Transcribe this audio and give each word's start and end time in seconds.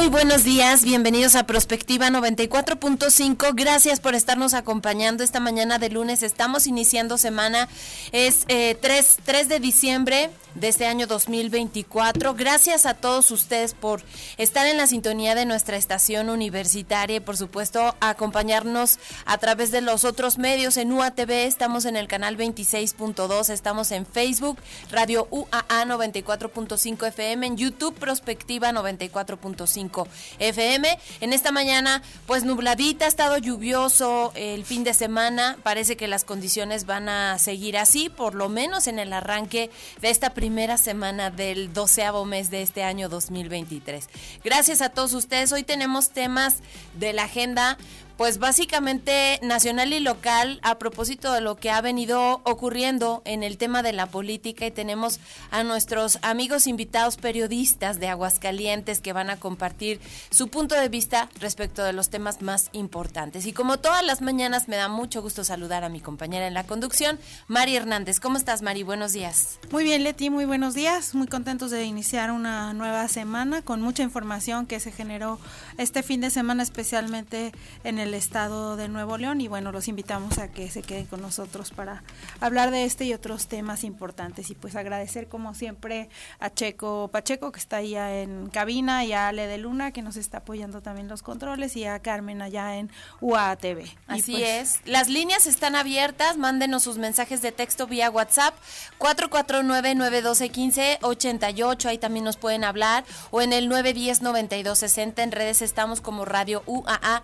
Muy 0.00 0.08
buenos 0.08 0.44
días. 0.44 0.82
Bienvenidos 0.82 1.34
a 1.36 1.44
Prospectiva 1.44 2.08
94.5. 2.08 3.52
Gracias 3.54 4.00
por 4.00 4.14
estarnos 4.14 4.54
acompañando 4.54 5.22
esta 5.22 5.40
mañana 5.40 5.78
de 5.78 5.90
lunes. 5.90 6.22
Estamos 6.22 6.66
iniciando 6.66 7.18
semana. 7.18 7.68
Es 8.10 8.46
eh, 8.48 8.78
3, 8.80 9.18
3 9.26 9.48
de 9.50 9.60
diciembre 9.60 10.30
de 10.54 10.68
este 10.68 10.86
año 10.86 11.06
2024. 11.06 12.34
Gracias 12.34 12.86
a 12.86 12.94
todos 12.94 13.30
ustedes 13.30 13.74
por 13.74 14.02
estar 14.36 14.66
en 14.66 14.76
la 14.76 14.86
sintonía 14.86 15.34
de 15.34 15.46
nuestra 15.46 15.76
estación 15.76 16.30
universitaria 16.30 17.16
y 17.16 17.20
por 17.20 17.36
supuesto 17.36 17.94
acompañarnos 18.00 18.98
a 19.24 19.38
través 19.38 19.70
de 19.70 19.80
los 19.80 20.04
otros 20.04 20.38
medios 20.38 20.76
en 20.76 20.92
UATV. 20.92 21.30
Estamos 21.30 21.84
en 21.84 21.96
el 21.96 22.08
canal 22.08 22.36
26.2, 22.36 23.50
estamos 23.50 23.90
en 23.92 24.06
Facebook, 24.06 24.58
Radio 24.90 25.28
UAA 25.30 25.84
94.5 25.84 27.08
FM, 27.08 27.46
en 27.46 27.56
YouTube 27.56 27.94
Prospectiva 27.94 28.72
94.5 28.72 30.06
FM. 30.38 30.98
En 31.20 31.32
esta 31.32 31.52
mañana 31.52 32.02
pues 32.26 32.44
nubladita, 32.44 33.04
ha 33.04 33.08
estado 33.08 33.38
lluvioso 33.38 34.32
el 34.34 34.64
fin 34.64 34.84
de 34.84 34.94
semana. 34.94 35.56
Parece 35.62 35.96
que 35.96 36.08
las 36.08 36.24
condiciones 36.24 36.86
van 36.86 37.08
a 37.08 37.38
seguir 37.38 37.76
así, 37.76 38.08
por 38.08 38.34
lo 38.34 38.48
menos 38.48 38.86
en 38.86 38.98
el 38.98 39.12
arranque 39.12 39.70
de 40.00 40.10
esta 40.10 40.34
primera 40.40 40.78
semana 40.78 41.30
del 41.30 41.70
doceavo 41.74 42.24
mes 42.24 42.50
de 42.50 42.62
este 42.62 42.82
año 42.82 43.10
2023. 43.10 44.08
Gracias 44.42 44.80
a 44.80 44.88
todos 44.88 45.12
ustedes. 45.12 45.52
Hoy 45.52 45.64
tenemos 45.64 46.12
temas 46.12 46.60
de 46.98 47.12
la 47.12 47.24
agenda 47.24 47.76
pues 48.20 48.36
básicamente 48.36 49.40
nacional 49.40 49.94
y 49.94 49.98
local 49.98 50.60
a 50.62 50.78
propósito 50.78 51.32
de 51.32 51.40
lo 51.40 51.56
que 51.56 51.70
ha 51.70 51.80
venido 51.80 52.42
ocurriendo 52.44 53.22
en 53.24 53.42
el 53.42 53.56
tema 53.56 53.82
de 53.82 53.94
la 53.94 54.04
política 54.04 54.66
y 54.66 54.70
tenemos 54.70 55.20
a 55.50 55.64
nuestros 55.64 56.18
amigos 56.20 56.66
invitados 56.66 57.16
periodistas 57.16 57.98
de 57.98 58.08
Aguascalientes 58.08 59.00
que 59.00 59.14
van 59.14 59.30
a 59.30 59.38
compartir 59.38 60.02
su 60.30 60.48
punto 60.48 60.74
de 60.74 60.90
vista 60.90 61.30
respecto 61.40 61.82
de 61.82 61.94
los 61.94 62.10
temas 62.10 62.42
más 62.42 62.68
importantes. 62.72 63.46
Y 63.46 63.54
como 63.54 63.78
todas 63.78 64.04
las 64.04 64.20
mañanas 64.20 64.68
me 64.68 64.76
da 64.76 64.88
mucho 64.88 65.22
gusto 65.22 65.42
saludar 65.42 65.82
a 65.82 65.88
mi 65.88 66.00
compañera 66.00 66.46
en 66.46 66.52
la 66.52 66.64
conducción, 66.64 67.18
Mari 67.48 67.74
Hernández. 67.74 68.20
¿Cómo 68.20 68.36
estás, 68.36 68.60
Mari? 68.60 68.82
Buenos 68.82 69.14
días. 69.14 69.58
Muy 69.70 69.82
bien, 69.82 70.04
Leti, 70.04 70.28
muy 70.28 70.44
buenos 70.44 70.74
días. 70.74 71.14
Muy 71.14 71.26
contentos 71.26 71.70
de 71.70 71.84
iniciar 71.84 72.32
una 72.32 72.74
nueva 72.74 73.08
semana 73.08 73.62
con 73.62 73.80
mucha 73.80 74.02
información 74.02 74.66
que 74.66 74.78
se 74.78 74.92
generó 74.92 75.38
este 75.78 76.02
fin 76.02 76.20
de 76.20 76.28
semana, 76.28 76.62
especialmente 76.62 77.52
en 77.82 77.98
el 77.98 78.09
estado 78.14 78.76
de 78.76 78.88
Nuevo 78.88 79.18
León 79.18 79.40
y 79.40 79.48
bueno, 79.48 79.72
los 79.72 79.88
invitamos 79.88 80.38
a 80.38 80.48
que 80.48 80.70
se 80.70 80.82
queden 80.82 81.06
con 81.06 81.22
nosotros 81.22 81.70
para 81.70 82.02
hablar 82.40 82.70
de 82.70 82.84
este 82.84 83.04
y 83.04 83.14
otros 83.14 83.48
temas 83.48 83.84
importantes 83.84 84.50
y 84.50 84.54
pues 84.54 84.76
agradecer 84.76 85.28
como 85.28 85.54
siempre 85.54 86.08
a 86.38 86.50
Checo 86.50 87.08
Pacheco 87.12 87.52
que 87.52 87.60
está 87.60 87.78
allá 87.78 88.20
en 88.20 88.48
cabina 88.48 89.04
y 89.04 89.12
a 89.12 89.28
Ale 89.28 89.46
de 89.46 89.58
Luna 89.58 89.92
que 89.92 90.02
nos 90.02 90.16
está 90.16 90.38
apoyando 90.38 90.80
también 90.82 91.06
los 91.08 91.22
controles 91.22 91.76
y 91.76 91.84
a 91.84 92.00
Carmen 92.00 92.42
allá 92.42 92.76
en 92.76 92.90
UATV. 93.20 93.84
Así 94.06 94.32
pues, 94.32 94.44
es. 94.44 94.80
Las 94.84 95.08
líneas 95.08 95.46
están 95.46 95.76
abiertas, 95.76 96.36
mándenos 96.36 96.82
sus 96.82 96.98
mensajes 96.98 97.40
de 97.42 97.52
texto 97.52 97.86
vía 97.86 98.10
WhatsApp 98.10 98.54
449-912-1588, 98.98 101.84
ahí 101.86 101.98
también 101.98 102.24
nos 102.24 102.36
pueden 102.36 102.64
hablar, 102.64 103.04
o 103.30 103.40
en 103.42 103.52
el 103.52 103.70
910-9260, 103.70 105.22
en 105.22 105.30
redes 105.32 105.62
estamos 105.62 106.00
como 106.00 106.24
Radio 106.24 106.62
UAA 106.66 107.22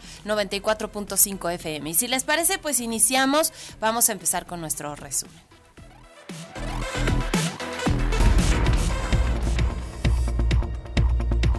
94.5 0.79 1.53
FM. 1.55 1.91
Y 1.91 1.95
si 1.95 2.09
les 2.09 2.25
parece, 2.25 2.59
pues 2.59 2.81
iniciamos, 2.81 3.53
vamos 3.81 4.09
a 4.09 4.13
empezar 4.13 4.47
con 4.47 4.61
nuestro 4.61 4.95
resumen. 4.97 5.47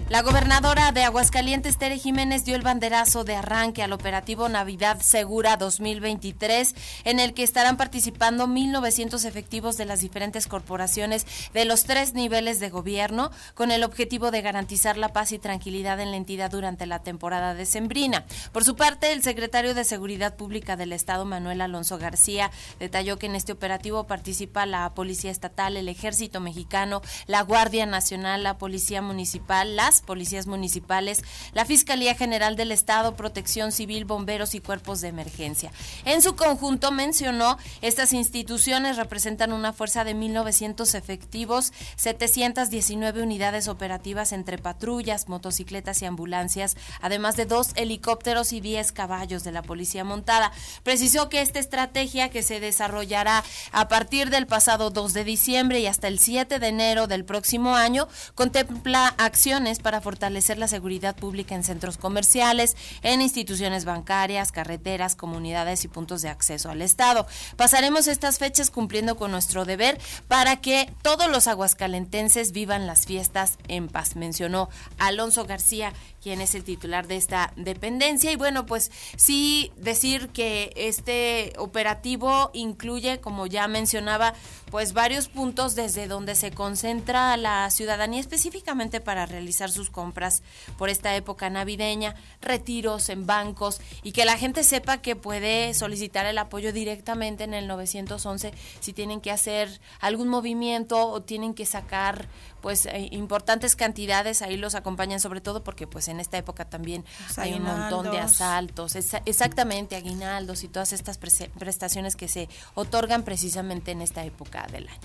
La 0.09 0.21
gobernadora 0.21 0.93
de 0.93 1.03
Aguascalientes, 1.03 1.77
Tere 1.77 1.97
Jiménez, 1.97 2.45
dio 2.45 2.55
el 2.55 2.61
banderazo 2.61 3.25
de 3.25 3.35
arranque 3.35 3.83
al 3.83 3.91
operativo 3.91 4.47
Navidad 4.47 5.01
Segura 5.01 5.57
2023, 5.57 6.75
en 7.03 7.19
el 7.19 7.33
que 7.33 7.43
estarán 7.43 7.75
participando 7.75 8.47
1.900 8.47 9.25
efectivos 9.25 9.75
de 9.75 9.83
las 9.83 9.99
diferentes 9.99 10.47
corporaciones 10.47 11.25
de 11.53 11.65
los 11.65 11.83
tres 11.83 12.13
niveles 12.13 12.61
de 12.61 12.69
gobierno, 12.69 13.31
con 13.53 13.69
el 13.69 13.83
objetivo 13.83 14.31
de 14.31 14.41
garantizar 14.41 14.95
la 14.95 15.11
paz 15.11 15.33
y 15.33 15.39
tranquilidad 15.39 15.99
en 15.99 16.11
la 16.11 16.17
entidad 16.17 16.51
durante 16.51 16.85
la 16.85 16.99
temporada 16.99 17.53
decembrina. 17.53 18.23
Por 18.53 18.63
su 18.63 18.77
parte, 18.77 19.11
el 19.11 19.23
secretario 19.23 19.73
de 19.73 19.83
Seguridad 19.83 20.37
Pública 20.37 20.77
del 20.77 20.93
Estado, 20.93 21.25
Manuel 21.25 21.59
Alonso 21.59 21.97
García, 21.97 22.49
detalló 22.79 23.19
que 23.19 23.25
en 23.25 23.35
este 23.35 23.51
operativo 23.51 24.07
participa 24.07 24.65
la 24.65 24.89
Policía 24.93 25.31
Estatal, 25.31 25.75
el 25.75 25.89
Ejército 25.89 26.39
Mexicano, 26.39 27.01
la 27.25 27.41
Guardia 27.41 27.85
Nacional, 27.85 28.43
la 28.43 28.57
Policía 28.57 29.01
Municipal, 29.01 29.75
las 29.75 29.96
policías 30.01 30.47
municipales, 30.47 31.23
la 31.53 31.65
Fiscalía 31.65 32.15
General 32.15 32.55
del 32.55 32.71
Estado, 32.71 33.15
Protección 33.15 33.71
Civil, 33.71 34.05
bomberos 34.05 34.55
y 34.55 34.59
cuerpos 34.59 35.01
de 35.01 35.09
emergencia. 35.09 35.71
En 36.05 36.21
su 36.21 36.35
conjunto 36.35 36.91
mencionó, 36.91 37.57
estas 37.81 38.13
instituciones 38.13 38.97
representan 38.97 39.53
una 39.53 39.73
fuerza 39.73 40.03
de 40.03 40.15
1.900 40.15 40.95
efectivos, 40.95 41.73
719 41.95 43.21
unidades 43.21 43.67
operativas 43.67 44.31
entre 44.31 44.57
patrullas, 44.57 45.29
motocicletas 45.29 46.01
y 46.01 46.05
ambulancias, 46.05 46.75
además 47.01 47.35
de 47.35 47.45
dos 47.45 47.71
helicópteros 47.75 48.53
y 48.53 48.61
10 48.61 48.91
caballos 48.91 49.43
de 49.43 49.51
la 49.51 49.61
Policía 49.61 50.03
Montada. 50.03 50.51
Precisó 50.83 51.29
que 51.29 51.41
esta 51.41 51.59
estrategia 51.59 52.29
que 52.29 52.43
se 52.43 52.59
desarrollará 52.59 53.43
a 53.71 53.87
partir 53.87 54.29
del 54.29 54.47
pasado 54.47 54.89
2 54.89 55.13
de 55.13 55.23
diciembre 55.23 55.79
y 55.79 55.87
hasta 55.87 56.07
el 56.07 56.19
7 56.19 56.59
de 56.59 56.67
enero 56.67 57.07
del 57.07 57.25
próximo 57.25 57.75
año 57.75 58.07
contempla 58.35 59.07
acciones 59.17 59.79
para 59.79 59.86
fortalecer 60.01 60.57
la 60.57 60.67
seguridad 60.67 61.15
pública 61.15 61.55
en 61.55 61.63
centros 61.63 61.97
comerciales, 61.97 62.75
en 63.01 63.21
instituciones 63.21 63.85
bancarias, 63.85 64.51
carreteras, 64.51 65.15
comunidades 65.15 65.83
y 65.85 65.87
puntos 65.87 66.21
de 66.21 66.29
acceso 66.29 66.69
al 66.69 66.81
Estado. 66.81 67.25
Pasaremos 67.55 68.07
estas 68.07 68.37
fechas 68.37 68.69
cumpliendo 68.69 69.15
con 69.15 69.31
nuestro 69.31 69.65
deber 69.65 69.99
para 70.27 70.57
que 70.57 70.93
todos 71.01 71.29
los 71.29 71.47
aguascalentenses 71.47 72.51
vivan 72.51 72.87
las 72.87 73.05
fiestas 73.05 73.57
en 73.67 73.87
paz, 73.87 74.15
mencionó 74.15 74.69
Alonso 74.97 75.45
García, 75.45 75.93
quien 76.27 76.41
es 76.41 76.55
el 76.55 76.65
titular 76.65 77.07
de 77.07 77.15
esta 77.15 77.53
dependencia. 77.55 78.33
Y 78.33 78.35
bueno, 78.35 78.65
pues 78.65 78.91
sí 79.15 79.71
decir 79.77 80.27
que 80.27 80.73
este 80.75 81.53
operativo 81.57 82.51
incluye, 82.53 83.21
como 83.21 83.47
ya 83.47 83.69
mencionaba, 83.69 84.33
pues 84.69 84.91
varios 84.91 85.29
puntos 85.29 85.75
desde 85.75 86.07
donde 86.07 86.35
se 86.35 86.51
concentra 86.51 87.37
la 87.37 87.69
ciudadanía 87.69 88.19
específicamente 88.19 88.99
para 88.99 89.25
realizar 89.25 89.71
sus 89.71 89.89
compras 89.89 90.43
por 90.77 90.89
esta 90.89 91.15
época 91.15 91.49
navideña, 91.49 92.13
retiros 92.41 93.07
en 93.07 93.25
bancos 93.25 93.79
y 94.03 94.11
que 94.11 94.25
la 94.25 94.37
gente 94.37 94.65
sepa 94.65 94.97
que 94.97 95.15
puede 95.15 95.73
solicitar 95.73 96.25
el 96.25 96.39
apoyo 96.39 96.73
directamente 96.73 97.45
en 97.45 97.53
el 97.53 97.67
911 97.67 98.51
si 98.81 98.91
tienen 98.91 99.21
que 99.21 99.31
hacer 99.31 99.79
algún 100.01 100.27
movimiento 100.27 101.07
o 101.07 101.21
tienen 101.21 101.53
que 101.53 101.65
sacar 101.65 102.27
pues 102.61 102.85
eh, 102.85 103.07
importantes 103.11 103.75
cantidades, 103.77 104.41
ahí 104.41 104.57
los 104.57 104.75
acompañan 104.75 105.21
sobre 105.21 105.39
todo 105.39 105.63
porque 105.63 105.87
pues 105.87 106.09
en 106.09 106.16
esta 106.19 106.37
época 106.37 106.65
también 106.65 107.05
Los 107.27 107.37
hay 107.39 107.53
un 107.53 107.63
montón 107.63 108.11
de 108.11 108.19
asaltos, 108.19 108.95
esa- 108.95 109.21
exactamente, 109.25 109.95
aguinaldos 109.95 110.63
y 110.63 110.67
todas 110.67 110.93
estas 110.93 111.17
prestaciones 111.17 112.15
que 112.15 112.27
se 112.27 112.49
otorgan 112.75 113.23
precisamente 113.23 113.91
en 113.91 114.01
esta 114.01 114.23
época 114.23 114.67
del 114.71 114.87
año. 114.87 114.99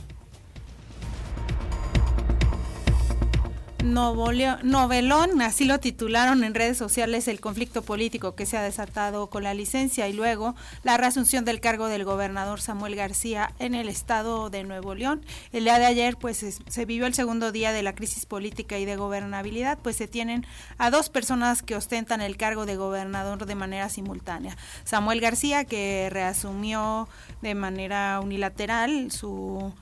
Novelón, 3.82 5.42
así 5.42 5.64
lo 5.64 5.80
titularon 5.80 6.44
en 6.44 6.54
redes 6.54 6.78
sociales, 6.78 7.28
el 7.28 7.40
conflicto 7.40 7.82
político 7.82 8.34
que 8.34 8.46
se 8.46 8.56
ha 8.56 8.62
desatado 8.62 9.28
con 9.28 9.42
la 9.42 9.54
licencia 9.54 10.08
y 10.08 10.12
luego 10.12 10.54
la 10.82 10.96
reasunción 10.96 11.44
del 11.44 11.60
cargo 11.60 11.88
del 11.88 12.04
gobernador 12.04 12.60
Samuel 12.60 12.94
García 12.94 13.52
en 13.58 13.74
el 13.74 13.88
estado 13.88 14.50
de 14.50 14.64
Nuevo 14.64 14.94
León. 14.94 15.24
El 15.52 15.64
día 15.64 15.78
de 15.78 15.86
ayer, 15.86 16.16
pues 16.16 16.44
se 16.66 16.84
vivió 16.84 17.06
el 17.06 17.14
segundo 17.14 17.52
día 17.52 17.72
de 17.72 17.82
la 17.82 17.94
crisis 17.94 18.26
política 18.26 18.78
y 18.78 18.84
de 18.84 18.96
gobernabilidad, 18.96 19.78
pues 19.82 19.96
se 19.96 20.08
tienen 20.08 20.46
a 20.78 20.90
dos 20.90 21.08
personas 21.08 21.62
que 21.62 21.76
ostentan 21.76 22.20
el 22.20 22.36
cargo 22.36 22.66
de 22.66 22.76
gobernador 22.76 23.46
de 23.46 23.54
manera 23.54 23.88
simultánea. 23.88 24.56
Samuel 24.84 25.20
García, 25.20 25.64
que 25.64 26.08
reasumió 26.10 27.08
de 27.40 27.54
manera 27.54 28.20
unilateral 28.20 29.10
su 29.10 29.72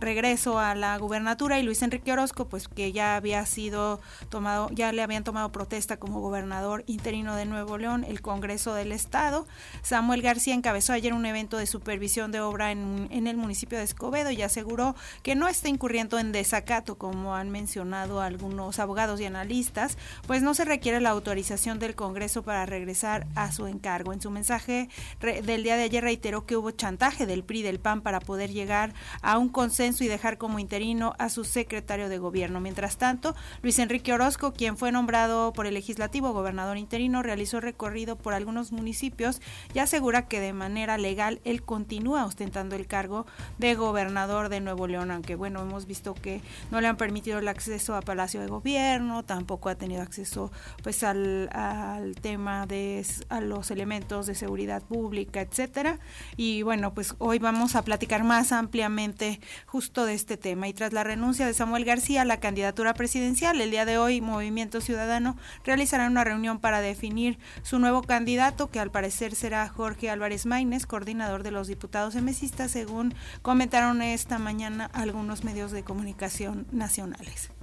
regreso 0.00 0.58
a 0.58 0.74
la 0.74 0.96
gubernatura 0.98 1.58
y 1.58 1.62
Luis 1.62 1.82
Enrique 1.82 2.12
Orozco, 2.12 2.48
pues 2.48 2.68
que 2.68 2.92
ya 2.92 3.16
había 3.16 3.44
sido 3.46 4.00
tomado, 4.28 4.68
ya 4.72 4.92
le 4.92 5.02
habían 5.02 5.24
tomado 5.24 5.52
protesta 5.52 5.98
como 5.98 6.20
gobernador 6.20 6.84
interino 6.86 7.36
de 7.36 7.46
Nuevo 7.46 7.78
León, 7.78 8.04
el 8.04 8.20
Congreso 8.20 8.74
del 8.74 8.92
Estado. 8.92 9.46
Samuel 9.82 10.22
García 10.22 10.54
encabezó 10.54 10.92
ayer 10.92 11.12
un 11.12 11.26
evento 11.26 11.56
de 11.58 11.66
supervisión 11.66 12.32
de 12.32 12.40
obra 12.40 12.72
en, 12.72 13.08
en 13.10 13.26
el 13.26 13.36
municipio 13.36 13.78
de 13.78 13.84
Escobedo 13.84 14.30
y 14.30 14.42
aseguró 14.42 14.94
que 15.22 15.34
no 15.34 15.48
está 15.48 15.68
incurriendo 15.68 16.18
en 16.18 16.32
desacato, 16.32 16.96
como 16.96 17.34
han 17.34 17.50
mencionado 17.50 18.20
algunos 18.20 18.78
abogados 18.78 19.20
y 19.20 19.26
analistas, 19.26 19.98
pues 20.26 20.42
no 20.42 20.54
se 20.54 20.64
requiere 20.64 21.00
la 21.00 21.10
autorización 21.10 21.78
del 21.78 21.94
Congreso 21.94 22.42
para 22.42 22.66
regresar 22.66 23.26
a 23.34 23.52
su 23.52 23.66
encargo. 23.66 24.12
En 24.12 24.20
su 24.20 24.30
mensaje 24.30 24.88
del 25.20 25.62
día 25.62 25.76
de 25.76 25.84
ayer 25.84 26.02
reiteró 26.02 26.46
que 26.46 26.56
hubo 26.56 26.70
chantaje 26.70 27.26
del 27.26 27.44
PRI 27.44 27.62
del 27.62 27.80
PAN 27.80 28.00
para 28.00 28.20
poder 28.20 28.52
llegar 28.52 28.94
a 29.22 29.38
un 29.38 29.48
consenso 29.66 30.04
y 30.04 30.06
dejar 30.06 30.38
como 30.38 30.60
interino 30.60 31.14
a 31.18 31.28
su 31.28 31.42
secretario 31.42 32.08
de 32.08 32.18
gobierno. 32.18 32.60
Mientras 32.60 32.98
tanto, 32.98 33.34
Luis 33.62 33.80
Enrique 33.80 34.12
Orozco, 34.12 34.52
quien 34.52 34.76
fue 34.76 34.92
nombrado 34.92 35.52
por 35.52 35.66
el 35.66 35.74
legislativo 35.74 36.32
gobernador 36.32 36.76
interino, 36.76 37.20
realizó 37.20 37.60
recorrido 37.60 38.14
por 38.14 38.32
algunos 38.32 38.70
municipios 38.70 39.40
y 39.74 39.80
asegura 39.80 40.28
que 40.28 40.38
de 40.38 40.52
manera 40.52 40.98
legal 40.98 41.40
él 41.42 41.64
continúa 41.64 42.24
ostentando 42.26 42.76
el 42.76 42.86
cargo 42.86 43.26
de 43.58 43.74
gobernador 43.74 44.50
de 44.50 44.60
Nuevo 44.60 44.86
León, 44.86 45.10
aunque 45.10 45.34
bueno, 45.34 45.62
hemos 45.62 45.86
visto 45.86 46.14
que 46.14 46.42
no 46.70 46.80
le 46.80 46.86
han 46.86 46.96
permitido 46.96 47.40
el 47.40 47.48
acceso 47.48 47.96
a 47.96 48.02
Palacio 48.02 48.40
de 48.40 48.46
Gobierno, 48.46 49.24
tampoco 49.24 49.68
ha 49.68 49.74
tenido 49.74 50.00
acceso 50.00 50.52
pues 50.84 51.02
al, 51.02 51.48
al 51.52 52.14
tema 52.14 52.66
de 52.66 53.04
a 53.30 53.40
los 53.40 53.72
elementos 53.72 54.26
de 54.26 54.36
seguridad 54.36 54.84
pública, 54.84 55.40
etcétera. 55.40 55.98
Y 56.36 56.62
bueno, 56.62 56.94
pues 56.94 57.16
hoy 57.18 57.40
vamos 57.40 57.74
a 57.74 57.82
platicar 57.82 58.22
más 58.22 58.52
ampliamente 58.52 59.40
justo 59.66 60.04
de 60.04 60.14
este 60.14 60.36
tema. 60.36 60.68
Y 60.68 60.74
tras 60.74 60.92
la 60.92 61.04
renuncia 61.04 61.46
de 61.46 61.54
Samuel 61.54 61.84
García 61.84 62.22
a 62.22 62.24
la 62.24 62.40
candidatura 62.40 62.94
presidencial, 62.94 63.60
el 63.60 63.70
día 63.70 63.84
de 63.84 63.98
hoy 63.98 64.20
Movimiento 64.20 64.80
Ciudadano 64.80 65.36
realizará 65.64 66.06
una 66.06 66.24
reunión 66.24 66.58
para 66.58 66.80
definir 66.80 67.38
su 67.62 67.78
nuevo 67.78 68.02
candidato, 68.02 68.70
que 68.70 68.80
al 68.80 68.90
parecer 68.90 69.34
será 69.34 69.68
Jorge 69.68 70.10
Álvarez 70.10 70.46
Maínez, 70.46 70.86
coordinador 70.86 71.42
de 71.42 71.50
los 71.50 71.68
diputados 71.68 72.14
emesistas, 72.14 72.70
según 72.70 73.14
comentaron 73.42 74.02
esta 74.02 74.38
mañana 74.38 74.90
algunos 74.92 75.44
medios 75.44 75.70
de 75.72 75.84
comunicación 75.84 76.66
nacionales. 76.70 77.55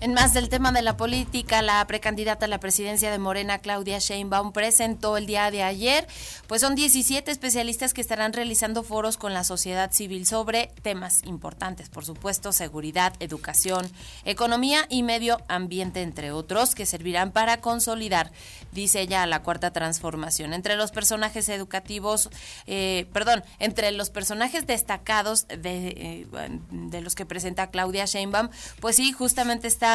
En 0.00 0.14
más 0.14 0.32
del 0.32 0.48
tema 0.48 0.70
de 0.70 0.80
la 0.80 0.96
política, 0.96 1.60
la 1.60 1.84
precandidata 1.88 2.44
a 2.44 2.48
la 2.48 2.60
presidencia 2.60 3.10
de 3.10 3.18
Morena, 3.18 3.58
Claudia 3.58 3.98
Sheinbaum, 3.98 4.52
presentó 4.52 5.16
el 5.16 5.26
día 5.26 5.50
de 5.50 5.64
ayer, 5.64 6.06
pues 6.46 6.60
son 6.60 6.76
17 6.76 7.28
especialistas 7.28 7.94
que 7.94 8.00
estarán 8.00 8.32
realizando 8.32 8.84
foros 8.84 9.16
con 9.16 9.34
la 9.34 9.42
sociedad 9.42 9.90
civil 9.90 10.24
sobre 10.24 10.70
temas 10.82 11.24
importantes, 11.24 11.88
por 11.88 12.04
supuesto, 12.04 12.52
seguridad, 12.52 13.12
educación, 13.18 13.90
economía 14.24 14.86
y 14.88 15.02
medio 15.02 15.38
ambiente, 15.48 16.02
entre 16.02 16.30
otros, 16.30 16.76
que 16.76 16.86
servirán 16.86 17.32
para 17.32 17.60
consolidar, 17.60 18.30
dice 18.70 19.00
ella, 19.00 19.26
la 19.26 19.42
cuarta 19.42 19.72
transformación. 19.72 20.52
Entre 20.52 20.76
los 20.76 20.92
personajes 20.92 21.48
educativos, 21.48 22.30
eh, 22.68 23.06
perdón, 23.12 23.42
entre 23.58 23.90
los 23.90 24.10
personajes 24.10 24.64
destacados 24.64 25.48
de, 25.48 25.88
eh, 25.88 26.26
de 26.70 27.00
los 27.00 27.16
que 27.16 27.26
presenta 27.26 27.70
Claudia 27.70 28.04
Sheinbaum, 28.04 28.48
pues 28.80 28.94
sí, 28.94 29.10
justamente 29.10 29.66
está 29.66 29.87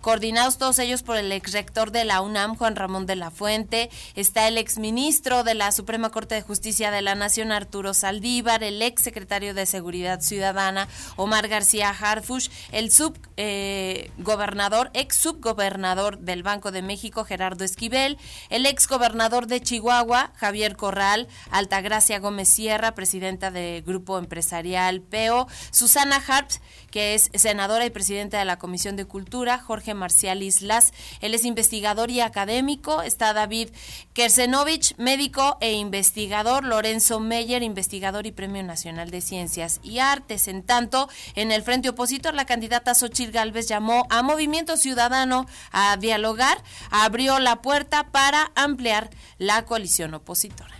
coordinados 0.00 0.58
todos 0.58 0.78
ellos 0.78 1.02
por 1.02 1.16
el 1.16 1.32
ex 1.32 1.52
rector 1.52 1.90
de 1.90 2.04
la 2.04 2.20
UNAM, 2.20 2.56
Juan 2.56 2.76
Ramón 2.76 3.06
de 3.06 3.16
la 3.16 3.30
Fuente, 3.30 3.90
está 4.14 4.48
el 4.48 4.58
ex 4.58 4.78
ministro 4.78 5.44
de 5.44 5.54
la 5.54 5.72
Suprema 5.72 6.10
Corte 6.10 6.34
de 6.34 6.42
Justicia 6.42 6.90
de 6.90 7.02
la 7.02 7.14
Nación, 7.14 7.52
Arturo 7.52 7.94
Saldívar, 7.94 8.62
el 8.62 8.82
ex 8.82 9.02
secretario 9.02 9.54
de 9.54 9.66
Seguridad 9.66 10.20
Ciudadana, 10.20 10.88
Omar 11.16 11.48
García 11.48 11.90
Harfush, 11.90 12.48
el 12.72 12.90
subgobernador, 12.90 14.90
eh, 14.94 15.00
ex 15.00 15.16
subgobernador 15.16 16.18
del 16.18 16.42
Banco 16.42 16.70
de 16.70 16.82
México, 16.82 17.24
Gerardo 17.24 17.64
Esquivel, 17.64 18.18
el 18.48 18.66
ex 18.66 18.88
gobernador 18.88 19.46
de 19.46 19.60
Chihuahua, 19.60 20.32
Javier 20.36 20.76
Corral, 20.76 21.28
Altagracia 21.50 22.18
Gómez 22.18 22.48
Sierra, 22.48 22.94
presidenta 22.94 23.50
del 23.50 23.82
Grupo 23.82 24.18
Empresarial 24.18 25.00
PEO, 25.00 25.46
Susana 25.70 26.22
Harps, 26.26 26.60
que 26.90 27.14
es 27.14 27.30
senadora 27.34 27.86
y 27.86 27.90
presidenta 27.90 28.38
de 28.38 28.44
la 28.44 28.58
Comisión 28.58 28.96
de 28.96 29.04
Cultura, 29.04 29.58
Jorge 29.58 29.94
Marcial 29.94 30.42
Islas. 30.42 30.92
Él 31.20 31.34
es 31.34 31.44
investigador 31.44 32.10
y 32.10 32.20
académico. 32.20 33.02
Está 33.02 33.32
David 33.32 33.70
Kersenovich, 34.12 34.96
médico 34.96 35.56
e 35.60 35.72
investigador. 35.72 36.64
Lorenzo 36.64 37.20
Meyer, 37.20 37.62
investigador 37.62 38.26
y 38.26 38.32
Premio 38.32 38.62
Nacional 38.62 39.10
de 39.10 39.20
Ciencias 39.20 39.80
y 39.82 39.98
Artes. 39.98 40.48
En 40.48 40.62
tanto, 40.62 41.08
en 41.34 41.52
el 41.52 41.62
frente 41.62 41.88
opositor, 41.88 42.34
la 42.34 42.46
candidata 42.46 42.94
Xochil 42.94 43.32
Gálvez 43.32 43.68
llamó 43.68 44.06
a 44.10 44.22
Movimiento 44.22 44.76
Ciudadano 44.76 45.46
a 45.72 45.96
dialogar, 45.96 46.62
abrió 46.90 47.38
la 47.38 47.62
puerta 47.62 48.10
para 48.10 48.50
ampliar 48.54 49.10
la 49.38 49.64
coalición 49.64 50.14
opositora. 50.14 50.79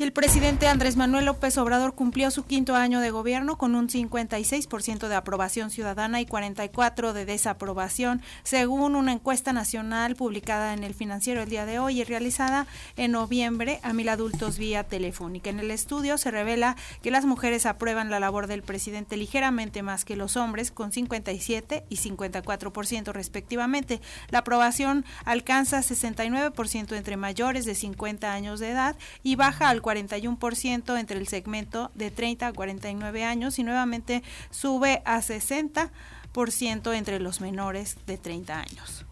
Y 0.00 0.04
el 0.04 0.12
presidente 0.12 0.68
Andrés 0.68 0.96
Manuel 0.96 1.24
López 1.24 1.58
Obrador 1.58 1.92
cumplió 1.92 2.30
su 2.30 2.44
quinto 2.44 2.76
año 2.76 3.00
de 3.00 3.10
gobierno 3.10 3.58
con 3.58 3.74
un 3.74 3.88
56% 3.88 5.08
de 5.08 5.14
aprobación 5.16 5.72
ciudadana 5.72 6.20
y 6.20 6.24
44% 6.24 7.12
de 7.12 7.24
desaprobación, 7.24 8.22
según 8.44 8.94
una 8.94 9.10
encuesta 9.10 9.52
nacional 9.52 10.14
publicada 10.14 10.72
en 10.72 10.84
el 10.84 10.94
financiero 10.94 11.42
el 11.42 11.50
día 11.50 11.66
de 11.66 11.80
hoy 11.80 12.00
y 12.00 12.04
realizada 12.04 12.68
en 12.96 13.10
noviembre 13.10 13.80
a 13.82 13.92
mil 13.92 14.08
adultos 14.08 14.56
vía 14.56 14.84
telefónica. 14.84 15.50
En 15.50 15.58
el 15.58 15.72
estudio 15.72 16.16
se 16.16 16.30
revela 16.30 16.76
que 17.02 17.10
las 17.10 17.24
mujeres 17.24 17.66
aprueban 17.66 18.08
la 18.08 18.20
labor 18.20 18.46
del 18.46 18.62
presidente 18.62 19.16
ligeramente 19.16 19.82
más 19.82 20.04
que 20.04 20.14
los 20.14 20.36
hombres, 20.36 20.70
con 20.70 20.92
57 20.92 21.86
y 21.88 21.96
54% 21.96 23.12
respectivamente. 23.12 24.00
La 24.28 24.38
aprobación 24.38 25.04
alcanza 25.24 25.80
69% 25.80 26.96
entre 26.96 27.16
mayores 27.16 27.64
de 27.64 27.74
50 27.74 28.32
años 28.32 28.60
de 28.60 28.70
edad 28.70 28.94
y 29.24 29.34
baja 29.34 29.70
al 29.70 29.82
41% 29.88 30.98
entre 30.98 31.18
el 31.18 31.28
segmento 31.28 31.90
de 31.94 32.10
30 32.10 32.48
a 32.48 32.52
49 32.52 33.24
años 33.24 33.58
y 33.58 33.62
nuevamente 33.64 34.22
sube 34.50 35.02
a 35.04 35.20
60% 35.20 36.94
entre 36.94 37.20
los 37.20 37.40
menores 37.40 37.96
de 38.06 38.18
30 38.18 38.60
años. 38.60 39.07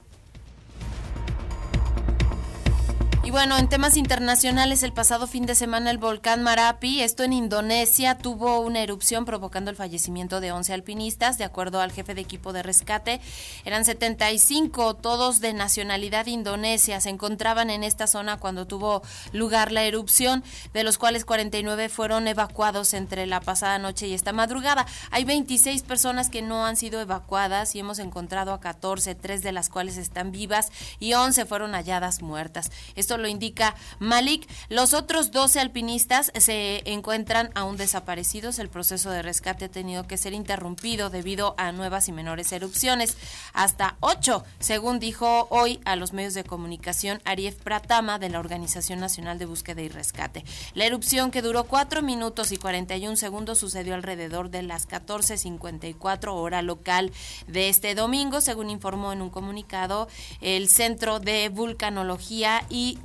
Y 3.27 3.33
bueno, 3.33 3.59
en 3.59 3.69
temas 3.69 3.97
internacionales, 3.97 4.85
el 4.85 4.93
pasado 4.93 5.27
fin 5.27 5.47
de 5.47 5.56
semana 5.56 5.91
el 5.91 5.99
volcán 5.99 6.45
Marapi, 6.45 7.03
esto 7.03 7.25
en 7.25 7.33
Indonesia, 7.33 8.17
tuvo 8.17 8.61
una 8.61 8.79
erupción 8.79 9.25
provocando 9.25 9.69
el 9.69 9.77
fallecimiento 9.77 10.41
de 10.41 10.53
11 10.53 10.73
alpinistas, 10.73 11.37
de 11.37 11.43
acuerdo 11.43 11.81
al 11.81 11.91
jefe 11.91 12.15
de 12.15 12.21
equipo 12.21 12.53
de 12.53 12.63
rescate. 12.63 13.21
Eran 13.65 13.85
75, 13.85 14.95
todos 14.95 15.41
de 15.41 15.55
nacionalidad 15.55 16.27
indonesia. 16.27 17.01
Se 17.01 17.09
encontraban 17.11 17.69
en 17.69 17.83
esta 17.83 18.06
zona 18.06 18.37
cuando 18.37 18.69
tuvo 18.69 19.03
lugar 19.33 19.73
la 19.73 19.83
erupción, 19.83 20.45
de 20.73 20.85
los 20.85 20.97
cuales 20.97 21.25
49 21.25 21.89
fueron 21.89 22.29
evacuados 22.29 22.95
entre 22.95 23.27
la 23.27 23.41
pasada 23.41 23.81
noche 23.81 24.06
y 24.06 24.15
esta 24.15 24.33
madrugada. 24.33 24.87
Hay 25.11 25.25
26 25.25 25.83
personas 25.83 26.31
que 26.31 26.43
no 26.43 26.65
han 26.65 26.77
sido 26.77 27.01
evacuadas 27.01 27.75
y 27.75 27.81
hemos 27.81 27.99
encontrado 27.99 28.53
a 28.53 28.61
14, 28.61 29.17
tres 29.17 29.43
de 29.43 29.51
las 29.51 29.69
cuales 29.69 29.97
están 29.97 30.31
vivas 30.31 30.71
y 31.01 31.15
11 31.15 31.45
fueron 31.45 31.73
halladas 31.73 32.23
muertas. 32.23 32.71
Esto 32.95 33.16
lo 33.17 33.29
indica 33.29 33.75
Malik. 33.99 34.49
Los 34.69 34.94
otros 34.94 35.31
12 35.31 35.61
alpinistas 35.61 36.32
se 36.37 36.82
encuentran 36.91 37.51
aún 37.55 37.77
desaparecidos. 37.77 38.58
El 38.58 38.69
proceso 38.69 39.11
de 39.11 39.23
rescate 39.23 39.67
ha 39.67 39.70
tenido 39.70 40.06
que 40.06 40.17
ser 40.17 40.32
interrumpido 40.32 41.11
debido 41.11 41.55
a 41.58 41.73
nuevas 41.73 42.08
y 42.08 42.13
menores 42.13 42.53
erupciones. 42.53 43.17
Hasta 43.53 43.96
8, 44.01 44.44
según 44.58 44.99
dijo 44.99 45.46
hoy 45.51 45.81
a 45.85 45.96
los 45.96 46.13
medios 46.13 46.35
de 46.35 46.44
comunicación 46.44 47.20
Arief 47.25 47.56
Pratama 47.56 48.19
de 48.19 48.29
la 48.29 48.41
Organización 48.41 49.01
Nacional 49.01 49.39
de 49.39 49.46
Búsqueda 49.46 49.82
y 49.82 49.89
Rescate. 49.89 50.44
La 50.75 50.85
erupción 50.85 51.31
que 51.31 51.43
duró 51.43 51.65
4 51.65 52.03
minutos 52.03 52.53
y 52.53 52.56
41 52.56 53.17
segundos 53.17 53.58
sucedió 53.58 53.94
alrededor 53.94 54.51
de 54.51 54.63
las 54.63 54.89
14.54 54.89 56.32
hora 56.32 56.63
local 56.63 57.13
de 57.46 57.69
este 57.69 57.94
domingo, 57.94 58.41
según 58.41 58.70
informó 58.70 59.13
en 59.13 59.23
un 59.23 59.31
comunicado 59.31 60.08
el 60.41 60.69
Centro 60.69 61.20
de 61.20 61.49
Vulcanología 61.49 62.65
y 62.69 62.99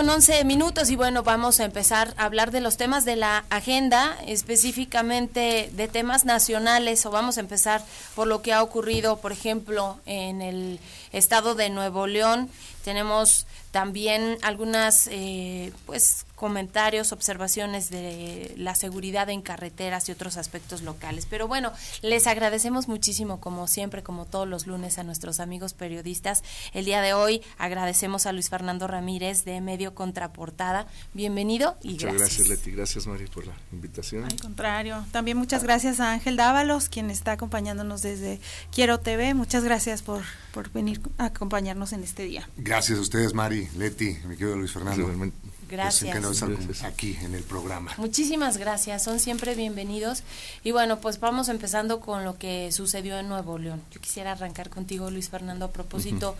Con 0.00 0.08
11 0.08 0.44
minutos 0.46 0.88
y 0.88 0.96
bueno, 0.96 1.22
vamos 1.22 1.60
a 1.60 1.66
empezar 1.66 2.14
a 2.16 2.24
hablar 2.24 2.52
de 2.52 2.62
los 2.62 2.78
temas 2.78 3.04
de 3.04 3.16
la 3.16 3.44
agenda, 3.50 4.16
específicamente 4.26 5.68
de 5.74 5.88
temas 5.88 6.24
nacionales 6.24 7.04
o 7.04 7.10
vamos 7.10 7.36
a 7.36 7.40
empezar 7.40 7.84
por 8.14 8.26
lo 8.26 8.40
que 8.40 8.54
ha 8.54 8.62
ocurrido, 8.62 9.18
por 9.18 9.30
ejemplo, 9.30 9.98
en 10.06 10.40
el 10.40 10.80
estado 11.12 11.54
de 11.54 11.70
Nuevo 11.70 12.06
León. 12.06 12.48
Tenemos 12.84 13.46
también 13.70 14.38
algunas 14.42 15.08
eh, 15.12 15.72
pues 15.86 16.24
comentarios, 16.34 17.12
observaciones 17.12 17.90
de 17.90 18.54
la 18.56 18.74
seguridad 18.74 19.28
en 19.28 19.42
carreteras 19.42 20.08
y 20.08 20.12
otros 20.12 20.38
aspectos 20.38 20.80
locales. 20.80 21.26
Pero 21.28 21.46
bueno, 21.46 21.70
les 22.00 22.26
agradecemos 22.26 22.88
muchísimo, 22.88 23.40
como 23.40 23.66
siempre, 23.66 24.02
como 24.02 24.24
todos 24.24 24.48
los 24.48 24.66
lunes, 24.66 24.98
a 24.98 25.04
nuestros 25.04 25.38
amigos 25.38 25.74
periodistas. 25.74 26.42
El 26.72 26.86
día 26.86 27.02
de 27.02 27.12
hoy 27.12 27.42
agradecemos 27.58 28.24
a 28.24 28.32
Luis 28.32 28.48
Fernando 28.48 28.86
Ramírez 28.86 29.44
de 29.44 29.60
Medio 29.60 29.94
Contraportada. 29.94 30.86
Bienvenido 31.12 31.76
y 31.82 31.90
muchas 31.90 32.14
gracias. 32.14 32.38
gracias, 32.38 32.48
Leti. 32.48 32.70
Gracias, 32.70 33.06
Mari, 33.06 33.26
por 33.26 33.46
la 33.46 33.54
invitación. 33.70 34.24
Al 34.24 34.40
contrario, 34.40 35.04
también 35.12 35.36
muchas 35.36 35.62
gracias 35.62 36.00
a 36.00 36.10
Ángel 36.10 36.36
Dávalos, 36.36 36.88
quien 36.88 37.10
está 37.10 37.32
acompañándonos 37.32 38.00
desde 38.00 38.40
Quiero 38.74 38.98
TV. 38.98 39.34
Muchas 39.34 39.62
gracias 39.62 40.00
por, 40.00 40.22
por 40.52 40.70
venir 40.70 40.99
a 41.18 41.26
acompañarnos 41.26 41.92
en 41.92 42.02
este 42.02 42.24
día. 42.24 42.48
Gracias 42.56 42.98
a 42.98 43.02
ustedes, 43.02 43.34
Mari, 43.34 43.68
Leti, 43.76 44.16
mi 44.26 44.36
querido 44.36 44.56
Luis 44.56 44.72
Fernando. 44.72 45.06
Realmente, 45.06 45.36
Gracias. 45.70 46.02
Es 46.02 46.08
encantador 46.08 46.34
estar 46.34 46.48
Gracias. 46.50 46.82
aquí 46.82 47.16
en 47.22 47.34
el 47.34 47.44
programa. 47.44 47.92
Muchísimas 47.96 48.56
gracias, 48.56 49.04
son 49.04 49.20
siempre 49.20 49.54
bienvenidos. 49.54 50.24
Y 50.64 50.72
bueno, 50.72 51.00
pues 51.00 51.20
vamos 51.20 51.48
empezando 51.48 52.00
con 52.00 52.24
lo 52.24 52.38
que 52.38 52.72
sucedió 52.72 53.18
en 53.18 53.28
Nuevo 53.28 53.56
León. 53.58 53.80
Yo 53.92 54.00
quisiera 54.00 54.32
arrancar 54.32 54.68
contigo, 54.68 55.10
Luis 55.10 55.28
Fernando, 55.28 55.66
a 55.66 55.70
propósito, 55.70 56.36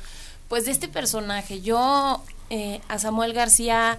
pues 0.48 0.64
de 0.64 0.72
este 0.72 0.88
personaje. 0.88 1.60
Yo 1.60 2.24
eh, 2.50 2.80
a 2.88 2.98
Samuel 2.98 3.32
García, 3.32 3.98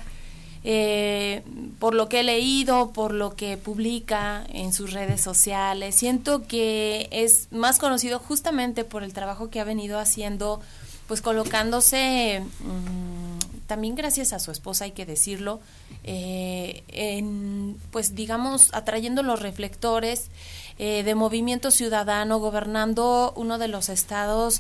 eh, 0.64 1.44
por 1.80 1.96
lo 1.96 2.10
que 2.10 2.20
he 2.20 2.24
leído, 2.24 2.92
por 2.92 3.14
lo 3.14 3.36
que 3.36 3.58
publica 3.58 4.46
en 4.50 4.74
sus 4.74 4.94
redes 4.94 5.22
sociales, 5.22 5.96
siento 5.96 6.48
que 6.48 7.08
es 7.12 7.48
más 7.52 7.80
conocido 7.80 8.20
justamente 8.20 8.84
por 8.84 9.04
el 9.04 9.14
trabajo 9.14 9.50
que 9.50 9.60
ha 9.60 9.64
venido 9.64 10.00
haciendo, 10.00 10.62
pues 11.08 11.22
colocándose... 11.22 12.44
mm, 12.60 13.32
también 13.72 13.96
gracias 13.96 14.34
a 14.34 14.40
su 14.40 14.52
esposa, 14.52 14.84
hay 14.84 14.92
que 14.92 15.06
decirlo, 15.06 15.62
eh, 16.04 16.84
en, 16.90 17.78
pues 17.92 18.16
digamos, 18.16 18.68
atrayendo 18.74 19.24
los 19.24 19.42
reflectores 19.42 20.30
eh, 20.78 21.04
de 21.04 21.16
movimiento 21.16 21.72
ciudadano, 21.72 22.40
gobernando 22.40 23.32
uno 23.38 23.58
de 23.58 23.70
los 23.70 23.88
estados 23.88 24.60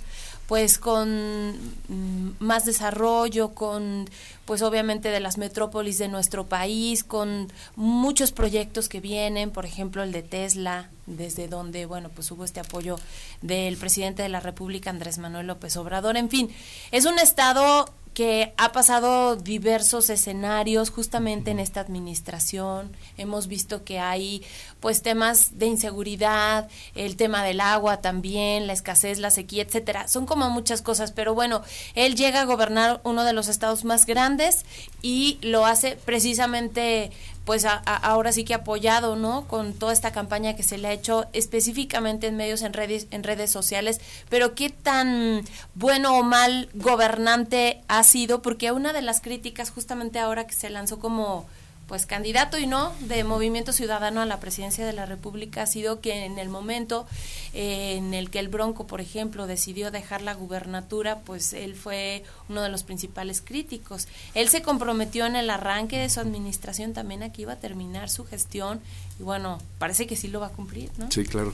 pues 0.51 0.79
con 0.79 1.51
mm, 1.87 2.31
más 2.39 2.65
desarrollo, 2.65 3.53
con 3.53 4.09
pues 4.43 4.61
obviamente 4.63 5.07
de 5.07 5.21
las 5.21 5.37
metrópolis 5.37 5.97
de 5.97 6.09
nuestro 6.09 6.45
país, 6.45 7.05
con 7.05 7.47
muchos 7.77 8.33
proyectos 8.33 8.89
que 8.89 8.99
vienen, 8.99 9.51
por 9.51 9.65
ejemplo 9.65 10.03
el 10.03 10.11
de 10.11 10.23
Tesla, 10.23 10.89
desde 11.05 11.47
donde 11.47 11.85
bueno 11.85 12.09
pues 12.09 12.29
hubo 12.31 12.43
este 12.43 12.59
apoyo 12.59 12.99
del 13.41 13.77
presidente 13.77 14.23
de 14.23 14.27
la 14.27 14.41
República 14.41 14.89
Andrés 14.89 15.19
Manuel 15.19 15.47
López 15.47 15.77
Obrador, 15.77 16.17
en 16.17 16.27
fin, 16.27 16.49
es 16.91 17.05
un 17.05 17.17
estado 17.17 17.85
que 18.13 18.53
ha 18.57 18.71
pasado 18.71 19.35
diversos 19.35 20.09
escenarios 20.09 20.89
justamente 20.89 21.51
en 21.51 21.59
esta 21.59 21.79
administración. 21.79 22.95
Hemos 23.17 23.47
visto 23.47 23.83
que 23.83 23.99
hay 23.99 24.43
pues 24.79 25.01
temas 25.01 25.57
de 25.57 25.67
inseguridad, 25.67 26.69
el 26.95 27.15
tema 27.15 27.43
del 27.43 27.61
agua 27.61 28.01
también, 28.01 28.67
la 28.67 28.73
escasez, 28.73 29.19
la 29.19 29.31
sequía, 29.31 29.63
etcétera. 29.63 30.07
Son 30.07 30.25
como 30.25 30.49
muchas 30.49 30.81
cosas, 30.81 31.11
pero 31.11 31.33
bueno, 31.33 31.61
él 31.95 32.15
llega 32.15 32.41
a 32.41 32.45
gobernar 32.45 32.99
uno 33.03 33.23
de 33.23 33.33
los 33.33 33.47
estados 33.47 33.85
más 33.85 34.05
grandes 34.05 34.65
y 35.01 35.37
lo 35.41 35.65
hace 35.65 35.97
precisamente 36.05 37.11
pues 37.45 37.65
a- 37.65 37.73
ahora 37.77 38.31
sí 38.31 38.43
que 38.43 38.53
apoyado, 38.53 39.15
¿no? 39.15 39.47
Con 39.47 39.73
toda 39.73 39.93
esta 39.93 40.11
campaña 40.11 40.55
que 40.55 40.61
se 40.61 40.77
le 40.77 40.87
ha 40.89 40.93
hecho 40.93 41.25
específicamente 41.33 42.27
en 42.27 42.37
medios, 42.37 42.61
en 42.61 42.71
redes, 42.71 43.07
en 43.09 43.23
redes 43.23 43.49
sociales, 43.49 43.99
pero 44.29 44.53
qué 44.53 44.69
tan 44.69 45.41
bueno 45.73 46.15
o 46.17 46.23
mal 46.23 46.69
gobernante 46.75 47.81
ha 47.87 48.03
sido, 48.03 48.41
porque 48.43 48.71
una 48.71 48.93
de 48.93 49.01
las 49.01 49.21
críticas 49.21 49.71
justamente 49.71 50.19
ahora 50.19 50.45
que 50.45 50.53
se 50.53 50.69
lanzó 50.69 50.99
como 50.99 51.45
pues 51.91 52.05
candidato 52.05 52.57
y 52.57 52.67
no 52.67 52.93
de 53.01 53.25
Movimiento 53.25 53.73
Ciudadano 53.73 54.21
a 54.21 54.25
la 54.25 54.39
presidencia 54.39 54.85
de 54.85 54.93
la 54.93 55.05
República 55.05 55.63
ha 55.63 55.67
sido 55.67 55.99
que 55.99 56.23
en 56.23 56.39
el 56.39 56.47
momento 56.47 57.05
eh, 57.53 57.97
en 57.97 58.13
el 58.13 58.29
que 58.29 58.39
el 58.39 58.47
Bronco, 58.47 58.87
por 58.87 59.01
ejemplo, 59.01 59.45
decidió 59.45 59.91
dejar 59.91 60.21
la 60.21 60.33
gubernatura, 60.33 61.19
pues 61.19 61.51
él 61.51 61.75
fue 61.75 62.23
uno 62.47 62.61
de 62.61 62.69
los 62.69 62.83
principales 62.83 63.41
críticos. 63.41 64.07
Él 64.35 64.47
se 64.47 64.61
comprometió 64.61 65.25
en 65.25 65.35
el 65.35 65.49
arranque 65.49 65.97
de 65.97 66.09
su 66.09 66.21
administración 66.21 66.93
también 66.93 67.23
a 67.23 67.33
que 67.33 67.41
iba 67.41 67.51
a 67.51 67.59
terminar 67.59 68.09
su 68.09 68.23
gestión 68.23 68.79
y 69.19 69.23
bueno, 69.23 69.57
parece 69.77 70.07
que 70.07 70.15
sí 70.15 70.29
lo 70.29 70.39
va 70.39 70.47
a 70.47 70.51
cumplir, 70.51 70.91
¿no? 70.97 71.11
Sí, 71.11 71.25
claro. 71.25 71.53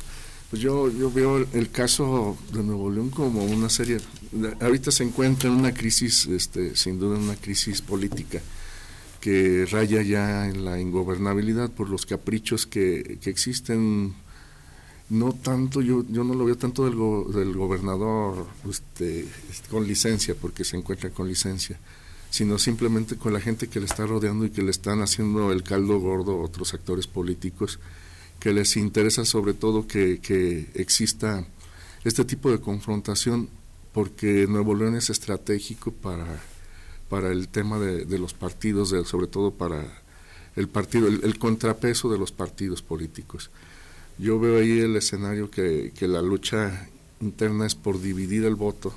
Pues 0.52 0.62
yo, 0.62 0.92
yo 0.92 1.10
veo 1.10 1.38
el, 1.52 1.72
caso 1.72 2.38
de 2.54 2.62
Nuevo 2.62 2.92
León 2.92 3.10
como 3.10 3.44
una 3.44 3.72
serie. 3.72 3.98
Ahorita 4.62 4.92
se 4.92 5.04
encuentra 5.04 5.50
en 5.50 5.56
una 5.56 5.74
crisis, 5.74 6.28
este, 6.28 6.76
sin 6.76 7.00
duda, 7.00 7.18
una 7.18 7.36
crisis 7.36 7.82
política 7.82 8.40
que 9.28 9.66
raya 9.70 10.02
ya 10.04 10.48
en 10.48 10.64
la 10.64 10.80
ingobernabilidad 10.80 11.70
por 11.70 11.90
los 11.90 12.06
caprichos 12.06 12.66
que, 12.66 13.18
que 13.22 13.30
existen. 13.30 14.14
No 15.10 15.34
tanto, 15.34 15.82
yo, 15.82 16.06
yo 16.10 16.24
no 16.24 16.34
lo 16.34 16.46
veo 16.46 16.56
tanto 16.56 16.86
del, 16.86 16.96
go- 16.96 17.30
del 17.30 17.52
gobernador 17.52 18.48
este, 18.70 19.28
este, 19.50 19.68
con 19.70 19.86
licencia, 19.86 20.34
porque 20.34 20.64
se 20.64 20.78
encuentra 20.78 21.10
con 21.10 21.28
licencia, 21.28 21.78
sino 22.30 22.58
simplemente 22.58 23.18
con 23.18 23.34
la 23.34 23.42
gente 23.42 23.68
que 23.68 23.82
le 23.82 23.86
está 23.86 24.06
rodeando 24.06 24.46
y 24.46 24.50
que 24.50 24.62
le 24.62 24.72
están 24.72 25.02
haciendo 25.02 25.52
el 25.52 25.62
caldo 25.62 26.00
gordo 26.00 26.40
otros 26.40 26.74
actores 26.74 27.06
políticos 27.06 27.80
que 28.40 28.54
les 28.54 28.78
interesa 28.78 29.26
sobre 29.26 29.54
todo 29.54 29.88
que, 29.88 30.20
que 30.22 30.68
exista 30.76 31.46
este 32.06 32.24
tipo 32.24 32.50
de 32.50 32.62
confrontación 32.62 33.50
porque 33.92 34.46
Nuevo 34.48 34.74
León 34.74 34.96
es 34.96 35.10
estratégico 35.10 35.92
para, 35.92 36.42
para 37.10 37.32
el 37.32 37.48
tema 37.48 37.80
de, 37.80 38.06
los 38.20 38.34
partidos, 38.34 38.90
de- 38.92 39.06
sobre 39.06 39.28
todo 39.28 39.52
para 39.52 40.02
el 40.56 40.68
partido, 40.68 41.08
el, 41.08 41.24
el 41.24 41.38
contrapeso 41.40 42.10
de 42.12 42.18
los 42.18 42.32
partidos 42.32 42.82
políticos. 42.82 43.50
Yo 44.18 44.40
veo 44.40 44.60
ahí 44.60 44.80
el 44.80 44.96
escenario 44.96 45.50
que, 45.52 45.94
que 45.98 46.08
la 46.08 46.22
lucha 46.22 46.90
interna 47.22 47.66
es 47.66 47.76
por 47.76 48.02
dividir 48.02 48.46
el 48.46 48.56
voto, 48.56 48.94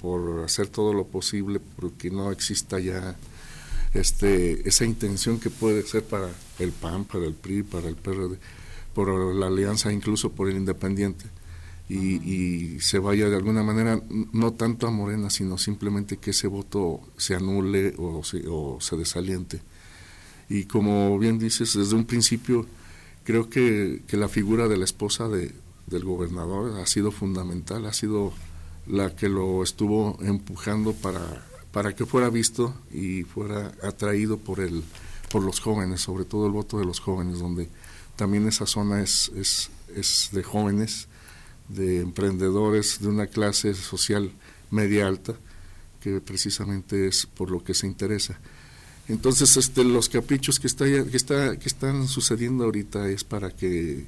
por 0.00 0.44
hacer 0.44 0.66
todo 0.68 0.92
lo 0.92 1.04
posible 1.06 1.60
porque 1.76 2.10
no 2.10 2.30
exista 2.30 2.78
ya 2.78 3.16
este, 3.94 4.68
esa 4.68 4.84
intención 4.84 5.40
que 5.40 5.50
puede 5.50 5.82
ser 5.82 6.04
para 6.04 6.28
el 6.58 6.72
PAN, 6.72 7.04
para 7.04 7.24
el 7.24 7.34
PRI, 7.34 7.62
para 7.62 7.88
el 7.88 7.96
PRD, 7.96 8.36
por 8.94 9.34
la 9.34 9.46
alianza, 9.46 9.92
incluso 9.92 10.32
por 10.32 10.48
el 10.48 10.56
independiente, 10.56 11.24
y, 11.88 12.80
se 12.80 12.98
vaya 12.98 13.28
de 13.28 13.36
alguna 13.36 13.62
manera, 13.62 14.00
no 14.32 14.52
tanto 14.54 14.86
a 14.86 14.90
Morena, 14.90 15.30
sino 15.30 15.58
simplemente 15.58 16.16
que 16.16 16.30
ese 16.30 16.48
voto 16.48 17.00
se 17.16 17.34
anule 17.34 17.94
o 17.98 18.24
se, 18.24 18.44
o 18.48 18.78
se 18.80 18.96
desaliente. 18.96 19.60
Y 20.48 20.64
como 20.64 21.18
bien 21.18 21.38
dices, 21.38 21.74
desde 21.74 21.94
un 21.94 22.04
principio 22.04 22.66
creo 23.24 23.48
que, 23.48 24.02
que 24.06 24.16
la 24.16 24.28
figura 24.28 24.68
de 24.68 24.76
la 24.76 24.84
esposa 24.84 25.28
de, 25.28 25.54
del 25.86 26.04
gobernador 26.04 26.80
ha 26.80 26.86
sido 26.86 27.10
fundamental, 27.10 27.86
ha 27.86 27.92
sido 27.92 28.32
la 28.86 29.14
que 29.14 29.28
lo 29.28 29.62
estuvo 29.62 30.18
empujando 30.22 30.92
para, 30.92 31.46
para 31.72 31.94
que 31.94 32.04
fuera 32.06 32.28
visto 32.28 32.74
y 32.92 33.22
fuera 33.22 33.72
atraído 33.82 34.38
por 34.38 34.60
el 34.60 34.82
por 35.34 35.42
los 35.42 35.58
jóvenes, 35.58 36.00
sobre 36.00 36.24
todo 36.24 36.46
el 36.46 36.52
voto 36.52 36.78
de 36.78 36.84
los 36.84 37.00
jóvenes, 37.00 37.40
donde 37.40 37.68
también 38.14 38.46
esa 38.46 38.66
zona 38.66 39.02
es, 39.02 39.32
es, 39.34 39.68
es 39.92 40.28
de 40.30 40.44
jóvenes, 40.44 41.08
de 41.68 42.00
emprendedores, 42.00 43.00
de 43.00 43.08
una 43.08 43.26
clase 43.26 43.74
social 43.74 44.30
media 44.70 45.06
alta, 45.06 45.34
que 46.00 46.20
precisamente 46.20 47.06
es 47.08 47.26
por 47.26 47.50
lo 47.50 47.62
que 47.64 47.74
se 47.74 47.86
interesa. 47.86 48.38
Entonces, 49.08 49.56
este, 49.56 49.84
los 49.84 50.08
caprichos 50.08 50.58
que, 50.60 50.66
está, 50.66 50.84
que, 50.86 51.16
está, 51.16 51.58
que 51.58 51.68
están 51.68 52.08
sucediendo 52.08 52.64
ahorita 52.64 53.08
es 53.08 53.22
para 53.24 53.50
que, 53.50 54.06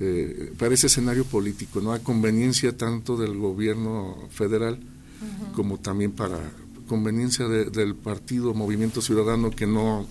eh, 0.00 0.52
para 0.58 0.74
ese 0.74 0.86
escenario 0.88 1.24
político, 1.24 1.80
¿no? 1.80 1.92
A 1.92 1.98
conveniencia 1.98 2.76
tanto 2.76 3.16
del 3.16 3.36
gobierno 3.38 4.16
federal 4.30 4.78
como 5.54 5.78
también 5.78 6.12
para 6.12 6.38
conveniencia 6.88 7.48
de- 7.48 7.66
del 7.70 7.94
partido 7.94 8.52
Movimiento 8.52 9.00
Ciudadano 9.00 9.50
que 9.50 9.66
no 9.66 10.06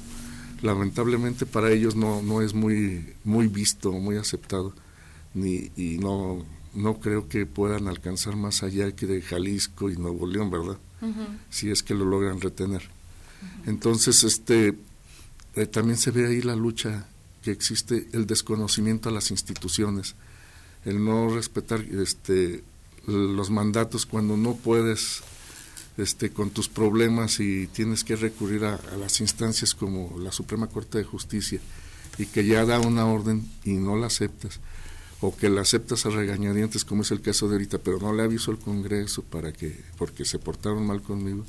lamentablemente 0.64 1.46
para 1.46 1.72
ellos 1.72 1.96
no, 1.96 2.22
no 2.24 2.42
es 2.42 2.54
muy, 2.54 3.14
muy 3.24 3.48
visto, 3.48 3.92
muy 3.92 4.16
aceptado, 4.16 4.74
ni, 5.34 5.70
y 5.76 5.98
no, 6.00 6.44
no 6.74 7.00
creo 7.00 7.28
que 7.28 7.46
puedan 7.46 7.88
alcanzar 7.88 8.36
más 8.36 8.64
allá 8.64 8.96
que 8.96 9.06
de 9.06 9.22
Jalisco 9.22 9.90
y 9.90 9.98
Nuevo 9.98 10.28
León, 10.28 10.50
¿verdad? 10.50 10.78
Si 11.50 11.70
es 11.70 11.84
que 11.84 11.94
lo 11.94 12.06
logran 12.06 12.40
retener. 12.40 12.90
Entonces, 13.66 14.24
este, 14.24 14.74
eh, 15.56 15.66
también 15.66 15.98
se 15.98 16.12
ve 16.12 16.28
ahí 16.28 16.42
la 16.42 16.56
lucha 16.56 17.08
que 17.42 17.52
existe, 17.52 18.08
el 18.14 18.26
desconocimiento 18.26 19.10
a 19.10 19.12
las 19.12 19.30
instituciones, 19.30 20.16
el 20.86 21.04
no 21.04 21.28
respetar 21.28 21.82
este, 21.82 22.64
los 23.06 23.50
mandatos 23.50 24.06
cuando 24.06 24.38
no 24.38 24.56
puedes 24.56 25.22
este, 25.98 26.32
con 26.32 26.50
tus 26.50 26.70
problemas 26.70 27.40
y 27.40 27.68
tienes 27.68 28.04
que 28.04 28.16
recurrir 28.16 28.66
a, 28.66 28.80
las 28.98 29.20
instancias 29.20 29.76
como 29.76 30.18
la 30.20 30.32
Suprema 30.32 30.68
Corte 30.68 30.98
de 30.98 31.04
Justicia 31.04 31.60
y 32.18 32.26
que 32.28 32.46
ya 32.46 32.66
da 32.66 32.80
una 32.80 33.06
orden 33.06 33.48
y 33.64 33.74
no 33.74 33.98
la 33.98 34.08
aceptas 34.08 34.60
o 35.24 35.36
que 35.36 35.50
la 35.50 35.62
aceptas 35.62 36.06
a 36.06 36.10
regañadientes 36.10 36.84
como 36.84 37.04
es 37.04 37.12
el 37.12 37.22
caso 37.22 37.48
de 37.48 37.56
ahorita 37.56 37.78
pero 37.80 38.00
no 38.00 38.14
le 38.14 38.24
aviso 38.24 38.52
al 38.52 38.60
Congreso 38.60 39.24
para 39.24 39.54
que 39.54 39.80
porque 39.98 40.26
se 40.26 40.38
portaron 40.38 40.86
mal 40.86 41.02
conmigo 41.02 41.46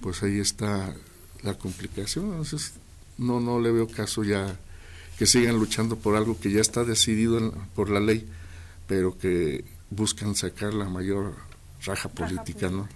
pues 0.00 0.22
ahí 0.22 0.38
está 0.38 0.94
la 1.42 1.54
complicación 1.54 2.26
entonces 2.26 2.74
no 3.18 3.40
no 3.40 3.60
le 3.60 3.72
veo 3.72 3.88
caso 3.88 4.22
ya 4.22 4.58
que 5.18 5.26
sigan 5.26 5.58
luchando 5.58 5.96
por 5.96 6.16
algo 6.16 6.38
que 6.38 6.50
ya 6.50 6.60
está 6.60 6.84
decidido 6.84 7.52
por 7.74 7.90
la 7.90 8.00
ley 8.00 8.28
pero 8.86 9.16
que 9.18 9.64
buscan 9.90 10.34
sacar 10.34 10.74
la 10.74 10.88
mayor 10.88 11.34
raja 11.84 12.08
política, 12.08 12.68
¿no? 12.68 12.88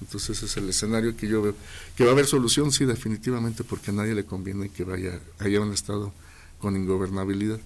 Entonces 0.00 0.30
ese 0.30 0.46
es 0.46 0.56
el 0.56 0.68
escenario 0.68 1.16
que 1.16 1.28
yo 1.28 1.42
veo. 1.42 1.54
Que 1.96 2.04
va 2.04 2.10
a 2.10 2.12
haber 2.12 2.26
solución, 2.26 2.72
sí, 2.72 2.84
definitivamente, 2.84 3.64
porque 3.64 3.90
a 3.90 3.94
nadie 3.94 4.14
le 4.14 4.24
conviene 4.24 4.70
que 4.70 4.84
vaya 4.84 5.20
haya 5.38 5.60
un 5.60 5.72
Estado 5.72 6.12
con 6.60 6.76
ingobernabilidad. 6.76 7.58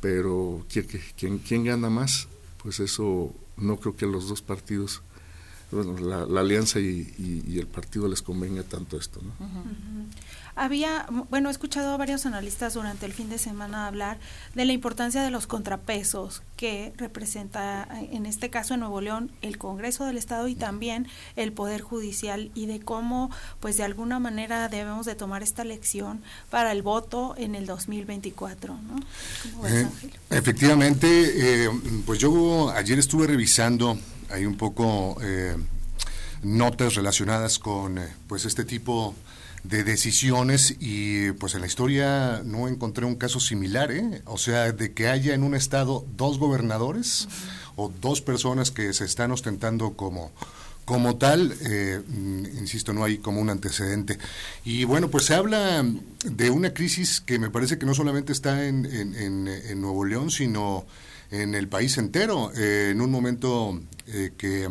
Pero 0.00 0.64
¿quién, 0.68 1.38
¿quién, 1.38 1.64
gana 1.64 1.90
más? 1.90 2.28
Pues 2.62 2.80
eso 2.80 3.34
no 3.56 3.76
creo 3.78 3.96
que 3.96 4.06
los 4.06 4.28
dos 4.28 4.42
partidos, 4.42 5.02
bueno, 5.72 5.98
la, 5.98 6.40
alianza 6.40 6.78
y, 6.78 7.58
el 7.58 7.66
partido 7.66 8.06
les 8.08 8.22
convenga 8.22 8.62
tanto 8.62 8.96
esto. 8.96 9.20
¿no? 9.22 9.32
Había, 10.58 11.06
bueno, 11.30 11.48
he 11.48 11.52
escuchado 11.52 11.92
a 11.92 11.96
varios 11.96 12.26
analistas 12.26 12.74
durante 12.74 13.06
el 13.06 13.12
fin 13.12 13.30
de 13.30 13.38
semana 13.38 13.86
hablar 13.86 14.18
de 14.56 14.64
la 14.64 14.72
importancia 14.72 15.22
de 15.22 15.30
los 15.30 15.46
contrapesos 15.46 16.42
que 16.56 16.92
representa, 16.96 17.86
en 18.10 18.26
este 18.26 18.50
caso 18.50 18.74
en 18.74 18.80
Nuevo 18.80 19.00
León, 19.00 19.30
el 19.40 19.56
Congreso 19.56 20.04
del 20.04 20.18
Estado 20.18 20.48
y 20.48 20.56
también 20.56 21.06
el 21.36 21.52
Poder 21.52 21.80
Judicial 21.80 22.50
y 22.56 22.66
de 22.66 22.80
cómo, 22.80 23.30
pues 23.60 23.76
de 23.76 23.84
alguna 23.84 24.18
manera 24.18 24.68
debemos 24.68 25.06
de 25.06 25.14
tomar 25.14 25.44
esta 25.44 25.62
lección 25.62 26.22
para 26.50 26.72
el 26.72 26.82
voto 26.82 27.36
en 27.38 27.54
el 27.54 27.64
2024, 27.64 28.74
¿no? 28.74 29.68
Eh, 29.68 29.86
efectivamente, 30.30 31.66
eh, 31.66 31.70
pues 32.04 32.18
yo 32.18 32.70
ayer 32.70 32.98
estuve 32.98 33.28
revisando 33.28 33.96
ahí 34.30 34.44
un 34.44 34.56
poco 34.56 35.16
eh, 35.22 35.56
notas 36.42 36.96
relacionadas 36.96 37.60
con 37.60 38.00
pues 38.26 38.44
este 38.44 38.64
tipo 38.64 39.14
de 39.14 39.37
decisiones 39.68 40.76
y 40.80 41.32
pues 41.32 41.54
en 41.54 41.60
la 41.60 41.66
historia 41.66 42.42
no 42.44 42.68
encontré 42.68 43.04
un 43.04 43.16
caso 43.16 43.38
similar, 43.38 43.92
¿eh? 43.92 44.22
o 44.24 44.38
sea, 44.38 44.72
de 44.72 44.92
que 44.92 45.08
haya 45.08 45.34
en 45.34 45.42
un 45.42 45.54
estado 45.54 46.06
dos 46.16 46.38
gobernadores 46.38 47.28
o 47.76 47.92
dos 48.00 48.20
personas 48.20 48.70
que 48.70 48.92
se 48.92 49.04
están 49.04 49.30
ostentando 49.30 49.92
como 49.94 50.32
como 50.88 51.16
tal, 51.16 51.54
eh, 51.60 52.00
insisto, 52.58 52.94
no 52.94 53.04
hay 53.04 53.18
como 53.18 53.42
un 53.42 53.50
antecedente. 53.50 54.16
Y 54.64 54.84
bueno, 54.84 55.08
pues 55.10 55.26
se 55.26 55.34
habla 55.34 55.84
de 56.24 56.48
una 56.48 56.72
crisis 56.72 57.20
que 57.20 57.38
me 57.38 57.50
parece 57.50 57.76
que 57.76 57.84
no 57.84 57.92
solamente 57.92 58.32
está 58.32 58.66
en, 58.66 58.86
en, 58.86 59.80
Nuevo 59.82 60.06
León, 60.06 60.30
sino 60.30 60.86
en 61.30 61.54
el 61.54 61.68
país 61.68 61.98
entero, 61.98 62.52
eh, 62.56 62.88
en 62.92 63.02
un 63.02 63.10
momento 63.10 63.78
eh, 64.06 64.32
que 64.38 64.70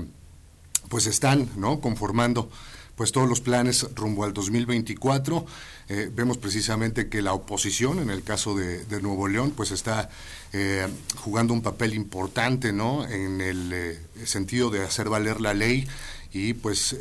pues 0.90 1.06
están 1.06 1.50
¿no? 1.56 1.82
conformando 1.82 2.50
pues 2.98 3.12
todos 3.12 3.30
los 3.30 3.40
planes 3.40 3.88
rumbo 3.96 4.26
al 4.26 4.34
2024. 4.34 5.46
Eh, 5.88 6.12
vemos 6.14 6.38
precisamente 6.40 7.08
que 7.08 7.22
la 7.22 7.32
oposición, 7.32 8.00
en 8.00 8.10
el 8.10 8.24
caso 8.24 8.56
de, 8.56 8.84
Nuevo 9.02 9.28
León, 9.28 9.54
pues 9.56 9.72
está 9.72 10.10
eh, 10.52 10.88
jugando 11.16 11.54
un 11.54 11.62
papel 11.62 11.94
importante, 11.94 12.74
¿no? 12.74 13.08
En 13.08 13.40
el 13.40 13.72
eh, 13.72 14.00
sentido 14.26 14.72
de 14.72 14.84
hacer 14.84 15.10
valer 15.10 15.40
la 15.40 15.54
ley 15.54 15.88
y 16.34 16.56
pues 16.56 16.96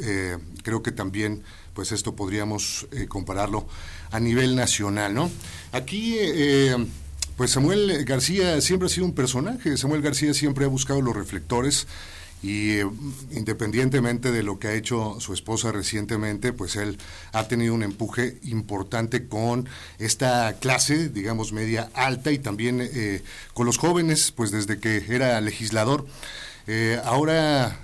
creo 0.62 0.82
que 0.82 0.92
también 0.92 1.42
pues 1.74 1.90
esto 1.90 2.14
podríamos 2.14 2.86
compararlo 3.08 3.66
a 4.12 4.20
nivel 4.20 4.54
nacional, 4.54 5.12
¿no? 5.12 5.30
Aquí 5.72 6.16
pues 7.36 7.50
Samuel 7.50 8.04
García 8.04 8.60
siempre 8.60 8.86
ha 8.86 8.88
sido 8.88 9.04
un 9.04 9.14
personaje, 9.14 9.76
Samuel 9.76 10.00
García 10.00 10.32
siempre 10.32 10.64
ha 10.64 10.68
buscado 10.68 11.02
los 11.02 11.14
reflectores 11.14 11.86
y 12.46 12.78
eh, 12.78 12.86
independientemente 13.32 14.30
de 14.30 14.44
lo 14.44 14.60
que 14.60 14.68
ha 14.68 14.74
hecho 14.74 15.16
su 15.18 15.32
esposa 15.32 15.72
recientemente, 15.72 16.52
pues 16.52 16.76
él 16.76 16.96
ha 17.32 17.48
tenido 17.48 17.74
un 17.74 17.82
empuje 17.82 18.38
importante 18.44 19.26
con 19.26 19.68
esta 19.98 20.54
clase, 20.60 21.08
digamos, 21.08 21.52
media 21.52 21.90
alta 21.92 22.30
y 22.30 22.38
también 22.38 22.80
eh, 22.80 23.22
con 23.52 23.66
los 23.66 23.78
jóvenes, 23.78 24.30
pues 24.30 24.52
desde 24.52 24.78
que 24.78 25.04
era 25.08 25.40
legislador. 25.40 26.06
Eh, 26.68 27.00
ahora, 27.04 27.80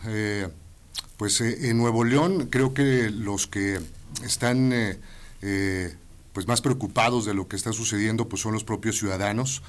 pues 1.17 1.41
en 1.41 1.77
Nuevo 1.77 2.05
León 2.05 2.47
creo 2.49 2.73
que 2.73 3.11
los 3.11 3.49
que 3.49 3.81
están 4.25 4.73
pues 6.33 6.47
más 6.47 6.61
preocupados 6.61 7.27
de 7.27 7.35
lo 7.35 7.49
que 7.49 7.57
está 7.57 7.73
sucediendo 7.73 8.29
pues 8.29 8.43
son 8.43 8.53
los 8.53 8.65
propios 8.65 8.99
ciudadanos 8.99 9.63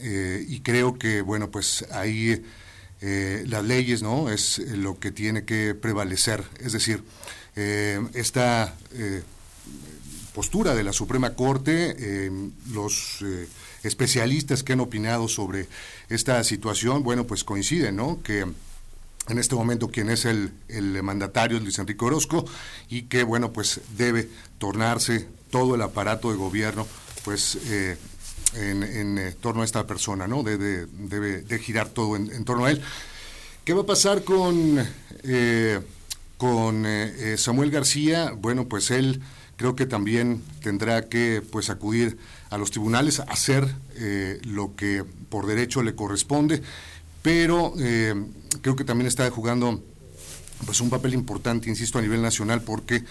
y 0.00 0.60
creo 0.60 0.98
que 0.98 1.20
bueno 1.20 1.50
pues 1.50 1.84
ahí 1.92 2.42
eh, 3.02 3.44
las 3.48 3.64
leyes, 3.64 4.02
¿no? 4.02 4.28
Es 4.28 4.58
eh, 4.58 4.76
lo 4.76 4.98
que 4.98 5.10
tiene 5.10 5.44
que 5.44 5.74
prevalecer. 5.74 6.44
Es 6.58 6.72
decir, 6.72 7.02
eh, 7.56 7.98
esta 8.12 8.76
postura 10.34 10.74
de 10.74 10.84
la 10.84 10.92
Suprema 10.92 11.34
Corte, 11.34 12.30
los 12.70 13.24
especialistas 13.82 14.62
que 14.62 14.74
han 14.74 14.80
opinado 14.80 15.28
sobre 15.28 15.66
esta 16.08 16.42
situación, 16.44 17.02
bueno, 17.02 17.26
pues 17.26 17.42
coinciden, 17.44 17.96
¿no? 17.96 18.22
Que 18.22 18.40
en 18.40 19.38
este 19.38 19.54
momento 19.54 19.88
quien 19.88 20.10
es 20.10 20.24
el, 20.24 20.52
el 20.68 21.02
mandatario 21.02 21.56
es 21.56 21.62
Luis 21.62 21.78
Enrique 21.78 22.04
Orozco 22.04 22.44
y 22.88 23.02
que, 23.02 23.22
bueno, 23.22 23.52
pues 23.52 23.80
debe 23.96 24.28
tornarse 24.58 25.26
todo 25.50 25.74
el 25.74 25.82
aparato 25.82 26.30
de 26.30 26.36
gobierno, 26.36 26.86
pues 27.24 27.58
en, 28.54 29.18
eh, 29.18 29.34
torno 29.40 29.62
a 29.62 29.64
esta 29.64 29.86
persona, 29.86 30.26
¿no? 30.26 30.42
Debe, 30.42 30.86
debe 30.86 31.42
de 31.42 31.58
girar 31.58 31.88
todo 31.88 32.16
en, 32.16 32.44
torno 32.44 32.64
a 32.64 32.70
él. 32.70 32.80
¿Qué 33.64 33.74
va 33.74 33.82
a 33.82 33.86
pasar 33.86 34.24
con, 34.24 34.84
eh, 35.22 35.80
con 36.36 36.84
eh, 36.86 37.36
Samuel 37.38 37.70
García? 37.70 38.32
Bueno, 38.36 38.66
pues 38.66 38.90
él 38.90 39.20
creo 39.56 39.76
que 39.76 39.86
también 39.86 40.42
tendrá 40.62 41.08
que 41.08 41.42
pues 41.52 41.70
acudir 41.70 42.18
a 42.48 42.58
los 42.58 42.70
tribunales 42.70 43.20
a 43.20 43.24
hacer 43.24 43.68
lo 44.44 44.74
que 44.74 45.04
por 45.28 45.46
derecho 45.46 45.82
le 45.82 45.94
corresponde, 45.94 46.62
pero 47.20 47.74
creo 48.62 48.74
que 48.74 48.84
también 48.84 49.06
está 49.06 49.30
jugando 49.30 49.84
pues 50.64 50.80
un 50.80 50.88
papel 50.88 51.12
importante, 51.12 51.68
insisto, 51.68 51.98
a 51.98 52.02
nivel 52.02 52.22
nacional, 52.22 52.62
porque 52.62 53.04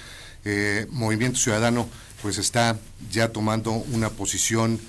Movimiento 0.89 1.37
Ciudadano 1.37 1.87
pues 2.23 2.39
está 2.39 2.79
ya 3.11 3.31
tomando 3.31 3.71
una 3.71 4.09
posición 4.09 4.79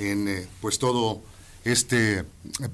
en 0.00 0.28
eh, 0.28 0.46
pues 0.60 0.78
todo 0.78 1.22
este 1.64 2.24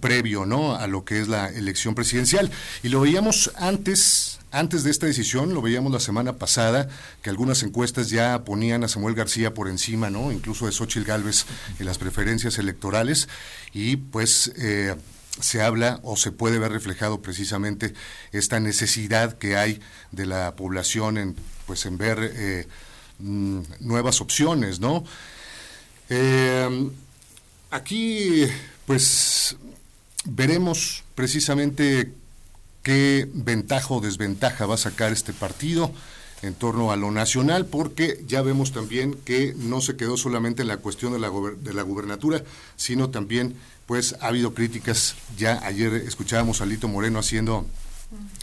previo 0.01 0.47
¿no? 0.47 0.77
a 0.77 0.87
lo 0.87 1.05
que 1.05 1.21
es 1.21 1.29
la 1.29 1.49
elección 1.49 1.95
presidencial. 1.95 2.51
Y 2.83 2.89
lo 2.89 3.01
veíamos 3.01 3.51
antes, 3.57 4.39
antes 4.51 4.85
de 4.85 4.91
esta 4.91 5.07
decisión, 5.07 5.55
lo 5.55 5.63
veíamos 5.63 5.93
la 5.93 6.01
semana 6.01 6.35
pasada, 6.35 6.89
que 7.23 7.31
algunas 7.31 7.63
encuestas 7.63 8.11
ya 8.11 8.45
ponían 8.45 8.85
a 8.85 8.89
Samuel 8.89 9.15
García 9.15 9.55
por 9.55 9.69
encima, 9.69 10.11
¿no? 10.11 10.31
incluso 10.33 10.67
de 10.67 10.73
Xochitl 10.73 11.07
Gálvez 11.07 11.47
en 11.79 11.87
las 11.87 11.99
preferencias 11.99 12.59
electorales, 12.59 13.29
y 13.73 13.97
pues 13.97 14.53
eh, 14.57 14.95
se 15.41 15.63
habla 15.63 16.01
o 16.03 16.17
se 16.17 16.33
puede 16.33 16.59
ver 16.59 16.73
reflejado 16.73 17.21
precisamente 17.23 17.93
esta 18.33 18.61
necesidad 18.61 19.37
que 19.37 19.57
hay 19.57 19.81
de 20.13 20.27
la 20.27 20.55
población 20.57 21.19
en 21.19 21.37
pues 21.67 21.85
en 21.85 21.99
ver 21.99 22.19
eh, 22.23 22.69
mm, 23.19 23.61
nuevas 23.81 24.21
opciones, 24.21 24.79
¿no? 24.79 25.05
Aquí, 27.71 28.47
pues, 28.87 29.57
veremos 30.25 31.05
precisamente 31.15 32.13
qué 32.83 33.29
ventaja 33.33 33.95
o 33.95 34.01
desventaja 34.01 34.67
va 34.67 34.75
a 34.75 34.79
sacar 34.79 35.13
este 35.13 35.33
partido 35.33 35.93
en 36.43 36.55
torno 36.55 36.93
a 36.93 36.97
lo 36.97 37.11
nacional, 37.11 37.67
porque 37.67 38.23
ya 38.27 38.43
vemos 38.43 38.73
también 38.73 39.15
que 39.25 39.55
no 39.57 39.81
se 39.81 39.97
quedó 39.97 40.17
solamente 40.17 40.63
en 40.63 40.69
la 40.69 40.77
cuestión 40.77 41.13
de 41.13 41.19
la, 41.19 41.31
de 41.31 41.75
la 41.75 41.83
gubernatura, 41.83 42.45
sino 42.77 43.11
también, 43.11 43.57
pues, 43.87 44.17
ha 44.21 44.29
habido 44.29 44.55
críticas, 44.55 45.17
ya 45.37 45.61
ayer 45.65 45.95
escuchábamos 45.95 46.61
a 46.61 46.67
Lito 46.67 46.89
Moreno 46.89 47.19
haciendo 47.19 47.67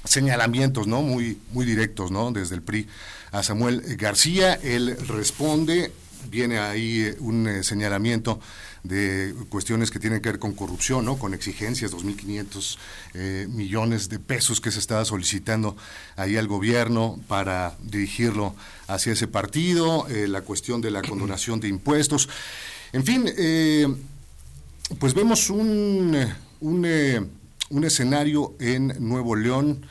señalamientos, 0.04 0.88
¿no? 0.88 1.02
Muy, 1.02 1.38
muy 1.52 1.66
directos, 1.66 2.12
¿no? 2.12 2.32
Desde 2.32 2.56
el 2.56 2.62
PRI 2.62 2.88
a 3.32 3.44
Samuel 3.44 3.82
García. 3.98 4.54
Él 4.56 4.98
responde, 5.08 5.92
viene 6.30 6.60
ahí 6.60 7.16
un 7.20 7.48
eh, 7.48 7.64
señalamiento 7.64 8.40
de 8.84 9.34
cuestiones 9.50 9.92
que 9.92 10.00
tienen 10.00 10.22
que 10.22 10.30
ver 10.30 10.40
con 10.40 10.54
corrupción, 10.54 11.06
¿no? 11.06 11.18
con 11.18 11.34
exigencias, 11.34 11.94
2.500 11.94 12.78
eh, 13.14 13.48
millones 13.50 14.10
de 14.10 14.20
pesos 14.20 14.60
que 14.60 14.72
se 14.72 14.80
estaba 14.80 15.06
solicitando 15.06 15.78
ahí 16.16 16.38
al 16.38 16.48
gobierno 16.48 17.20
para 17.28 17.78
dirigirlo 17.82 18.56
hacia 18.88 19.14
ese 19.14 19.28
partido, 19.28 20.06
la 20.10 20.42
cuestión 20.42 20.82
de 20.82 20.92
la 20.92 21.02
condonación 21.10 21.60
de 21.60 21.70
impuestos. 21.70 22.28
En 22.92 23.04
fin, 23.06 23.26
pues 25.00 25.14
vemos 25.14 25.50
un, 25.50 26.16
un, 26.60 27.32
un 27.70 27.84
escenario 27.84 28.54
en 28.60 28.94
Nuevo 29.00 29.36
León 29.36 29.86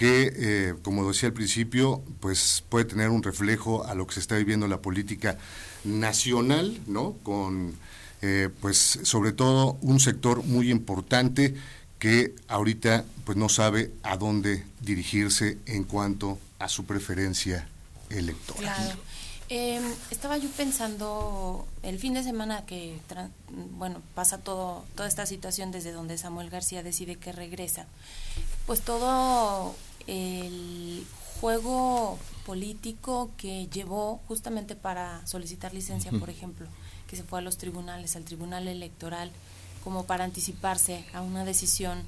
que, 0.00 0.32
eh, 0.34 0.74
como 0.80 1.06
decía 1.06 1.28
al 1.28 1.34
principio, 1.34 2.02
pues 2.20 2.64
puede 2.70 2.86
tener 2.86 3.10
un 3.10 3.22
reflejo 3.22 3.84
a 3.84 3.94
lo 3.94 4.06
que 4.06 4.14
se 4.14 4.20
está 4.20 4.34
viviendo 4.36 4.64
en 4.64 4.70
la 4.70 4.80
política 4.80 5.36
nacional, 5.84 6.80
¿no? 6.86 7.16
Con, 7.22 7.74
eh, 8.22 8.48
pues, 8.60 9.00
sobre 9.02 9.32
todo 9.32 9.78
un 9.82 10.00
sector 10.00 10.44
muy 10.44 10.70
importante 10.70 11.54
que 11.98 12.34
ahorita, 12.48 13.04
pues, 13.24 13.36
no 13.36 13.48
sabe 13.48 13.92
a 14.02 14.16
dónde 14.16 14.64
dirigirse 14.80 15.58
en 15.66 15.84
cuanto 15.84 16.38
a 16.58 16.68
su 16.68 16.84
preferencia 16.84 17.68
electoral. 18.10 18.62
Claro. 18.62 19.00
Em, 19.52 19.82
estaba 20.12 20.38
yo 20.38 20.48
pensando 20.50 21.66
el 21.82 21.98
fin 21.98 22.14
de 22.14 22.22
semana 22.22 22.64
que, 22.66 23.00
bueno, 23.76 24.00
pasa 24.14 24.38
todo, 24.38 24.84
toda 24.94 25.08
esta 25.08 25.26
situación 25.26 25.72
desde 25.72 25.90
donde 25.90 26.18
Samuel 26.18 26.50
García 26.50 26.84
decide 26.84 27.16
que 27.16 27.32
regresa, 27.32 27.86
pues 28.66 28.80
todo 28.80 29.74
el 30.06 31.04
juego 31.40 32.16
político 32.46 33.32
que 33.36 33.66
llevó 33.66 34.20
justamente 34.28 34.76
para 34.76 35.26
solicitar 35.26 35.74
licencia, 35.74 36.12
por 36.12 36.30
ejemplo, 36.30 36.68
que 37.10 37.16
se 37.16 37.24
fue 37.24 37.40
a 37.40 37.42
los 37.42 37.58
tribunales, 37.58 38.14
al 38.14 38.24
tribunal 38.24 38.68
electoral, 38.68 39.32
como 39.82 40.04
para 40.04 40.22
anticiparse 40.24 41.04
a 41.12 41.22
una 41.22 41.44
decisión 41.44 42.02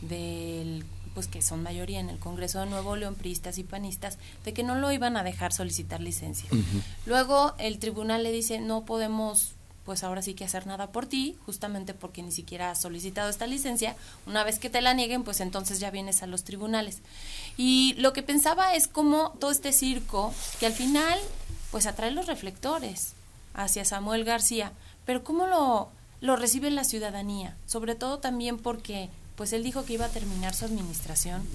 del 0.00 0.84
pues 1.12 1.28
que 1.28 1.40
son 1.40 1.62
mayoría 1.62 1.98
en 1.98 2.10
el 2.10 2.18
Congreso 2.18 2.60
de 2.60 2.66
Nuevo 2.66 2.94
León, 2.94 3.14
priistas 3.14 3.56
y 3.56 3.64
panistas, 3.64 4.18
de 4.44 4.52
que 4.52 4.62
no 4.62 4.74
lo 4.74 4.92
iban 4.92 5.16
a 5.16 5.24
dejar 5.24 5.50
solicitar 5.50 5.98
licencia. 6.00 6.46
Luego 7.06 7.54
el 7.58 7.78
tribunal 7.78 8.22
le 8.22 8.32
dice, 8.32 8.60
no 8.60 8.84
podemos 8.84 9.52
pues 9.86 10.02
ahora 10.02 10.20
sí 10.20 10.34
que 10.34 10.44
hacer 10.44 10.66
nada 10.66 10.90
por 10.90 11.06
ti, 11.06 11.38
justamente 11.46 11.94
porque 11.94 12.22
ni 12.22 12.32
siquiera 12.32 12.72
has 12.72 12.82
solicitado 12.82 13.30
esta 13.30 13.46
licencia. 13.46 13.96
Una 14.26 14.42
vez 14.42 14.58
que 14.58 14.68
te 14.68 14.82
la 14.82 14.92
nieguen, 14.92 15.22
pues 15.22 15.40
entonces 15.40 15.80
ya 15.80 15.90
vienes 15.90 16.22
a 16.22 16.26
los 16.26 16.44
tribunales. 16.44 16.98
Y 17.56 17.94
lo 17.96 18.12
que 18.12 18.22
pensaba 18.22 18.74
es 18.74 18.88
como 18.88 19.30
todo 19.38 19.52
este 19.52 19.72
circo, 19.72 20.34
que 20.58 20.66
al 20.66 20.72
final, 20.72 21.18
pues 21.70 21.86
atrae 21.86 22.10
los 22.10 22.26
reflectores 22.26 23.15
hacia 23.56 23.84
Samuel 23.84 24.24
García, 24.24 24.72
pero 25.04 25.24
cómo 25.24 25.46
lo, 25.46 25.88
lo 26.20 26.36
recibe 26.36 26.70
la 26.70 26.84
ciudadanía, 26.84 27.56
sobre 27.66 27.94
todo 27.96 28.18
también 28.18 28.58
porque 28.58 29.10
pues 29.34 29.52
él 29.52 29.62
dijo 29.62 29.84
que 29.84 29.92
iba 29.92 30.06
a 30.06 30.10
terminar 30.10 30.54
su 30.54 30.64
administración, 30.64 31.46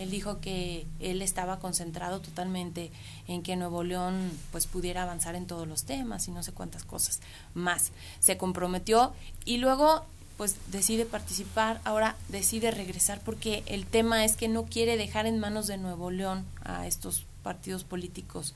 él 0.00 0.10
dijo 0.10 0.40
que 0.40 0.86
él 0.98 1.22
estaba 1.22 1.60
concentrado 1.60 2.20
totalmente 2.20 2.90
en 3.28 3.42
que 3.44 3.54
Nuevo 3.54 3.84
León 3.84 4.32
pues 4.50 4.66
pudiera 4.66 5.04
avanzar 5.04 5.36
en 5.36 5.46
todos 5.46 5.66
los 5.68 5.84
temas 5.84 6.26
y 6.26 6.32
no 6.32 6.42
sé 6.42 6.52
cuántas 6.52 6.82
cosas 6.82 7.20
más. 7.54 7.92
Se 8.18 8.36
comprometió 8.36 9.12
y 9.44 9.58
luego 9.58 10.04
pues 10.36 10.56
decide 10.72 11.04
participar, 11.04 11.80
ahora 11.84 12.16
decide 12.28 12.72
regresar 12.72 13.20
porque 13.24 13.62
el 13.66 13.86
tema 13.86 14.24
es 14.24 14.36
que 14.36 14.48
no 14.48 14.64
quiere 14.64 14.96
dejar 14.96 15.26
en 15.26 15.38
manos 15.38 15.68
de 15.68 15.78
Nuevo 15.78 16.10
León 16.10 16.44
a 16.64 16.88
estos 16.88 17.24
partidos 17.44 17.84
políticos 17.84 18.54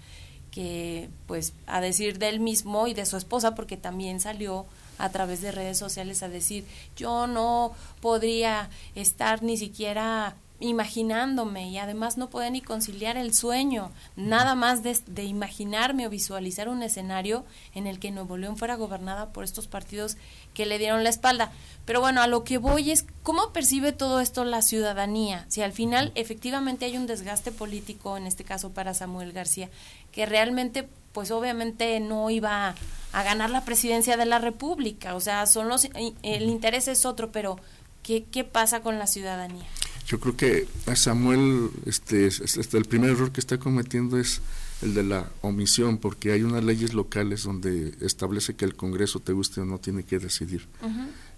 que 0.52 1.08
pues 1.26 1.54
a 1.66 1.80
decir 1.80 2.18
de 2.18 2.28
él 2.28 2.38
mismo 2.38 2.86
y 2.86 2.94
de 2.94 3.06
su 3.06 3.16
esposa 3.16 3.56
porque 3.56 3.76
también 3.76 4.20
salió 4.20 4.66
a 4.98 5.08
través 5.08 5.40
de 5.40 5.50
redes 5.50 5.78
sociales 5.78 6.22
a 6.22 6.28
decir, 6.28 6.64
yo 6.96 7.26
no 7.26 7.74
podría 8.00 8.70
estar 8.94 9.42
ni 9.42 9.56
siquiera 9.56 10.36
imaginándome 10.62 11.68
y 11.68 11.78
además 11.78 12.16
no 12.16 12.30
podía 12.30 12.50
ni 12.50 12.60
conciliar 12.60 13.16
el 13.16 13.34
sueño, 13.34 13.90
nada 14.16 14.54
más 14.54 14.82
de, 14.82 14.96
de, 15.06 15.24
imaginarme 15.24 16.06
o 16.06 16.10
visualizar 16.10 16.68
un 16.68 16.82
escenario 16.82 17.44
en 17.74 17.86
el 17.86 17.98
que 17.98 18.10
Nuevo 18.10 18.36
León 18.36 18.56
fuera 18.56 18.76
gobernada 18.76 19.32
por 19.32 19.44
estos 19.44 19.66
partidos 19.66 20.16
que 20.54 20.66
le 20.66 20.78
dieron 20.78 21.04
la 21.04 21.10
espalda. 21.10 21.52
Pero 21.84 22.00
bueno, 22.00 22.22
a 22.22 22.26
lo 22.26 22.44
que 22.44 22.58
voy 22.58 22.90
es 22.90 23.04
cómo 23.22 23.52
percibe 23.52 23.92
todo 23.92 24.20
esto 24.20 24.44
la 24.44 24.62
ciudadanía, 24.62 25.44
si 25.48 25.62
al 25.62 25.72
final 25.72 26.12
efectivamente 26.14 26.84
hay 26.84 26.96
un 26.96 27.06
desgaste 27.06 27.52
político, 27.52 28.16
en 28.16 28.26
este 28.26 28.44
caso 28.44 28.70
para 28.70 28.94
Samuel 28.94 29.32
García, 29.32 29.68
que 30.12 30.26
realmente 30.26 30.88
pues 31.12 31.30
obviamente 31.30 32.00
no 32.00 32.30
iba 32.30 32.74
a, 33.12 33.22
ganar 33.22 33.50
la 33.50 33.64
presidencia 33.64 34.16
de 34.16 34.24
la 34.24 34.38
República. 34.38 35.14
O 35.14 35.20
sea, 35.20 35.46
son 35.46 35.68
los, 35.68 35.86
el 36.22 36.42
interés 36.44 36.88
es 36.88 37.04
otro, 37.04 37.30
pero 37.30 37.58
¿qué, 38.02 38.24
qué 38.24 38.44
pasa 38.44 38.80
con 38.80 38.98
la 38.98 39.06
ciudadanía? 39.06 39.66
Yo 40.06 40.18
creo 40.20 40.36
que 40.36 40.66
Samuel, 40.94 41.70
este, 41.86 42.26
este, 42.26 42.76
el 42.76 42.84
primer 42.84 43.10
error 43.10 43.32
que 43.32 43.40
está 43.40 43.58
cometiendo 43.58 44.18
es 44.18 44.40
el 44.82 44.94
de 44.94 45.04
la 45.04 45.30
omisión, 45.42 45.98
porque 45.98 46.32
hay 46.32 46.42
unas 46.42 46.64
leyes 46.64 46.92
locales 46.92 47.44
donde 47.44 47.94
establece 48.00 48.54
que 48.54 48.64
el 48.64 48.74
Congreso, 48.74 49.20
te 49.20 49.32
guste 49.32 49.60
o 49.60 49.64
no, 49.64 49.78
tiene 49.78 50.02
que 50.02 50.18
decidir 50.18 50.66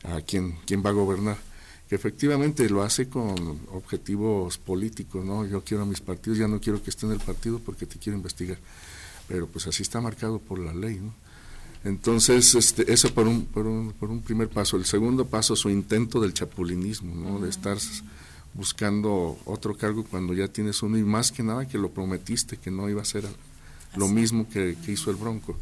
a 0.02 0.20
quién, 0.22 0.56
quién 0.66 0.82
va 0.84 0.90
a 0.90 0.94
gobernar. 0.94 1.36
Que 1.88 1.94
efectivamente 1.94 2.68
lo 2.70 2.82
hace 2.82 3.10
con 3.10 3.60
objetivos 3.70 4.56
políticos, 4.56 5.24
¿no? 5.24 5.46
Yo 5.46 5.62
quiero 5.62 5.82
a 5.82 5.86
mis 5.86 6.00
partidos, 6.00 6.38
ya 6.38 6.48
no 6.48 6.58
quiero 6.58 6.82
que 6.82 6.88
esté 6.88 7.04
en 7.04 7.12
el 7.12 7.20
partido 7.20 7.58
porque 7.58 7.84
te 7.84 7.98
quiero 7.98 8.16
investigar 8.16 8.58
pero 9.28 9.46
pues 9.46 9.66
así 9.66 9.82
está 9.82 10.00
marcado 10.00 10.38
por 10.38 10.58
la 10.58 10.74
ley, 10.74 11.00
¿no? 11.00 11.14
Entonces, 11.84 12.54
este, 12.54 12.90
eso 12.90 13.12
por 13.12 13.28
un, 13.28 13.44
por, 13.44 13.66
un, 13.66 13.92
por 13.92 14.08
un 14.08 14.22
primer 14.22 14.48
paso. 14.48 14.78
El 14.78 14.86
segundo 14.86 15.26
paso, 15.26 15.54
su 15.54 15.68
intento 15.68 16.18
del 16.18 16.32
chapulinismo, 16.32 17.14
¿no? 17.14 17.38
De 17.40 17.50
estar 17.50 17.76
buscando 18.54 19.38
otro 19.44 19.76
cargo 19.76 20.04
cuando 20.04 20.32
ya 20.32 20.48
tienes 20.48 20.82
uno 20.82 20.96
y 20.96 21.02
más 21.02 21.32
que 21.32 21.42
nada 21.42 21.66
que 21.66 21.78
lo 21.78 21.90
prometiste, 21.90 22.56
que 22.56 22.70
no 22.70 22.88
iba 22.88 23.02
a 23.02 23.04
ser 23.04 23.24
lo 23.96 24.08
mismo 24.08 24.48
que, 24.48 24.76
hizo 24.86 25.10
el 25.10 25.16
Bronco. 25.16 25.56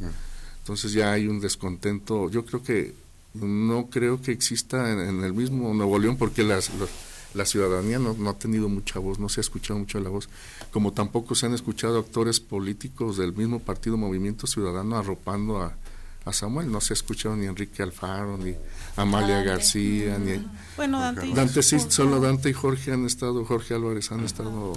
Entonces 0.58 0.92
ya 0.92 1.12
hay 1.12 1.26
un 1.26 1.40
descontento. 1.40 2.30
Yo 2.30 2.44
creo 2.44 2.62
que 2.62 2.94
no 3.34 3.88
creo 3.90 4.20
que 4.20 4.32
exista 4.32 4.92
en, 4.92 5.24
el 5.24 5.32
mismo 5.32 5.72
Nuevo 5.74 5.98
León 5.98 6.16
porque 6.16 6.42
las 6.42 6.70
la 7.34 7.46
ciudadanía 7.46 7.98
no, 7.98 8.12
no, 8.12 8.28
ha 8.28 8.38
tenido 8.38 8.68
mucha 8.68 8.98
voz, 8.98 9.18
no 9.18 9.30
se 9.30 9.40
ha 9.40 9.42
escuchado 9.42 9.78
mucho 9.78 9.98
la 10.00 10.10
voz, 10.10 10.28
como 10.70 10.92
tampoco 10.92 11.34
se 11.34 11.46
han 11.46 11.54
escuchado 11.54 11.98
actores 11.98 12.40
políticos 12.40 13.16
del 13.16 13.32
mismo 13.32 13.58
partido 13.58 13.96
Movimiento 13.96 14.46
Ciudadano 14.46 14.98
arropando 14.98 15.62
a, 15.62 15.74
Samuel, 16.30 16.70
no 16.70 16.80
se 16.80 16.92
ha 16.92 16.94
escuchado 16.94 17.34
ni 17.34 17.46
Enrique 17.46 17.82
Alfaro, 17.82 18.38
ni 18.38 18.54
Amalia 18.96 19.42
García, 19.42 20.18
ni... 20.18 20.46
Bueno, 20.76 21.00
Dante. 21.00 21.32
Dante 21.34 21.62
sí, 21.62 21.78
solo 21.88 22.20
Dante 22.20 22.50
y 22.50 22.52
Jorge 22.52 22.92
han 22.92 23.06
estado, 23.06 23.44
Jorge 23.44 23.74
Álvarez 23.74 24.12
han 24.12 24.24
estado 24.24 24.74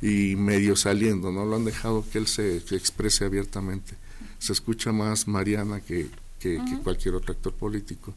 y 0.00 0.36
medio 0.36 0.76
saliendo, 0.76 1.32
no 1.32 1.44
lo 1.44 1.56
han 1.56 1.64
dejado 1.64 2.04
que 2.12 2.18
él 2.18 2.28
se 2.28 2.58
exprese 2.58 3.24
abiertamente. 3.24 3.96
Se 4.38 4.52
escucha 4.52 4.92
más 4.92 5.26
Mariana 5.26 5.80
que, 5.80 6.08
que 6.38 6.60
cualquier 6.84 7.16
otro 7.16 7.32
actor 7.32 7.52
político. 7.54 8.14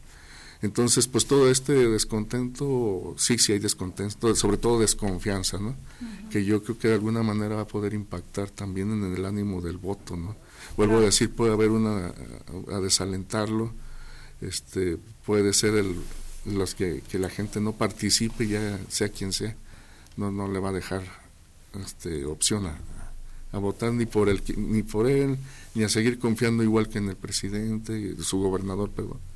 Entonces, 0.62 1.08
pues 1.08 1.26
todo 1.26 1.50
este 1.50 1.72
descontento, 1.72 3.16
sí, 3.18 3.36
sí 3.38 3.52
hay 3.52 3.58
descontento, 3.58 4.32
sobre 4.36 4.56
todo 4.56 4.78
desconfianza, 4.78 5.58
¿no? 5.58 5.74
Que 6.30 6.44
yo 6.44 6.62
creo 6.62 6.78
que 6.78 6.86
de 6.86 6.94
alguna 6.94 7.24
manera 7.24 7.56
va 7.56 7.62
a 7.62 7.66
poder 7.66 7.94
impactar 7.94 8.48
también 8.48 8.92
en 8.92 9.12
el 9.12 9.24
ánimo 9.24 9.60
del 9.60 9.76
voto, 9.76 10.16
¿no? 10.16 10.36
Vuelvo 10.76 10.98
a 10.98 11.00
decir, 11.00 11.30
puede 11.30 11.52
haber 11.52 11.70
una, 11.70 12.14
a, 12.72 12.80
desalentarlo, 12.80 13.72
este, 14.40 14.98
puede 15.26 15.52
ser 15.52 15.74
el, 15.74 15.96
los 16.46 16.74
que, 16.74 17.02
que 17.10 17.18
la 17.18 17.28
gente 17.28 17.60
no 17.60 17.72
participe, 17.72 18.46
ya 18.48 18.78
sea 18.88 19.08
quien 19.10 19.32
sea, 19.32 19.54
no, 20.16 20.30
no 20.30 20.48
le 20.48 20.58
va 20.58 20.70
a 20.70 20.72
dejar 20.72 21.02
este, 21.80 22.24
opción 22.24 22.66
a, 22.66 22.78
a 23.52 23.58
votar 23.58 23.92
ni 23.92 24.06
por, 24.06 24.28
el, 24.28 24.42
ni 24.56 24.82
por 24.82 25.08
él, 25.08 25.36
ni 25.74 25.84
a 25.84 25.88
seguir 25.88 26.18
confiando 26.18 26.62
igual 26.62 26.88
que 26.88 26.98
en 26.98 27.08
el 27.08 27.16
presidente, 27.16 28.16
su 28.22 28.38
gobernador, 28.38 28.90
perdón 28.90 29.31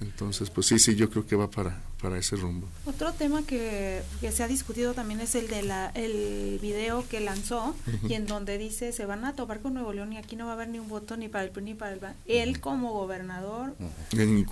entonces, 0.00 0.50
pues 0.50 0.66
sí, 0.66 0.78
sí, 0.78 0.94
yo 0.94 1.10
creo 1.10 1.26
que 1.26 1.36
va 1.36 1.50
para, 1.50 1.82
para 2.00 2.18
ese 2.18 2.36
rumbo. 2.36 2.68
Otro 2.86 3.12
tema 3.12 3.42
que, 3.42 4.02
se 4.30 4.42
ha 4.42 4.48
discutido 4.48 4.94
también 4.94 5.20
es 5.20 5.34
el 5.34 5.48
de 5.48 5.62
la, 5.62 5.90
el 5.94 6.58
video 6.60 7.06
que 7.08 7.20
lanzó 7.20 7.74
y 8.08 8.14
en 8.14 8.26
donde 8.26 8.58
dice 8.58 8.92
se 8.92 9.06
van 9.06 9.24
a 9.24 9.34
topar 9.34 9.60
con 9.60 9.74
Nuevo 9.74 9.92
León 9.92 10.12
y 10.12 10.16
aquí 10.16 10.36
no 10.36 10.46
va 10.46 10.52
a 10.52 10.54
haber 10.54 10.68
ni 10.68 10.78
un 10.78 10.88
voto 10.88 11.16
ni 11.16 11.28
para 11.28 11.44
el 11.44 11.50
PRI 11.50 11.64
ni 11.64 11.74
para 11.74 11.92
el 11.92 11.98
PAN. 11.98 12.14
Él 12.26 12.60
como 12.60 12.92
gobernador 12.92 13.74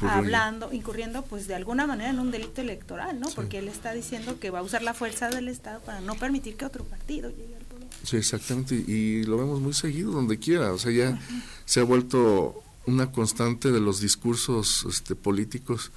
hablando, 0.03 0.73
incurriendo 0.73 1.23
pues 1.23 1.47
de 1.47 1.55
alguna 1.55 1.87
manera 1.87 2.11
en 2.11 2.19
un 2.19 2.31
delito 2.31 2.61
electoral, 2.61 3.21
¿no? 3.21 3.29
Porque 3.31 3.59
él 3.59 3.69
está 3.69 3.93
diciendo 3.93 4.39
que 4.41 4.51
va 4.51 4.61
a 4.61 4.63
usar 4.63 4.83
la 4.83 4.95
fuerza 4.95 5.31
del 5.31 5.49
Estado 5.49 5.81
para 5.81 6.01
no 6.01 6.15
permitir 6.15 6.57
que 6.57 6.65
otro 6.65 6.85
partido 6.85 7.31
llegue 7.31 7.55
al 7.57 7.65
poder. 7.65 7.87
Sí, 8.03 8.17
exactamente, 8.17 8.75
y 8.75 9.25
lo 9.25 9.37
vemos 9.37 9.61
muy 9.61 9.73
seguido 9.73 10.13
donde 10.13 10.39
quiera, 10.39 10.73
o 10.73 10.79
sea, 10.79 10.93
ya 10.93 11.19
se 11.65 11.81
ha 11.81 11.85
vuelto 11.85 12.63
una 12.87 13.11
constante 13.13 13.73
de 13.73 13.81
los 13.81 14.01
discursos 14.01 14.87
este, 14.89 15.15
políticos 15.15 15.93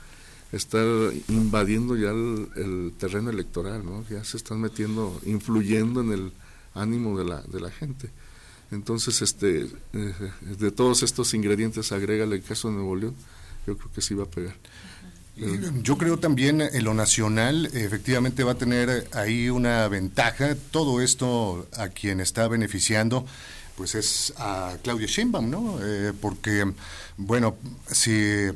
estar 0.51 0.85
invadiendo 1.27 1.95
ya 1.95 2.09
el, 2.09 2.93
terreno 2.97 3.29
electoral, 3.29 3.85
¿no? 3.85 4.03
Ya 4.09 4.23
se 4.23 4.37
están 4.37 4.59
metiendo, 4.59 5.19
influyendo 5.25 6.01
en 6.01 6.11
el 6.11 6.31
ánimo 6.73 7.17
de 7.17 7.25
la, 7.25 7.41
de 7.41 7.59
la 7.59 7.69
gente. 7.69 8.09
Entonces, 8.71 9.21
este, 9.21 9.67
eh, 9.93 10.13
de 10.59 10.71
todos 10.71 11.03
estos 11.03 11.33
ingredientes, 11.33 11.91
agrega 11.91 12.23
el 12.23 12.41
caso 12.41 12.69
de 12.69 12.75
Nuevo 12.75 12.95
León, 12.95 13.15
yo 13.67 13.77
creo 13.77 13.91
que 13.91 14.01
sí 14.01 14.13
va 14.13 14.23
a 14.23 14.29
pegar. 14.29 14.55
Yo 15.81 15.97
creo 15.97 16.19
también 16.19 16.59
en 16.61 16.83
lo 16.83 16.93
nacional, 16.93 17.67
efectivamente 17.67 18.43
va 18.43 18.53
a 18.53 18.55
tener 18.55 19.07
ahí 19.13 19.49
una 19.49 19.87
ventaja. 19.87 20.55
Todo 20.71 21.01
esto 21.01 21.65
a 21.77 21.87
quien 21.87 22.19
está 22.19 22.47
beneficiando, 22.49 23.25
pues 23.79 23.95
es 23.95 24.33
a 24.37 24.75
Claudia 24.83 25.07
Sheinbaum, 25.07 25.49
¿no? 25.49 25.79
Eh, 25.81 26.11
porque, 26.19 26.69
bueno, 27.15 27.55
si 27.89 28.49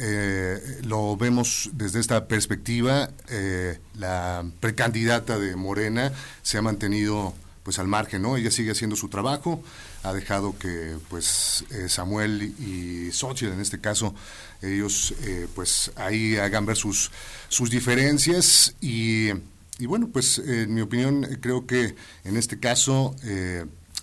eh, 0.00 0.80
lo 0.82 1.16
vemos 1.16 1.70
desde 1.74 2.00
esta 2.00 2.26
perspectiva, 2.26 3.08
eh, 3.28 3.78
la 3.94 4.44
precandidata 4.58 5.38
de 5.38 5.54
Morena 5.54 6.12
se 6.42 6.58
ha 6.58 6.62
mantenido 6.62 7.34
pues 7.62 7.78
al 7.78 7.86
margen, 7.86 8.22
¿no? 8.22 8.36
Ella 8.36 8.50
sigue 8.50 8.72
haciendo 8.72 8.96
su 8.96 9.08
trabajo, 9.08 9.62
ha 10.02 10.12
dejado 10.12 10.58
que 10.58 10.96
pues 11.08 11.64
eh, 11.70 11.88
Samuel 11.88 12.42
y 12.58 13.12
Xochitl 13.12 13.52
en 13.52 13.60
este 13.60 13.80
caso 13.80 14.12
ellos 14.60 15.14
pues 15.54 15.92
ahí 15.94 16.36
hagan 16.36 16.66
ver 16.66 16.76
sus, 16.76 17.12
sus 17.48 17.70
diferencias 17.70 18.74
y, 18.80 19.28
y 19.78 19.86
bueno 19.86 20.08
pues 20.12 20.38
en 20.38 20.74
mi 20.74 20.80
opinión 20.80 21.38
creo 21.40 21.66
que 21.66 21.94
en 22.24 22.36
este 22.36 22.58
caso 22.58 23.14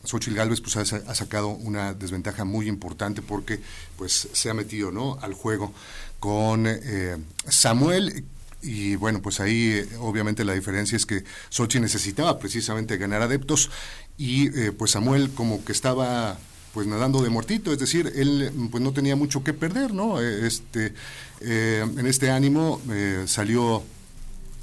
Xochitl 0.04 0.36
Galvez 0.36 0.62
pues, 0.62 0.76
ha, 0.78 1.16
sacado 1.16 1.50
una 1.50 1.94
desventaja 1.94 2.44
muy 2.46 2.68
importante 2.68 3.22
porque 3.22 3.60
pues, 3.98 4.30
se 4.34 4.50
ha 4.50 4.54
metido 4.54 4.92
¿no? 4.92 5.18
al 5.22 5.34
juego 5.34 5.74
con 6.20 6.66
eh, 6.68 7.18
Samuel. 7.48 8.24
Y 8.64 8.96
bueno, 8.96 9.22
pues 9.24 9.40
ahí 9.40 9.72
eh, 9.72 9.90
obviamente 10.00 10.46
la 10.46 10.54
diferencia 10.54 10.96
es 10.96 11.06
que 11.06 11.24
Xochitl 11.50 11.82
necesitaba 11.82 12.38
precisamente 12.38 12.98
ganar 12.98 13.24
adeptos 13.24 13.72
y 14.18 14.56
eh, 14.58 14.72
pues 14.72 14.92
Samuel 14.92 15.32
como 15.32 15.66
que 15.66 15.72
estaba 15.72 16.38
pues 16.74 16.88
nadando 16.88 17.22
de 17.22 17.30
muertito, 17.30 17.74
es 17.74 17.80
decir, 17.80 18.14
él 18.16 18.50
pues 18.72 18.82
no 18.82 18.94
tenía 18.94 19.18
mucho 19.18 19.44
que 19.44 19.52
perder, 19.52 19.94
¿no? 19.94 20.22
Este, 20.22 20.94
en 21.42 22.08
este 22.08 22.32
ánimo 22.32 22.80
salió 23.26 23.84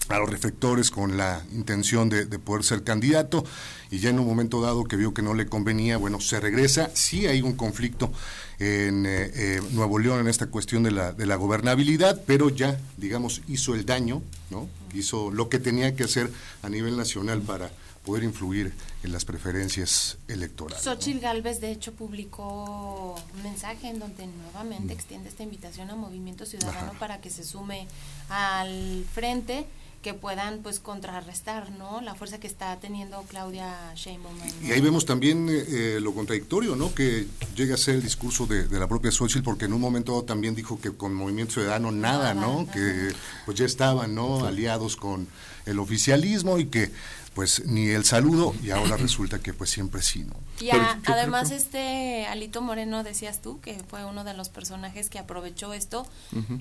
a 0.08 0.18
los 0.18 0.30
reflectores 0.30 0.90
con 0.90 1.16
la 1.16 1.44
intención 1.52 2.08
de, 2.08 2.26
poder 2.38 2.64
ser 2.64 2.82
candidato 2.82 3.44
y 3.90 3.98
ya 3.98 4.10
en 4.10 4.18
un 4.18 4.26
momento 4.26 4.60
dado 4.60 4.84
que 4.84 4.96
vio 4.96 5.12
que 5.12 5.22
no 5.22 5.34
le 5.34 5.46
convenía, 5.46 5.96
bueno, 5.96 6.20
se 6.20 6.40
regresa. 6.40 6.90
Sí 6.94 7.26
hay 7.26 7.42
un 7.42 7.54
conflicto 7.54 8.12
en 8.58 9.06
eh, 9.06 9.30
eh, 9.34 9.62
Nuevo 9.72 9.98
León 9.98 10.20
en 10.20 10.28
esta 10.28 10.46
cuestión 10.46 10.82
de 10.82 10.90
la, 10.90 11.12
de 11.12 11.26
la 11.26 11.36
gobernabilidad, 11.36 12.22
pero 12.26 12.48
ya, 12.48 12.78
digamos, 12.96 13.42
hizo 13.48 13.74
el 13.74 13.84
daño, 13.84 14.22
¿no? 14.50 14.68
Hizo 14.94 15.30
lo 15.30 15.48
que 15.48 15.58
tenía 15.58 15.94
que 15.94 16.04
hacer 16.04 16.30
a 16.62 16.68
nivel 16.68 16.96
nacional 16.96 17.42
para 17.42 17.70
poder 18.08 18.24
influir 18.24 18.72
en 19.02 19.12
las 19.12 19.26
preferencias 19.26 20.16
electorales. 20.28 20.82
Xochitl 20.82 21.20
Galvez, 21.20 21.60
de 21.60 21.70
hecho, 21.70 21.92
publicó 21.92 23.16
un 23.34 23.42
mensaje 23.42 23.88
en 23.88 23.98
donde 23.98 24.26
nuevamente 24.26 24.94
mm. 24.94 24.96
extiende 24.96 25.28
esta 25.28 25.42
invitación 25.42 25.90
a 25.90 25.94
Movimiento 25.94 26.46
Ciudadano 26.46 26.92
para 26.98 27.20
que 27.20 27.28
se 27.28 27.44
sume 27.44 27.86
al 28.30 29.04
frente 29.12 29.66
que 30.02 30.14
puedan 30.14 30.60
pues 30.62 30.78
contrarrestar 30.78 31.70
no 31.72 32.00
la 32.00 32.14
fuerza 32.14 32.38
que 32.38 32.46
está 32.46 32.78
teniendo 32.78 33.22
Claudia 33.28 33.74
Sheinbaum 33.94 34.36
y 34.62 34.70
ahí 34.70 34.80
vemos 34.80 35.04
también 35.04 35.48
eh, 35.48 35.64
eh, 35.68 35.98
lo 36.00 36.14
contradictorio 36.14 36.76
no 36.76 36.94
que 36.94 37.26
llega 37.56 37.74
a 37.74 37.78
ser 37.78 37.96
el 37.96 38.02
discurso 38.02 38.46
de, 38.46 38.68
la 38.78 38.86
propia 38.86 39.10
Xochitl 39.10 39.42
porque 39.42 39.64
en 39.64 39.72
un 39.72 39.80
momento 39.80 40.22
también 40.22 40.54
dijo 40.54 40.80
que 40.80 40.92
con 40.92 41.14
Movimiento 41.14 41.54
Ciudadano 41.54 41.90
nada, 41.90 42.34
no 42.34 42.66
que 42.72 43.12
pues 43.44 43.58
ya 43.58 43.66
estaban 43.66 44.14
no 44.14 44.44
aliados 44.44 44.96
con 44.96 45.26
el 45.66 45.78
oficialismo 45.78 46.58
y 46.58 46.66
que 46.66 46.90
pues 47.38 47.64
ni 47.66 47.86
el 47.90 48.04
saludo 48.04 48.52
y 48.64 48.70
ahora 48.72 48.96
resulta 48.96 49.38
que 49.38 49.54
pues 49.54 49.70
siempre 49.70 50.02
sí, 50.02 50.24
¿no? 50.24 50.34
Y 50.58 50.70
además 51.04 51.52
este 51.52 52.26
Alito 52.26 52.62
Moreno 52.62 53.04
decías 53.04 53.40
tú 53.40 53.60
que 53.60 53.80
fue 53.86 54.04
uno 54.04 54.24
de 54.24 54.34
los 54.34 54.48
personajes 54.48 55.08
que 55.08 55.20
aprovechó 55.20 55.72
esto. 55.72 56.04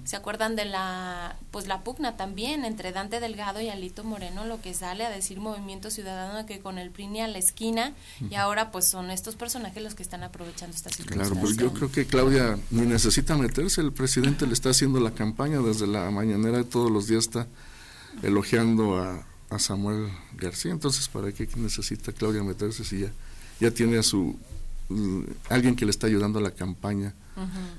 ¿Se 0.03 0.15
acuerdan 0.15 0.55
de 0.55 0.65
la 0.65 1.35
pues 1.49 1.65
la 1.65 1.81
pugna 1.83 2.15
también 2.15 2.63
entre 2.63 2.91
Dante 2.91 3.19
Delgado 3.19 3.59
y 3.59 3.69
Alito 3.69 4.03
Moreno 4.03 4.45
lo 4.45 4.61
que 4.61 4.75
sale 4.75 5.03
a 5.03 5.09
decir 5.09 5.39
Movimiento 5.39 5.89
Ciudadano 5.89 6.45
que 6.45 6.59
con 6.59 6.77
el 6.77 6.91
PRI 6.91 7.21
a 7.21 7.27
la 7.27 7.39
esquina 7.39 7.93
y 8.29 8.35
ahora 8.35 8.69
pues 8.69 8.85
son 8.85 9.09
estos 9.09 9.35
personajes 9.35 9.81
los 9.81 9.95
que 9.95 10.03
están 10.03 10.21
aprovechando 10.21 10.75
esta 10.75 10.91
situación. 10.91 11.25
Claro, 11.25 11.41
pues 11.41 11.57
yo 11.57 11.73
creo 11.73 11.91
que 11.91 12.05
Claudia 12.05 12.59
ni 12.69 12.83
necesita 12.83 13.35
meterse, 13.35 13.81
el 13.81 13.93
presidente 13.93 14.45
le 14.45 14.53
está 14.53 14.69
haciendo 14.69 14.99
la 14.99 15.09
campaña 15.09 15.59
desde 15.59 15.87
la 15.87 16.11
mañanera 16.11 16.59
de 16.59 16.65
todos 16.65 16.91
los 16.91 17.07
días 17.07 17.25
está 17.25 17.47
elogiando 18.21 18.99
a 19.01 19.25
a 19.49 19.59
Samuel 19.59 20.09
García. 20.35 20.71
Entonces, 20.71 21.07
¿para 21.07 21.31
qué 21.31 21.47
necesita 21.55 22.11
Claudia 22.11 22.43
meterse 22.43 22.83
si 22.83 22.99
ya, 22.99 23.11
ya 23.59 23.71
tiene 23.71 23.97
a 23.97 24.03
su 24.03 24.37
mm, 24.89 25.21
alguien 25.49 25.75
que 25.75 25.85
le 25.85 25.91
está 25.91 26.07
ayudando 26.07 26.39
a 26.39 26.41
la 26.41 26.51
campaña, 26.51 27.13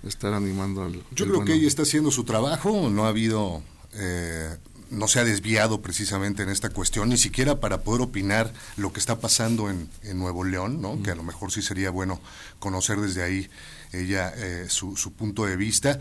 estar 0.04 0.32
animando 0.34 0.84
al... 0.84 1.02
Yo 1.10 1.26
creo 1.26 1.44
que 1.44 1.54
ella 1.54 1.66
está 1.66 1.82
haciendo 1.82 2.10
su 2.10 2.24
trabajo, 2.24 2.90
no 2.90 3.04
ha 3.04 3.08
habido... 3.08 3.62
Eh, 3.94 4.56
no 4.90 5.06
se 5.06 5.20
ha 5.20 5.24
desviado 5.24 5.82
precisamente 5.82 6.42
en 6.42 6.48
esta 6.48 6.70
cuestión, 6.70 7.10
ni 7.10 7.18
siquiera 7.18 7.60
para 7.60 7.82
poder 7.82 8.00
opinar 8.00 8.52
lo 8.78 8.90
que 8.90 9.00
está 9.00 9.20
pasando 9.20 9.68
en, 9.68 9.90
Nuevo 10.14 10.44
León, 10.44 10.80
¿no? 10.80 11.02
que 11.02 11.10
a 11.10 11.14
lo 11.14 11.22
mejor 11.22 11.52
sí 11.52 11.60
sería 11.60 11.90
bueno 11.90 12.20
conocer 12.58 12.98
desde 12.98 13.22
ahí 13.22 13.50
ella 13.92 14.32
eh, 14.34 14.66
su, 14.70 14.96
su 14.96 15.12
punto 15.12 15.44
de 15.44 15.56
vista, 15.56 15.98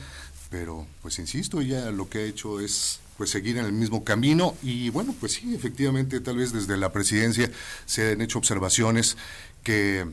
pero 0.50 0.88
pues 1.02 1.20
insisto, 1.20 1.60
ella 1.60 1.92
lo 1.92 2.10
que 2.10 2.20
ha 2.20 2.24
hecho 2.24 2.62
es 2.62 3.02
pues 3.18 3.32
seguir 3.32 3.58
en 3.58 3.66
el 3.66 3.74
mismo 3.74 4.04
camino. 4.04 4.56
Y 4.62 4.90
bueno, 4.90 5.16
pues 5.20 5.34
sí, 5.34 5.56
efectivamente, 5.56 6.20
tal 6.20 6.38
vez 6.38 6.54
desde 6.54 6.78
la 6.78 6.92
presidencia 6.92 7.52
se 7.86 8.12
han 8.12 8.22
hecho 8.22 8.38
observaciones 8.38 9.18
que, 9.64 10.06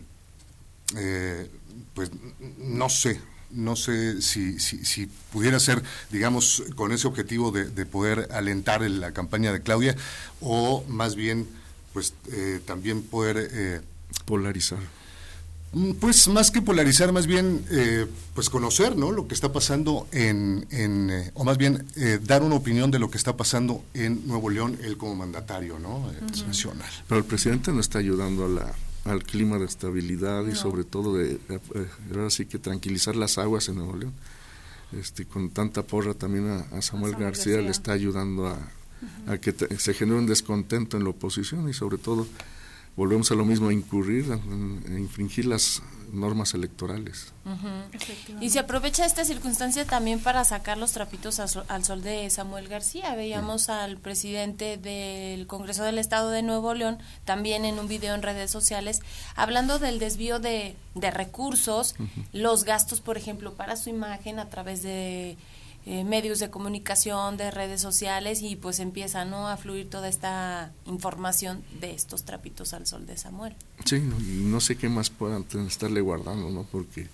eh, 0.97 1.51
pues 1.95 2.11
no 2.59 2.89
sé, 2.89 3.21
no 3.51 3.77
sé 3.77 4.21
si, 4.21 4.59
si, 4.59 5.07
pudiera 5.33 5.61
ser, 5.61 5.83
digamos, 6.11 6.65
con 6.75 6.93
ese 6.93 7.07
objetivo 7.07 7.53
de, 7.53 7.87
poder 7.87 8.29
alentar 8.33 8.83
la 8.83 9.13
campaña 9.13 9.53
de 9.53 9.63
Claudia 9.63 9.95
o 10.41 10.85
más 10.89 11.15
bien, 11.15 11.47
pues 11.93 12.15
eh, 12.33 12.61
también 12.65 13.03
poder... 13.03 13.49
Eh, 13.53 13.81
Polarizar 14.27 14.79
pues 16.01 16.29
más 16.29 16.51
que 16.51 16.63
polarizar, 16.63 17.13
más 17.13 17.27
bien 17.27 17.65
eh, 17.71 18.07
pues 18.35 18.51
conocer 18.51 18.97
¿no? 18.97 19.13
lo 19.13 19.27
que 19.27 19.35
está 19.35 19.53
pasando 19.53 20.07
en, 20.13 20.67
en 20.71 21.11
eh, 21.11 21.31
o 21.35 21.45
más 21.45 21.59
bien 21.59 21.87
eh, 21.97 22.19
dar 22.23 22.43
una 22.43 22.55
opinión 22.55 22.91
de 22.91 22.99
lo 22.99 23.11
que 23.11 23.19
está 23.19 23.37
pasando 23.37 23.85
en 23.95 24.27
Nuevo 24.27 24.51
León, 24.51 24.79
él 24.83 24.97
como 24.97 25.15
mandatario 25.15 25.79
¿no? 25.79 26.11
nacional. 26.47 26.89
Pero 27.09 27.19
el 27.19 27.25
presidente 27.25 27.73
no 27.73 27.81
está 27.81 27.99
ayudando 27.99 28.45
a 28.45 28.49
la, 28.49 28.75
al 29.05 29.25
clima 29.25 29.59
de 29.59 29.67
estabilidad 29.67 30.47
y 30.47 30.55
sobre 30.55 30.85
todo 30.85 31.17
de, 31.17 31.39
ahora 32.11 32.31
sí 32.31 32.47
que 32.47 32.59
tranquilizar 32.59 33.17
las 33.17 33.39
aguas 33.39 33.69
en 33.69 33.77
Nuevo 33.77 33.97
León. 33.97 34.13
Este, 34.93 35.25
con 35.25 35.51
tanta 35.51 35.83
porra 35.83 36.15
también 36.15 36.65
a, 36.71 36.83
Samuel, 36.83 37.17
García, 37.17 37.57
le 37.57 37.71
está 37.71 37.93
ayudando 37.93 38.47
a, 38.47 38.59
a 39.27 39.39
que 39.39 39.53
se 39.77 39.93
genere 39.93 40.19
un 40.21 40.27
descontento 40.27 40.97
en 40.97 41.03
la 41.03 41.11
oposición 41.11 41.69
y 41.69 41.73
sobre 41.73 41.99
todo 41.99 42.29
volvemos 42.97 43.31
a 43.31 43.35
lo 43.35 43.45
mismo, 43.45 43.69
a 43.69 43.73
incurrir, 43.73 44.33
a, 44.33 44.37
infringir 44.99 45.47
las 45.47 45.83
normas 46.13 46.55
electorales. 46.55 47.33
Y 48.41 48.51
se 48.51 48.61
aprovecha 48.61 49.05
esta 49.05 49.25
circunstancia 49.25 49.85
también 49.85 50.21
para 50.21 50.45
sacar 50.45 50.79
los 50.79 50.93
trapitos 50.93 51.41
al 51.41 51.85
sol 51.85 52.03
de 52.03 52.31
Samuel 52.31 52.69
García. 52.69 53.17
Veíamos 53.17 53.69
al 53.69 53.97
presidente 53.97 54.77
del 54.77 55.49
Congreso 55.49 55.83
del 55.83 55.99
Estado 55.99 56.31
de 56.31 56.43
Nuevo 56.43 56.73
León 56.75 56.99
también 57.25 57.65
en 57.65 57.81
un 57.81 57.89
video 57.89 58.15
en 58.15 58.23
redes 58.23 58.51
sociales 58.51 59.01
hablando 59.35 59.81
del 59.81 59.99
desvío 59.99 60.39
de, 60.39 60.77
recursos, 60.95 61.97
los 62.33 62.63
gastos, 62.63 63.01
por 63.01 63.17
ejemplo, 63.17 63.55
para 63.55 63.75
su 63.75 63.91
imagen 63.91 64.39
a 64.39 64.49
través 64.49 64.83
de 64.85 65.37
eh, 65.87 66.03
medios 66.03 66.39
de 66.39 66.49
comunicación, 66.49 67.37
de 67.37 67.51
redes 67.51 67.83
sociales 67.83 68.41
y 68.41 68.57
pues 68.57 68.81
empieza 68.81 69.27
¿no? 69.27 69.49
a 69.49 69.59
fluir 69.59 69.91
toda 69.91 70.09
esta 70.09 70.73
información 70.87 71.63
de 71.79 71.93
estos 71.93 72.25
trapitos 72.25 72.73
al 72.73 72.87
sol 72.87 73.07
de 73.07 73.19
Samuel. 73.19 73.55
Sí, 73.85 73.97
y 73.97 74.45
no 74.45 74.61
sé 74.61 74.77
qué 74.77 74.89
más 74.89 75.11
puedan 75.11 75.45
estarle 75.67 76.01
guardando, 76.01 76.51
¿no? 76.51 76.63
Porque 76.65 77.09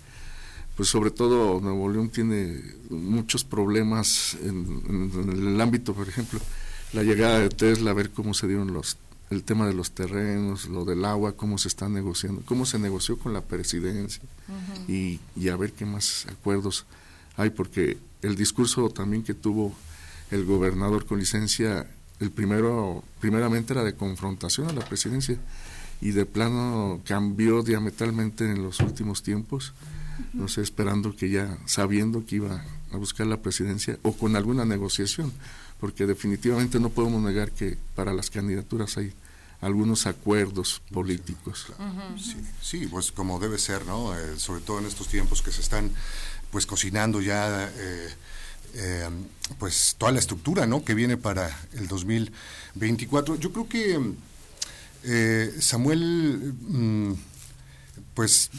pues 0.76 0.88
sobre 0.88 1.10
todo 1.10 1.60
Nuevo 1.60 1.90
León 1.90 2.10
tiene 2.10 2.62
muchos 2.90 3.44
problemas 3.44 4.36
en, 4.40 5.30
el 5.30 5.60
ámbito, 5.60 5.92
por 5.92 6.08
ejemplo, 6.08 6.40
la 6.92 7.02
llegada 7.02 7.40
de 7.40 7.48
Tesla, 7.50 7.90
a 7.90 7.94
ver 7.94 8.10
cómo 8.10 8.34
se 8.34 8.46
dieron 8.46 8.72
los 8.72 8.96
el 9.30 9.44
tema 9.44 9.66
de 9.66 9.74
los 9.74 9.92
terrenos, 9.92 10.68
lo 10.68 10.84
del 10.84 11.04
agua, 11.04 11.36
cómo 11.36 11.58
se 11.58 11.68
está 11.68 11.88
negociando, 11.88 12.42
cómo 12.44 12.66
se 12.66 12.78
negoció 12.78 13.18
con 13.18 13.32
la 13.32 13.42
presidencia 13.42 14.22
y, 14.88 15.20
y 15.36 15.48
a 15.50 15.56
ver 15.56 15.72
qué 15.72 15.86
más 15.86 16.26
acuerdos 16.28 16.84
hay, 17.36 17.50
porque 17.50 17.98
el 18.22 18.36
discurso 18.36 18.88
también 18.90 19.22
que 19.22 19.34
tuvo 19.34 19.74
el 20.30 20.44
gobernador 20.44 21.06
con 21.06 21.18
licencia, 21.18 21.86
el 22.20 22.30
primero, 22.30 23.02
primeramente 23.20 23.72
era 23.72 23.84
de 23.84 23.94
confrontación 23.94 24.68
a 24.68 24.72
la 24.72 24.84
presidencia 24.84 25.38
y 26.00 26.10
de 26.10 26.26
plano 26.26 27.00
cambió 27.04 27.62
diametralmente 27.62 28.44
en 28.44 28.62
los 28.62 28.80
últimos 28.80 29.22
tiempos 29.22 29.72
no 30.32 30.48
sé, 30.48 30.62
esperando 30.62 31.14
que 31.14 31.30
ya, 31.30 31.58
sabiendo 31.66 32.24
que 32.24 32.36
iba 32.36 32.64
a 32.92 32.96
buscar 32.96 33.26
la 33.26 33.38
presidencia 33.38 33.98
o 34.02 34.12
con 34.12 34.36
alguna 34.36 34.64
negociación, 34.64 35.32
porque 35.78 36.06
definitivamente 36.06 36.78
no 36.78 36.90
podemos 36.90 37.22
negar 37.22 37.52
que 37.52 37.78
para 37.94 38.12
las 38.12 38.30
candidaturas 38.30 38.96
hay 38.98 39.12
algunos 39.60 40.06
acuerdos 40.06 40.80
políticos. 40.90 41.66
Sí, 42.62 42.86
pues 42.86 43.12
como 43.12 43.38
debe 43.38 43.58
ser, 43.58 43.84
¿no? 43.86 44.16
Eh, 44.16 44.38
sobre 44.38 44.62
todo 44.62 44.78
en 44.78 44.86
estos 44.86 45.08
tiempos 45.08 45.42
que 45.42 45.52
se 45.52 45.60
están 45.60 45.90
pues 46.50 46.66
cocinando 46.66 47.20
ya 47.20 47.70
eh, 47.76 48.08
eh, 48.74 49.08
pues 49.58 49.94
toda 49.98 50.12
la 50.12 50.18
estructura, 50.18 50.66
¿no? 50.66 50.84
Que 50.84 50.94
viene 50.94 51.16
para 51.16 51.50
el 51.74 51.88
2024. 51.88 53.36
Yo 53.36 53.52
creo 53.52 53.68
que 53.68 53.98
Samuel 55.60 56.54
mm, 56.60 57.12
pues 58.14 58.50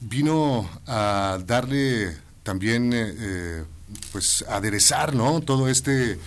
vino 0.00 0.68
a 0.86 1.38
darle 1.46 2.16
también 2.42 3.66
pues 4.12 4.44
aderezar, 4.48 5.14
¿no? 5.14 5.40
Todo 5.40 5.68
este 5.68 6.18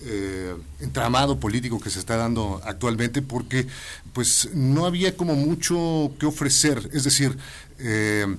eh, 0.00 0.54
entramado 0.78 1.40
político 1.40 1.80
que 1.80 1.90
se 1.90 1.98
está 1.98 2.16
dando 2.16 2.60
actualmente 2.64 3.20
porque 3.20 3.66
pues 4.12 4.48
no 4.54 4.86
había 4.86 5.16
como 5.16 5.34
mucho 5.34 6.12
que 6.20 6.26
ofrecer, 6.26 6.88
es 6.92 7.02
decir, 7.02 7.36
eh, 7.80 8.36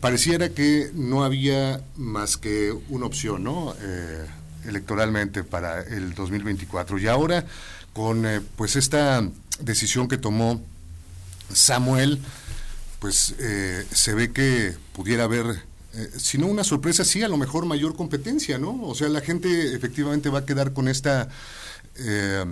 pareciera 0.00 0.50
que 0.50 0.90
no 0.94 1.24
había 1.24 1.82
más 1.96 2.36
que 2.36 2.72
una 2.88 3.06
opción, 3.06 3.44
¿no? 3.44 3.74
Eh, 3.80 4.26
electoralmente 4.66 5.44
para 5.44 5.80
el 5.82 6.14
2024 6.14 6.98
y 6.98 7.06
ahora 7.06 7.46
con 7.92 8.26
pues 8.56 8.74
esta 8.74 9.26
decisión 9.60 10.08
que 10.08 10.18
tomó 10.18 10.60
Samuel 11.52 12.20
pues 12.98 13.36
se 13.92 14.14
ve 14.14 14.32
que 14.32 14.74
pudiera 14.92 15.24
haber 15.24 15.62
eh, 15.96 16.10
si 16.18 16.36
no 16.36 16.46
una 16.46 16.62
sorpresa, 16.62 17.04
sí, 17.04 17.22
a 17.22 17.28
lo 17.28 17.38
mejor 17.38 17.64
mayor 17.64 17.96
competencia, 17.96 18.58
¿no? 18.58 18.82
O 18.82 18.94
sea, 18.94 19.08
la 19.08 19.22
gente 19.22 19.74
efectivamente 19.74 20.28
va 20.28 20.40
a 20.40 20.44
quedar 20.46 20.74
con 20.74 20.88
esta 20.88 21.28
eh, 21.96 22.44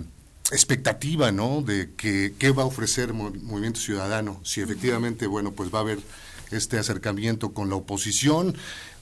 expectativa, 0.51 1.31
¿no? 1.31 1.61
De 1.61 1.91
que 1.95 2.33
qué 2.39 2.49
va 2.49 2.63
a 2.63 2.65
ofrecer 2.65 3.13
Movimiento 3.13 3.79
Ciudadano, 3.79 4.39
si 4.43 4.61
efectivamente, 4.61 5.27
bueno, 5.27 5.51
pues 5.51 5.71
va 5.73 5.79
a 5.79 5.81
haber 5.81 5.99
este 6.51 6.77
acercamiento 6.77 7.53
con 7.53 7.69
la 7.69 7.75
oposición 7.75 8.55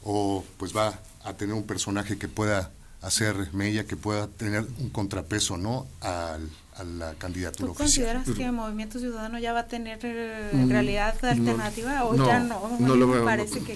o 0.04 0.44
pues 0.58 0.76
va 0.76 1.00
a 1.24 1.34
tener 1.34 1.56
un 1.56 1.64
personaje 1.64 2.18
que 2.18 2.28
pueda 2.28 2.72
hacer 3.02 3.54
mella, 3.54 3.86
que 3.86 3.98
pueda 3.98 4.28
tener 4.28 4.66
un 4.80 4.90
contrapeso, 4.90 5.58
¿no? 5.58 5.88
Al, 6.02 6.50
a 6.76 6.84
la 6.84 7.14
candidatura 7.16 7.72
¿Tú 7.72 7.76
consideras 7.76 8.28
que 8.30 8.46
el 8.46 8.52
Movimiento 8.52 8.98
Ciudadano 9.00 9.38
ya 9.40 9.54
va 9.54 9.62
a 9.62 9.68
tener 9.68 10.00
eh, 10.04 10.50
en 10.54 10.70
realidad 10.70 11.14
alternativa 11.24 12.06
o 12.06 12.16
ya 12.16 12.40
no? 12.40 12.78
No 12.80 12.96
lo 12.96 13.08
veo, 13.08 13.26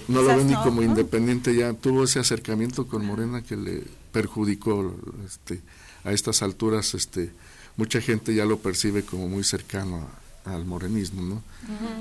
no, 0.08 0.22
lo 0.22 0.26
veo 0.26 0.44
ni 0.44 0.54
como 0.54 0.82
independiente, 0.82 1.54
ya 1.54 1.72
tuvo 1.74 2.04
ese 2.04 2.18
acercamiento 2.18 2.88
con 2.88 3.04
Morena 3.04 3.42
que 3.42 3.56
le 3.56 3.84
perjudicó 4.12 4.96
este, 5.26 5.60
a 6.04 6.12
estas 6.12 6.42
alturas, 6.42 6.94
este, 6.94 7.30
mucha 7.76 8.00
gente 8.00 8.34
ya 8.34 8.44
lo 8.44 8.58
percibe 8.58 9.04
como 9.04 9.28
muy 9.28 9.44
cercano 9.44 10.08
al 10.48 10.64
morenismo, 10.64 11.22
¿no? 11.22 11.42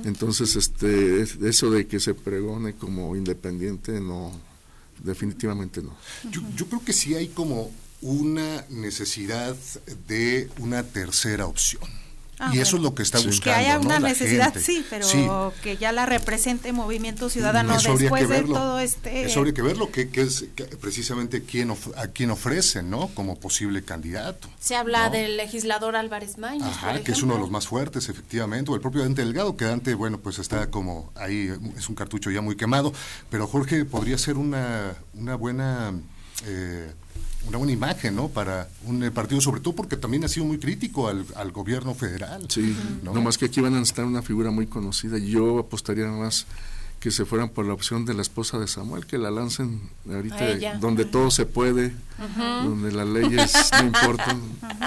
Entonces, 0.03 0.55
este, 0.55 1.21
eso 1.21 1.69
de 1.69 1.87
que 1.87 1.99
se 1.99 2.13
pregone 2.13 2.73
como 2.73 3.15
independiente, 3.15 3.99
no, 3.99 4.31
definitivamente 5.03 5.81
no. 5.81 5.95
Yo, 6.31 6.41
yo 6.55 6.65
creo 6.67 6.83
que 6.83 6.93
sí 6.93 7.15
hay 7.15 7.27
como 7.27 7.71
una 8.01 8.65
necesidad 8.69 9.55
de 10.07 10.49
una 10.59 10.83
tercera 10.83 11.47
opción. 11.47 11.89
Ah, 12.39 12.51
y 12.53 12.59
eso 12.59 12.77
es 12.77 12.83
lo 12.83 12.93
que 12.93 13.01
está 13.01 13.17
buscando. 13.17 13.43
Que 13.43 13.51
haya 13.51 13.79
una 13.79 13.99
necesidad, 13.99 14.53
sí, 14.55 14.85
pero 14.89 15.53
que 15.63 15.77
ya 15.77 15.91
la 15.91 16.05
represente 16.05 16.71
Movimiento 16.71 17.29
Ciudadano 17.29 17.75
después 17.77 18.29
de 18.29 18.43
todo 18.43 18.79
este. 18.79 19.25
Eso 19.25 19.39
habría 19.39 19.53
que 19.53 19.63
verlo, 19.63 19.91
que, 19.91 20.09
es 20.13 20.45
precisamente 20.79 21.43
quién 21.43 21.71
a 21.95 22.07
quién 22.07 22.29
ofrece, 22.31 22.83
¿no? 22.83 23.07
Como 23.09 23.39
posible 23.39 23.83
candidato. 23.83 24.49
Se 24.59 24.75
habla 24.75 25.09
del 25.09 25.37
legislador 25.37 25.95
Álvarez 25.95 26.37
Mañez. 26.37 26.63
Ajá, 26.63 26.99
que 27.01 27.11
es 27.11 27.23
uno 27.23 27.33
de 27.33 27.39
los 27.39 27.49
más 27.49 27.67
fuertes, 27.67 28.09
efectivamente, 28.09 28.71
o 28.71 28.75
el 28.75 28.81
propio 28.81 29.01
Dante 29.01 29.23
Delgado, 29.23 29.57
que 29.57 29.65
Dante, 29.65 29.95
bueno, 29.95 30.19
pues 30.19 30.37
está 30.37 30.69
como 30.69 31.11
ahí, 31.15 31.51
es 31.75 31.89
un 31.89 31.95
cartucho 31.95 32.29
ya 32.29 32.41
muy 32.41 32.55
quemado, 32.55 32.93
pero 33.29 33.47
Jorge 33.47 33.85
podría 33.85 34.17
ser 34.17 34.37
una, 34.37 34.93
una 35.13 35.35
buena. 35.35 35.93
Eh, 36.45 36.91
una 37.47 37.57
buena 37.57 37.73
imagen, 37.73 38.15
¿no? 38.15 38.29
Para 38.29 38.67
un 38.85 39.03
eh, 39.03 39.11
partido, 39.11 39.41
sobre 39.41 39.61
todo 39.61 39.75
porque 39.75 39.97
también 39.97 40.23
ha 40.25 40.27
sido 40.27 40.45
muy 40.45 40.59
crítico 40.59 41.07
al, 41.07 41.51
gobierno 41.51 41.93
federal. 41.95 42.45
Sí, 42.49 42.75
¿no? 43.03 43.13
más 43.21 43.37
que 43.37 43.45
aquí 43.45 43.61
van 43.61 43.75
a 43.75 43.81
estar 43.81 44.05
una 44.05 44.21
figura 44.21 44.51
muy 44.51 44.67
conocida. 44.67 45.17
Yo 45.17 45.59
apostaría 45.59 46.07
más 46.07 46.45
que 46.99 47.11
se 47.11 47.25
fueran 47.25 47.49
por 47.49 47.65
la 47.65 47.73
opción 47.73 48.05
de 48.05 48.13
la 48.13 48.21
esposa 48.21 48.57
de 48.57 48.67
Samuel, 48.67 49.05
que 49.05 49.17
la 49.17 49.29
lancen 49.29 49.81
ahorita 50.09 50.79
donde 50.79 51.05
todo 51.05 51.29
se 51.29 51.45
puede, 51.45 51.93
donde 52.63 52.91
las 52.91 53.07
leyes 53.07 53.69
no 53.73 53.85
importan, 53.85 54.41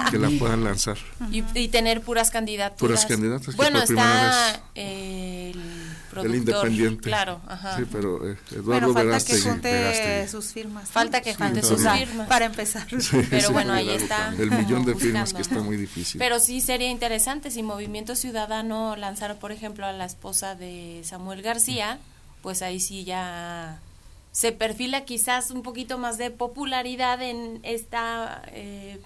que 0.09 0.17
la 0.17 0.29
puedan 0.37 0.63
lanzar. 0.63 0.97
Y, 1.31 1.69
tener 1.69 2.01
puras 2.01 2.29
candidaturas. 2.29 2.79
Puras 2.79 3.05
candidatas. 3.05 3.55
Bueno, 3.55 3.81
está 3.81 4.61
el 4.75 5.90
el 6.17 6.35
independiente. 6.35 7.03
Claro, 7.03 7.41
ajá. 7.47 7.77
Sí, 7.77 7.85
pero 7.91 8.29
eh, 8.29 8.37
Eduardo 8.51 8.93
bueno, 8.93 9.11
falta 9.11 9.25
que 9.25 9.41
junte 9.41 10.27
sus 10.27 10.45
firmas. 10.53 10.89
Falta 10.89 11.21
que 11.21 11.33
junte 11.33 11.63
sus 11.63 11.81
firmas. 11.81 12.27
Para 12.27 12.45
empezar. 12.45 12.87
pero 13.29 13.51
bueno, 13.51 13.73
ahí 13.73 13.89
está. 13.89 14.33
El 14.37 14.51
millón 14.51 14.85
de 14.85 14.95
firmas 14.95 15.33
que 15.33 15.41
está 15.41 15.59
muy 15.59 15.77
difícil. 15.77 16.19
Pero 16.19 16.39
sí 16.39 16.61
sería 16.61 16.89
interesante 16.89 17.51
si 17.51 17.63
Movimiento 17.63 18.15
Ciudadano 18.15 18.95
lanzara, 18.95 19.35
por 19.35 19.51
ejemplo, 19.51 19.85
a 19.85 19.91
la 19.91 20.05
esposa 20.05 20.55
de 20.55 21.01
Samuel 21.03 21.41
García, 21.41 21.99
pues 22.41 22.61
ahí 22.61 22.79
sí 22.79 23.03
ya 23.03 23.79
se 24.31 24.51
perfila 24.51 25.05
quizás 25.05 25.51
un 25.51 25.61
poquito 25.61 25.97
más 25.97 26.17
de 26.17 26.31
popularidad 26.31 27.21
en 27.21 27.59
esta 27.63 28.41
eh, 28.47 28.99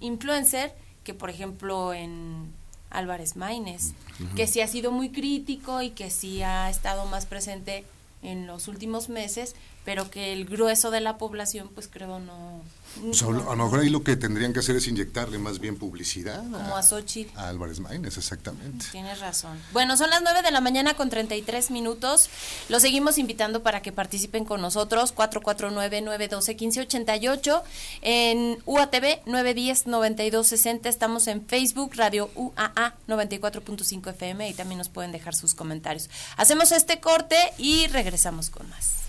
influencer 0.00 0.74
que, 1.04 1.14
por 1.14 1.30
ejemplo, 1.30 1.94
en 1.94 2.52
Álvarez 2.90 3.36
Maínez, 3.36 3.92
que 4.36 4.46
sí 4.46 4.60
ha 4.60 4.66
sido 4.66 4.90
muy 4.90 5.10
crítico 5.10 5.82
y 5.82 5.90
que 5.90 6.10
sí 6.10 6.42
ha 6.42 6.70
estado 6.70 7.06
más 7.06 7.26
presente 7.26 7.84
en 8.22 8.46
los 8.46 8.68
últimos 8.68 9.08
meses, 9.08 9.54
pero 9.84 10.10
que 10.10 10.32
el 10.32 10.44
grueso 10.44 10.90
de 10.90 11.00
la 11.00 11.18
población, 11.18 11.70
pues 11.74 11.88
creo 11.88 12.18
no, 12.18 12.62
pues, 13.00 13.22
a 13.22 13.30
lo 13.30 13.56
mejor 13.56 13.80
ahí 13.80 13.90
lo 13.90 14.02
que 14.02 14.16
tendrían 14.16 14.52
que 14.52 14.60
hacer 14.60 14.76
es 14.76 14.86
inyectarle 14.88 15.38
más 15.38 15.58
bien 15.58 15.76
publicidad. 15.76 16.42
Como 16.42 16.76
a, 16.76 16.82
Xochitl. 16.82 17.36
A 17.38 17.48
Álvarez 17.48 17.80
Maínez, 17.80 18.16
exactamente. 18.16 18.86
Tienes 18.90 19.20
razón. 19.20 19.60
Bueno, 19.72 19.96
son 19.96 20.10
las 20.10 20.22
9 20.22 20.42
de 20.42 20.50
la 20.50 20.60
mañana 20.60 20.94
con 20.94 21.10
33 21.10 21.70
minutos. 21.70 22.28
Los 22.68 22.82
seguimos 22.82 23.18
invitando 23.18 23.62
para 23.62 23.82
que 23.82 23.92
participen 23.92 24.44
con 24.44 24.60
nosotros. 24.60 25.14
449-912-1588. 25.14 27.62
En 28.02 28.58
UATV 28.66 29.24
910-9260. 29.26 30.86
Estamos 30.86 31.28
en 31.28 31.46
Facebook, 31.46 31.92
Radio 31.94 32.30
UAA 32.34 32.94
94.5 33.06 34.10
FM 34.10 34.48
y 34.48 34.54
también 34.54 34.78
nos 34.78 34.88
pueden 34.88 35.12
dejar 35.12 35.34
sus 35.34 35.54
comentarios. 35.54 36.10
Hacemos 36.36 36.72
este 36.72 37.00
corte 37.00 37.36
y 37.58 37.86
regresamos 37.88 38.50
con 38.50 38.68
más. 38.68 39.07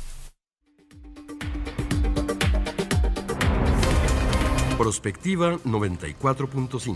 Prospectiva 4.79 5.57
94.5. 5.65 6.95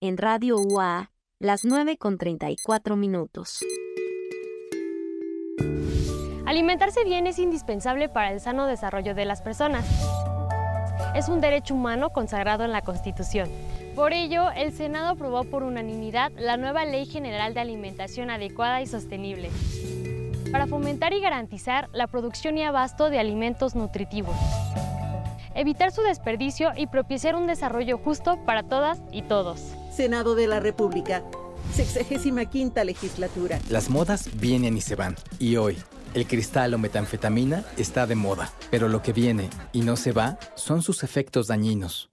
En 0.00 0.16
Radio 0.16 0.56
UA, 0.56 1.12
las 1.38 1.64
9 1.64 1.98
con 1.98 2.18
34 2.18 2.96
minutos. 2.96 3.64
Alimentarse 6.46 7.04
bien 7.04 7.28
es 7.28 7.38
indispensable 7.38 8.08
para 8.08 8.32
el 8.32 8.40
sano 8.40 8.66
desarrollo 8.66 9.14
de 9.14 9.24
las 9.24 9.40
personas. 9.40 9.86
Es 11.14 11.28
un 11.28 11.40
derecho 11.40 11.74
humano 11.74 12.10
consagrado 12.10 12.64
en 12.64 12.72
la 12.72 12.82
Constitución. 12.82 13.48
Por 13.94 14.14
ello, 14.14 14.50
el 14.50 14.72
Senado 14.72 15.10
aprobó 15.10 15.44
por 15.44 15.62
unanimidad 15.62 16.32
la 16.36 16.56
nueva 16.56 16.84
Ley 16.84 17.06
General 17.06 17.54
de 17.54 17.60
Alimentación 17.60 18.30
Adecuada 18.30 18.82
y 18.82 18.88
Sostenible 18.88 19.50
para 20.50 20.66
fomentar 20.66 21.12
y 21.12 21.20
garantizar 21.20 21.88
la 21.92 22.06
producción 22.06 22.58
y 22.58 22.64
abasto 22.64 23.10
de 23.10 23.18
alimentos 23.18 23.74
nutritivos, 23.74 24.36
evitar 25.54 25.92
su 25.92 26.02
desperdicio 26.02 26.70
y 26.76 26.86
propiciar 26.86 27.36
un 27.36 27.46
desarrollo 27.46 27.98
justo 27.98 28.38
para 28.44 28.62
todas 28.62 29.00
y 29.12 29.22
todos. 29.22 29.74
Senado 29.90 30.34
de 30.34 30.46
la 30.46 30.60
República, 30.60 31.22
65 31.72 32.84
legislatura. 32.84 33.58
Las 33.70 33.90
modas 33.90 34.28
vienen 34.38 34.76
y 34.76 34.80
se 34.80 34.94
van, 34.94 35.16
y 35.38 35.56
hoy, 35.56 35.76
el 36.14 36.26
cristal 36.26 36.72
o 36.74 36.78
metanfetamina 36.78 37.64
está 37.76 38.06
de 38.06 38.14
moda, 38.14 38.50
pero 38.70 38.88
lo 38.88 39.02
que 39.02 39.12
viene 39.12 39.50
y 39.72 39.80
no 39.80 39.96
se 39.96 40.12
va 40.12 40.38
son 40.54 40.82
sus 40.82 41.02
efectos 41.02 41.48
dañinos. 41.48 42.10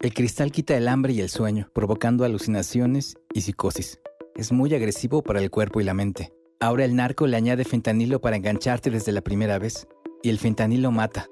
El 0.00 0.14
cristal 0.14 0.50
quita 0.50 0.76
el 0.76 0.88
hambre 0.88 1.12
y 1.12 1.20
el 1.20 1.28
sueño, 1.28 1.68
provocando 1.72 2.24
alucinaciones 2.24 3.16
y 3.34 3.42
psicosis. 3.42 4.00
Es 4.34 4.50
muy 4.50 4.74
agresivo 4.74 5.22
para 5.22 5.40
el 5.40 5.50
cuerpo 5.50 5.80
y 5.80 5.84
la 5.84 5.94
mente. 5.94 6.32
Ahora 6.62 6.84
el 6.84 6.94
narco 6.94 7.26
le 7.26 7.36
añade 7.36 7.64
fentanilo 7.64 8.20
para 8.20 8.36
engancharte 8.36 8.88
desde 8.88 9.10
la 9.10 9.20
primera 9.20 9.58
vez. 9.58 9.88
Y 10.22 10.30
el 10.30 10.38
fentanilo 10.38 10.92
mata. 10.92 11.26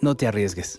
No 0.00 0.14
te 0.14 0.26
arriesgues. 0.26 0.78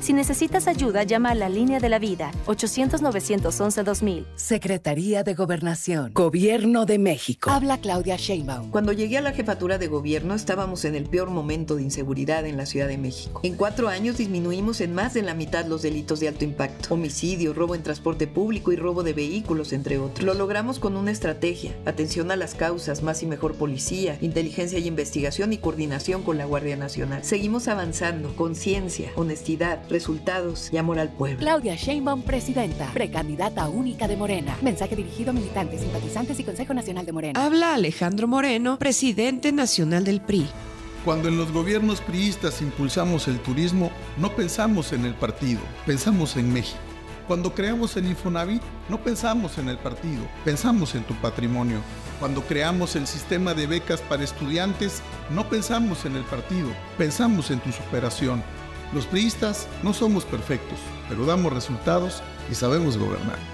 Si 0.00 0.12
necesitas 0.12 0.66
ayuda, 0.66 1.04
llama 1.04 1.30
a 1.30 1.34
la 1.34 1.48
línea 1.48 1.80
de 1.80 1.88
la 1.88 1.98
vida 1.98 2.30
800-911-2000. 2.46 4.26
Secretaría 4.34 5.22
de 5.22 5.32
Gobernación, 5.32 6.12
Gobierno 6.12 6.84
de 6.84 6.98
México. 6.98 7.50
Habla 7.50 7.78
Claudia 7.78 8.16
Sheinbaum. 8.16 8.70
Cuando 8.70 8.92
llegué 8.92 9.16
a 9.16 9.22
la 9.22 9.32
jefatura 9.32 9.78
de 9.78 9.86
gobierno 9.86 10.34
estábamos 10.34 10.84
en 10.84 10.94
el 10.94 11.04
peor 11.04 11.30
momento 11.30 11.76
de 11.76 11.84
inseguridad 11.84 12.44
en 12.44 12.58
la 12.58 12.66
Ciudad 12.66 12.88
de 12.88 12.98
México. 12.98 13.40
En 13.44 13.54
cuatro 13.54 13.88
años 13.88 14.18
disminuimos 14.18 14.82
en 14.82 14.92
más 14.92 15.14
de 15.14 15.22
la 15.22 15.32
mitad 15.32 15.64
los 15.64 15.80
delitos 15.80 16.20
de 16.20 16.28
alto 16.28 16.44
impacto. 16.44 16.92
Homicidio, 16.92 17.54
robo 17.54 17.74
en 17.74 17.82
transporte 17.82 18.26
público 18.26 18.72
y 18.72 18.76
robo 18.76 19.04
de 19.04 19.14
vehículos, 19.14 19.72
entre 19.72 19.96
otros. 19.96 20.22
Lo 20.22 20.34
logramos 20.34 20.80
con 20.80 20.98
una 20.98 21.12
estrategia, 21.12 21.74
atención 21.86 22.30
a 22.30 22.36
las 22.36 22.54
causas, 22.54 23.02
más 23.02 23.22
y 23.22 23.26
mejor 23.26 23.54
policía, 23.54 24.18
inteligencia 24.20 24.78
y 24.78 24.86
investigación 24.86 25.54
y 25.54 25.58
coordinación 25.58 26.22
con 26.22 26.36
la 26.36 26.44
Guardia 26.44 26.76
Nacional. 26.76 27.24
Seguimos 27.24 27.68
avanzando, 27.68 28.36
conciencia, 28.54 29.10
honestidad, 29.16 29.80
resultados 29.90 30.72
y 30.72 30.76
amor 30.76 31.00
al 31.00 31.08
pueblo. 31.08 31.40
Claudia 31.40 31.74
Sheinbaum, 31.74 32.22
presidenta, 32.22 32.88
precandidata 32.92 33.68
única 33.68 34.06
de 34.06 34.16
Morena. 34.16 34.56
Mensaje 34.62 34.94
dirigido 34.94 35.30
a 35.30 35.32
militantes, 35.32 35.80
simpatizantes 35.80 36.38
y 36.38 36.44
Consejo 36.44 36.72
Nacional 36.72 37.04
de 37.04 37.10
Morena. 37.10 37.44
Habla 37.44 37.74
Alejandro 37.74 38.28
Moreno, 38.28 38.78
presidente 38.78 39.50
nacional 39.50 40.04
del 40.04 40.20
PRI. 40.20 40.46
Cuando 41.04 41.28
en 41.28 41.36
los 41.36 41.50
gobiernos 41.50 42.00
priistas 42.00 42.62
impulsamos 42.62 43.26
el 43.26 43.40
turismo, 43.40 43.90
no 44.18 44.30
pensamos 44.36 44.92
en 44.92 45.04
el 45.04 45.14
partido, 45.14 45.60
pensamos 45.84 46.36
en 46.36 46.52
México. 46.52 46.93
Cuando 47.26 47.54
creamos 47.54 47.96
el 47.96 48.06
Infonavit, 48.06 48.62
no 48.90 49.02
pensamos 49.02 49.56
en 49.56 49.70
el 49.70 49.78
partido, 49.78 50.22
pensamos 50.44 50.94
en 50.94 51.04
tu 51.04 51.14
patrimonio. 51.14 51.78
Cuando 52.20 52.42
creamos 52.42 52.96
el 52.96 53.06
sistema 53.06 53.54
de 53.54 53.66
becas 53.66 54.02
para 54.02 54.22
estudiantes, 54.22 55.00
no 55.30 55.48
pensamos 55.48 56.04
en 56.04 56.16
el 56.16 56.24
partido, 56.24 56.68
pensamos 56.98 57.50
en 57.50 57.60
tu 57.60 57.72
superación. 57.72 58.42
Los 58.92 59.06
priistas 59.06 59.66
no 59.82 59.94
somos 59.94 60.26
perfectos, 60.26 60.78
pero 61.08 61.24
damos 61.24 61.52
resultados 61.52 62.22
y 62.50 62.54
sabemos 62.54 62.98
gobernar. 62.98 63.53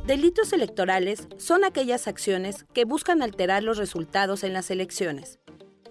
Delitos 0.06 0.52
electorales 0.52 1.28
son 1.36 1.64
aquellas 1.64 2.08
acciones 2.08 2.66
que 2.72 2.84
buscan 2.84 3.22
alterar 3.22 3.62
los 3.62 3.78
resultados 3.78 4.42
en 4.42 4.52
las 4.52 4.72
elecciones. 4.72 5.38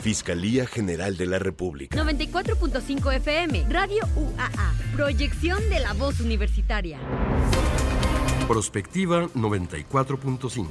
Fiscalía 0.00 0.66
General 0.66 1.16
de 1.16 1.26
la 1.26 1.38
República. 1.38 2.02
94.5 2.02 3.14
FM, 3.16 3.66
Radio 3.68 4.02
UAA, 4.16 4.74
proyección 4.94 5.68
de 5.68 5.80
la 5.80 5.92
voz 5.92 6.20
universitaria. 6.20 6.98
Prospectiva 8.48 9.28
94.5. 9.34 10.66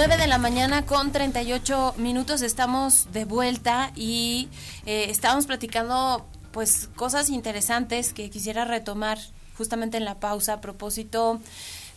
9 0.00 0.16
de 0.16 0.28
la 0.28 0.38
mañana 0.38 0.86
con 0.86 1.12
38 1.12 1.96
minutos. 1.98 2.40
Estamos 2.40 3.12
de 3.12 3.26
vuelta 3.26 3.92
y 3.94 4.48
eh, 4.86 5.08
estábamos 5.10 5.44
platicando 5.44 6.26
pues 6.52 6.88
cosas 6.96 7.28
interesantes 7.28 8.14
que 8.14 8.30
quisiera 8.30 8.64
retomar 8.64 9.18
justamente 9.58 9.98
en 9.98 10.06
la 10.06 10.18
pausa 10.18 10.54
a 10.54 10.60
propósito 10.62 11.38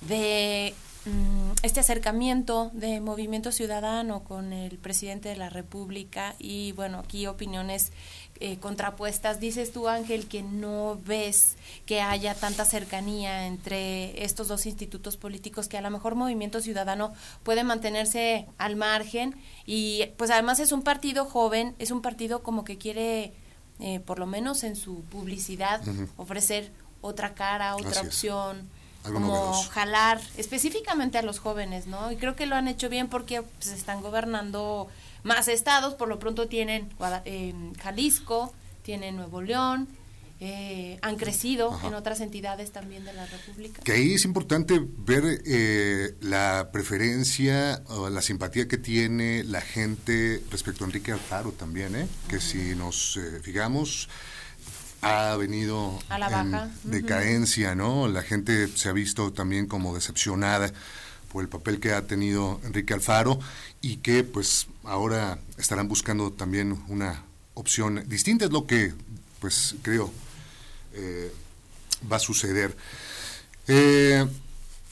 de 0.02 0.74
mm, 1.06 1.52
este 1.64 1.80
acercamiento 1.80 2.72
de 2.74 3.00
Movimiento 3.00 3.54
Ciudadano 3.54 4.26
con 4.26 4.52
el 4.52 4.80
presidente 4.80 5.30
de 5.30 5.38
la 5.38 5.50
República 5.50 6.36
y 6.40 6.74
bueno, 6.74 7.00
aquí 7.00 7.26
opiniones 7.26 7.94
eh, 8.40 8.58
contrapuestas. 8.58 9.40
Dices 9.40 9.72
tú, 9.72 9.88
Ángel, 9.88 10.28
que 10.28 10.42
no 10.42 11.00
ves 11.06 11.56
que 11.86 12.02
haya 12.02 12.34
tanta 12.34 12.66
cercanía 12.66 13.46
entre 13.46 14.24
estos 14.24 14.48
dos 14.48 14.66
institutos 14.66 15.18
políticos, 15.18 15.68
que 15.68 15.78
a 15.78 15.82
lo 15.82 15.92
mejor 15.92 16.16
Movimiento 16.16 16.60
Ciudadano 16.60 17.14
puede 17.44 17.64
mantenerse 17.64 18.48
al 18.58 18.76
margen 18.76 19.36
y 19.66 20.08
pues 20.18 20.32
además 20.32 20.60
es 20.60 20.72
un 20.72 20.82
partido 20.82 21.26
joven, 21.26 21.76
es 21.78 21.92
un 21.92 22.02
partido 22.02 22.42
como 22.42 22.64
que 22.64 22.78
quiere, 22.78 23.34
eh, 23.80 24.00
por 24.00 24.18
lo 24.18 24.26
menos 24.26 24.64
en 24.64 24.76
su 24.76 25.04
publicidad, 25.04 25.82
ofrecer 26.18 26.72
otra 27.02 27.36
cara, 27.36 27.76
otra 27.76 28.02
opción. 28.02 28.68
como 29.04 29.54
jalar 29.64 30.20
específicamente 30.38 31.18
a 31.18 31.22
los 31.22 31.40
jóvenes, 31.40 31.88
¿no? 31.88 32.12
Y 32.12 32.16
creo 32.16 32.36
que 32.36 32.46
lo 32.46 32.56
han 32.56 32.68
hecho 32.68 32.90
bien 32.90 33.10
porque 33.10 33.42
pues, 33.42 33.68
están 33.68 34.02
gobernando 34.02 34.88
más 35.24 35.48
estados, 35.48 35.96
por 35.96 36.08
lo 36.08 36.20
pronto 36.20 36.48
tienen 36.48 36.90
eh, 37.26 37.54
Jalisco, 37.82 38.54
tienen 38.84 39.16
Nuevo 39.16 39.42
León, 39.42 39.88
eh, 40.40 41.00
han 41.02 41.16
crecido 41.16 41.80
en 41.86 41.94
otras 41.94 42.20
entidades 42.20 42.72
también 42.72 43.06
de 43.06 43.14
la 43.14 43.26
República. 43.26 43.82
Que 43.82 43.94
ahí 43.94 44.14
es 44.14 44.26
importante 44.26 44.82
ver 44.84 45.42
eh, 45.46 46.16
la 46.20 46.70
preferencia 46.74 47.82
o 47.88 48.10
la 48.10 48.22
simpatía 48.22 48.68
que 48.68 48.78
tiene 48.78 49.46
la 49.46 49.62
gente 49.62 50.44
respecto 50.52 50.84
a 50.84 50.88
Enrique 50.88 51.14
Alfaro 51.14 51.54
también, 51.54 51.96
¿eh? 51.96 52.08
que 52.28 52.42
si 52.42 52.76
nos 52.76 53.18
fijamos 53.42 54.10
ha 55.02 55.36
venido 55.36 56.00
a 56.10 56.18
la 56.18 56.30
baja. 56.30 56.70
en 56.86 56.92
decadencia, 56.92 57.76
¿no? 57.76 58.08
La 58.08 58.22
gente 58.22 58.70
se 58.70 58.90
ha 58.90 58.94
visto 58.94 59.34
también 59.34 59.68
como 59.68 59.94
decepcionada 59.94 60.72
por 61.34 61.44
el 61.44 61.50
papel 61.50 61.80
que 61.80 61.92
ha 61.92 62.06
tenido 62.06 62.62
Enrique 62.64 62.94
Alfaro 62.94 63.40
y 63.82 63.98
que 63.98 64.24
pues 64.24 64.68
ahora 64.84 65.40
estarán 65.58 65.88
buscando 65.90 66.32
también 66.32 66.82
una 66.88 67.24
opción 67.56 68.04
distinta, 68.08 68.46
es 68.46 68.52
lo 68.52 68.68
que 68.68 68.94
pues 69.40 69.76
creo 69.82 70.12
eh, 70.94 71.34
va 72.10 72.18
a 72.18 72.20
suceder. 72.20 72.78
Eh, 73.68 74.26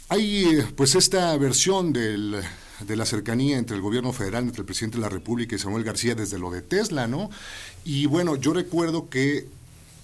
hay 0.10 0.68
pues 0.76 0.96
esta 0.96 1.38
versión 1.38 1.94
del 1.94 2.44
de 2.86 2.96
la 2.96 3.06
cercanía 3.06 3.60
entre 3.60 3.76
el 3.76 3.82
gobierno 3.82 4.12
federal, 4.12 4.44
entre 4.44 4.62
el 4.62 4.66
presidente 4.66 4.98
de 4.98 5.04
la 5.04 5.10
República 5.10 5.56
y 5.56 5.60
Samuel 5.60 5.84
García 5.84 6.16
desde 6.16 6.40
lo 6.40 6.50
de 6.50 6.64
Tesla, 6.64 7.08
¿no? 7.08 7.30
Y 7.86 8.08
bueno, 8.08 8.36
yo 8.36 8.54
recuerdo 8.54 9.08
que 9.08 9.48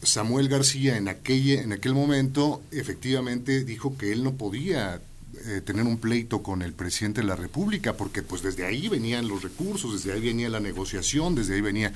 Samuel 0.04 0.48
García 0.48 0.98
en, 0.98 1.08
aquella, 1.08 1.62
en 1.62 1.74
aquel 1.74 1.94
momento 1.94 2.62
efectivamente 2.72 3.64
dijo 3.64 3.98
que 3.98 4.12
él 4.12 4.24
no 4.24 4.36
podía 4.36 5.02
eh, 5.46 5.62
tener 5.62 5.86
un 5.86 5.98
pleito 5.98 6.42
con 6.42 6.62
el 6.62 6.74
presidente 6.74 7.22
de 7.22 7.28
la 7.28 7.36
República, 7.36 7.94
porque 7.94 8.24
pues 8.24 8.42
desde 8.42 8.66
ahí 8.66 8.88
venían 8.88 9.28
los 9.28 9.44
recursos, 9.44 9.94
desde 9.94 10.14
ahí 10.14 10.22
venía 10.22 10.50
la 10.50 10.60
negociación, 10.60 11.36
desde 11.36 11.56
ahí 11.56 11.62
venía 11.62 11.94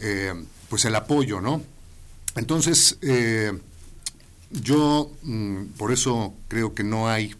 eh, 0.00 0.32
pues 0.68 0.84
el 0.84 0.94
apoyo, 0.94 1.40
¿no? 1.40 1.62
Entonces, 2.36 2.98
eh, 3.02 3.52
yo 4.50 5.10
mm, 5.22 5.64
por 5.76 5.92
eso 5.92 6.34
creo 6.48 6.74
que 6.74 6.84
no 6.84 7.08
hay 7.08 7.34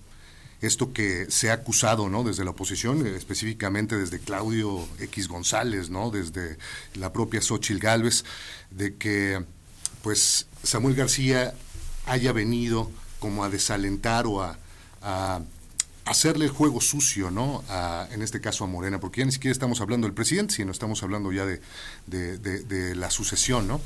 esto 0.60 0.92
que 0.92 1.26
se 1.30 1.50
ha 1.50 1.54
acusado, 1.54 2.08
¿no? 2.08 2.24
Desde 2.24 2.44
la 2.44 2.50
oposición, 2.50 3.06
específicamente 3.06 3.96
desde 3.96 4.18
Claudio 4.18 4.86
X 5.00 5.28
González, 5.28 5.88
¿no? 5.88 6.10
Desde 6.10 6.58
la 6.94 7.12
propia 7.12 7.40
Xochil 7.40 7.78
Gálvez, 7.78 8.24
de 8.70 8.96
que 8.96 9.44
pues 10.02 10.46
Samuel 10.62 10.94
García 10.94 11.54
haya 12.06 12.32
venido 12.32 12.90
como 13.18 13.44
a 13.44 13.50
desalentar 13.50 14.26
o 14.26 14.42
a, 14.42 14.58
hacerle 16.05 16.46
el 16.46 16.50
juego 16.50 16.80
sucio, 16.80 17.30
¿no? 17.30 17.62
en 18.11 18.22
este 18.22 18.40
caso 18.40 18.64
a 18.64 18.66
Morena, 18.66 19.00
porque 19.00 19.20
ya 19.20 19.26
ni 19.26 19.32
siquiera 19.32 19.53
estamos 19.53 19.80
hablando 19.80 20.07
del 20.07 20.14
presidente, 20.14 20.55
sino 20.55 20.72
estamos 20.72 21.03
hablando 21.03 21.32
ya 21.32 21.46
de, 21.46 22.94
la 22.94 23.11
sucesión, 23.11 23.68
¿no? 23.68 23.80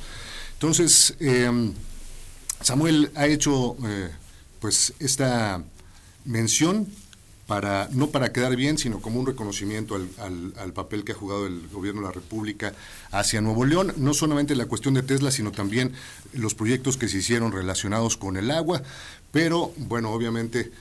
Entonces, 0.55 1.15
em, 1.21 1.75
Samuel 2.63 3.11
ha 3.15 3.27
hecho, 3.27 3.77
eh, 3.85 4.11
pues, 4.59 4.95
esta 4.99 5.63
mención 6.25 6.89
para 7.47 7.89
no 7.93 8.11
para 8.11 8.33
quedar 8.33 8.57
bien, 8.57 8.77
sino 8.77 9.01
como 9.01 9.21
un 9.21 9.27
reconocimiento 9.27 9.95
al, 9.95 10.73
papel 10.73 11.05
que 11.05 11.13
ha 11.13 11.15
jugado 11.15 11.47
el 11.47 11.69
gobierno 11.69 12.01
de 12.01 12.09
la 12.09 12.13
República 12.13 12.75
hacia 13.13 13.41
Nuevo 13.41 13.65
León, 13.65 13.93
no 13.97 14.15
solamente 14.15 14.57
la 14.57 14.67
cuestión 14.67 14.95
de 14.95 15.03
Tesla, 15.03 15.31
sino 15.31 15.53
también 15.53 15.93
los 16.33 16.55
proyectos 16.55 16.97
que 16.97 17.09
se 17.09 17.19
hicieron 17.19 17.53
relacionados 17.53 18.17
con 18.17 18.37
el 18.37 18.51
agua, 18.51 18.83
pero 19.31 19.73
bueno, 19.77 20.11
obviamente 20.11 20.73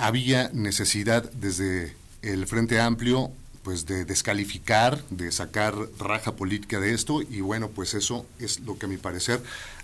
había 0.00 0.50
necesidad 0.52 1.30
desde 1.32 1.94
el 2.22 2.46
Frente 2.46 2.80
Amplio 2.80 3.30
pues 3.62 3.84
de 3.86 4.04
descalificar, 4.04 5.04
de 5.10 5.30
sacar 5.30 5.74
raja 5.98 6.34
política 6.34 6.80
de 6.80 6.94
esto 6.94 7.22
y 7.22 7.40
bueno, 7.40 7.68
pues 7.68 7.94
eso 7.94 8.26
es 8.38 8.60
lo 8.60 8.78
que 8.78 8.86
a 8.86 8.88
mi 8.88 8.96
parecer 8.96 9.42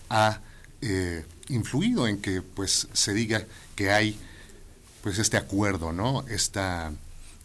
ha 0.08 0.40
eh, 0.80 1.24
influido 1.48 2.08
en 2.08 2.18
que 2.18 2.40
pues 2.40 2.88
se 2.92 3.12
diga 3.12 3.44
que 3.74 3.90
hay 3.90 4.18
pues 5.02 5.18
este 5.18 5.36
acuerdo, 5.36 5.92
¿no? 5.92 6.24
Esta, 6.28 6.92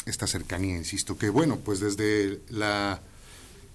esta 0.06 0.26
cercanía, 0.26 0.78
insisto, 0.78 1.18
que 1.18 1.30
bueno, 1.30 1.58
pues 1.58 1.80
desde 1.80 2.40
la 2.50 3.02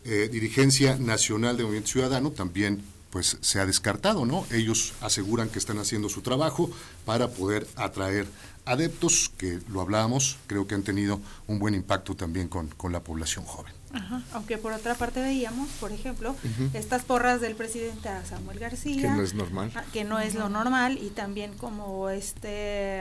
eh, 0.04 0.28
dirigencia 0.32 0.96
nacional 0.96 1.56
de 1.56 1.64
Movimiento 1.64 1.90
Ciudadano 1.90 2.30
también 2.30 2.82
pues 3.16 3.38
se 3.40 3.60
ha 3.60 3.64
descartado, 3.64 4.26
¿no? 4.26 4.44
Ellos 4.52 4.92
aseguran 5.00 5.48
que 5.48 5.58
están 5.58 5.78
haciendo 5.78 6.10
su 6.10 6.20
trabajo 6.20 6.70
para 7.06 7.30
poder 7.30 7.66
atraer 7.74 8.26
adeptos, 8.66 9.30
que 9.38 9.58
lo 9.70 9.80
hablábamos, 9.80 10.36
creo 10.46 10.66
que 10.66 10.74
han 10.74 10.82
tenido 10.82 11.18
un 11.46 11.58
buen 11.58 11.72
impacto 11.74 12.14
también 12.14 12.48
con, 12.48 12.68
con 12.68 12.92
la 12.92 13.00
población 13.00 13.46
joven. 13.46 13.72
Ajá. 13.94 14.22
Aunque 14.34 14.58
por 14.58 14.74
otra 14.74 14.96
parte 14.96 15.22
veíamos, 15.22 15.70
por 15.80 15.92
ejemplo, 15.92 16.36
estas 16.74 17.04
porras 17.04 17.40
del 17.40 17.54
presidente 17.54 18.10
a 18.10 18.22
Samuel 18.26 18.58
García. 18.58 19.00
Que 19.00 19.08
no 19.08 19.22
es 19.22 19.32
normal. 19.32 19.72
Ah, 19.74 19.84
que 19.94 20.04
no 20.04 20.20
es 20.20 20.34
lo 20.34 20.50
normal 20.50 20.98
y 21.00 21.08
también 21.08 21.54
como 21.54 22.10
este 22.10 23.00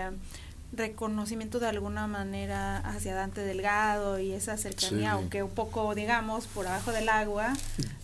reconocimiento 0.78 1.60
de 1.60 1.68
alguna 1.68 2.08
manera 2.08 2.78
hacia 2.78 3.16
Dante 3.16 3.42
Delgado 3.42 4.20
y 4.20 4.32
esa 4.32 4.58
cercanía, 4.58 5.14
aunque 5.14 5.44
un 5.44 5.52
poco, 5.52 5.94
digamos, 5.96 6.48
por 6.48 6.68
abajo 6.68 6.92
del 6.92 7.10
agua, 7.10 7.54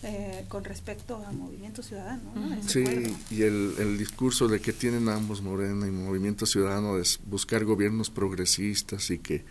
eh, 0.02 0.44
con 0.48 0.64
respecto 0.64 1.16
a 1.26 1.32
Movimiento 1.32 1.82
Ciudadano. 1.82 2.22
Sí, 2.66 3.16
y 3.30 3.42
el, 3.42 3.74
el, 3.78 3.98
discurso 3.98 4.48
de 4.48 4.60
que 4.60 4.72
tienen 4.72 5.08
ambos, 5.08 5.42
Morena 5.42 5.86
y 5.86 5.90
Movimiento 5.90 6.46
Ciudadano, 6.46 6.98
es 6.98 7.20
buscar 7.24 7.64
gobiernos 7.64 8.10
progresistas 8.10 9.10
y 9.10 9.18
que 9.18 9.44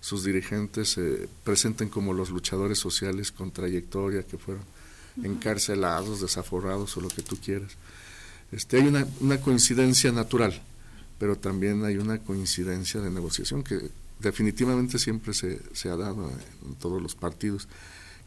sus 0.00 0.24
dirigentes 0.24 0.90
se 0.90 1.28
presenten 1.44 1.88
como 1.88 2.12
los 2.12 2.30
luchadores 2.30 2.78
sociales 2.78 3.32
con 3.32 3.50
trayectoria 3.50 4.22
que 4.22 4.36
fueron 4.36 4.64
encarcelados, 5.22 6.20
desaforados 6.20 6.96
o 6.96 7.00
lo 7.00 7.08
que 7.08 7.22
tú 7.22 7.36
quieras. 7.36 7.72
Este, 8.52 8.76
hay 8.76 8.86
una, 8.86 9.06
una 9.20 9.40
coincidencia 9.40 10.12
natural 10.12 10.60
pero 11.24 11.38
también 11.38 11.86
hay 11.86 11.96
una 11.96 12.18
coincidencia 12.18 13.00
de 13.00 13.10
negociación 13.10 13.64
que 13.64 13.90
definitivamente 14.20 14.98
siempre 14.98 15.32
se, 15.32 15.58
se 15.72 15.88
ha 15.88 15.96
dado 15.96 16.30
en 16.66 16.74
todos 16.74 17.00
los 17.00 17.14
partidos. 17.14 17.66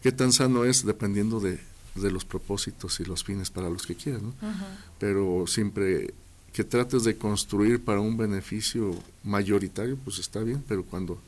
¿Qué 0.01 0.11
tan 0.11 0.33
sano 0.33 0.65
es 0.65 0.83
dependiendo 0.83 1.39
de, 1.39 1.59
de 1.93 2.09
los 2.09 2.25
propósitos 2.25 2.99
y 2.99 3.05
los 3.05 3.23
fines 3.23 3.51
para 3.51 3.69
los 3.69 3.85
que 3.85 3.93
quieras? 3.93 4.23
¿no? 4.23 4.33
Pero 4.97 5.45
siempre 5.45 6.15
que 6.51 6.63
trates 6.63 7.03
de 7.03 7.19
construir 7.19 7.85
para 7.85 7.99
un 7.99 8.17
beneficio 8.17 8.99
mayoritario, 9.23 9.95
pues 9.97 10.17
está 10.17 10.39
bien, 10.39 10.63
pero 10.67 10.83
cuando 10.83 11.21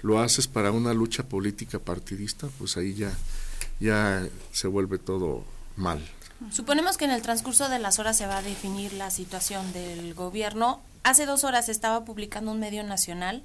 lo 0.00 0.20
haces 0.20 0.48
para 0.48 0.72
una 0.72 0.94
lucha 0.94 1.28
política 1.28 1.78
partidista, 1.78 2.48
pues 2.58 2.78
ahí 2.78 2.94
ya, 2.94 3.12
ya 3.78 4.26
se 4.52 4.68
vuelve 4.68 4.96
todo 4.96 5.44
mal. 5.76 6.00
Suponemos 6.50 6.96
que 6.96 7.04
en 7.04 7.10
el 7.10 7.22
transcurso 7.22 7.68
de 7.68 7.78
las 7.78 7.98
horas 7.98 8.16
se 8.16 8.26
va 8.26 8.38
a 8.38 8.42
definir 8.42 8.92
la 8.94 9.10
situación 9.10 9.72
del 9.72 10.14
gobierno 10.14 10.80
Hace 11.02 11.24
dos 11.24 11.44
horas 11.44 11.70
estaba 11.70 12.04
publicando 12.04 12.52
un 12.52 12.60
medio 12.60 12.82
nacional 12.82 13.42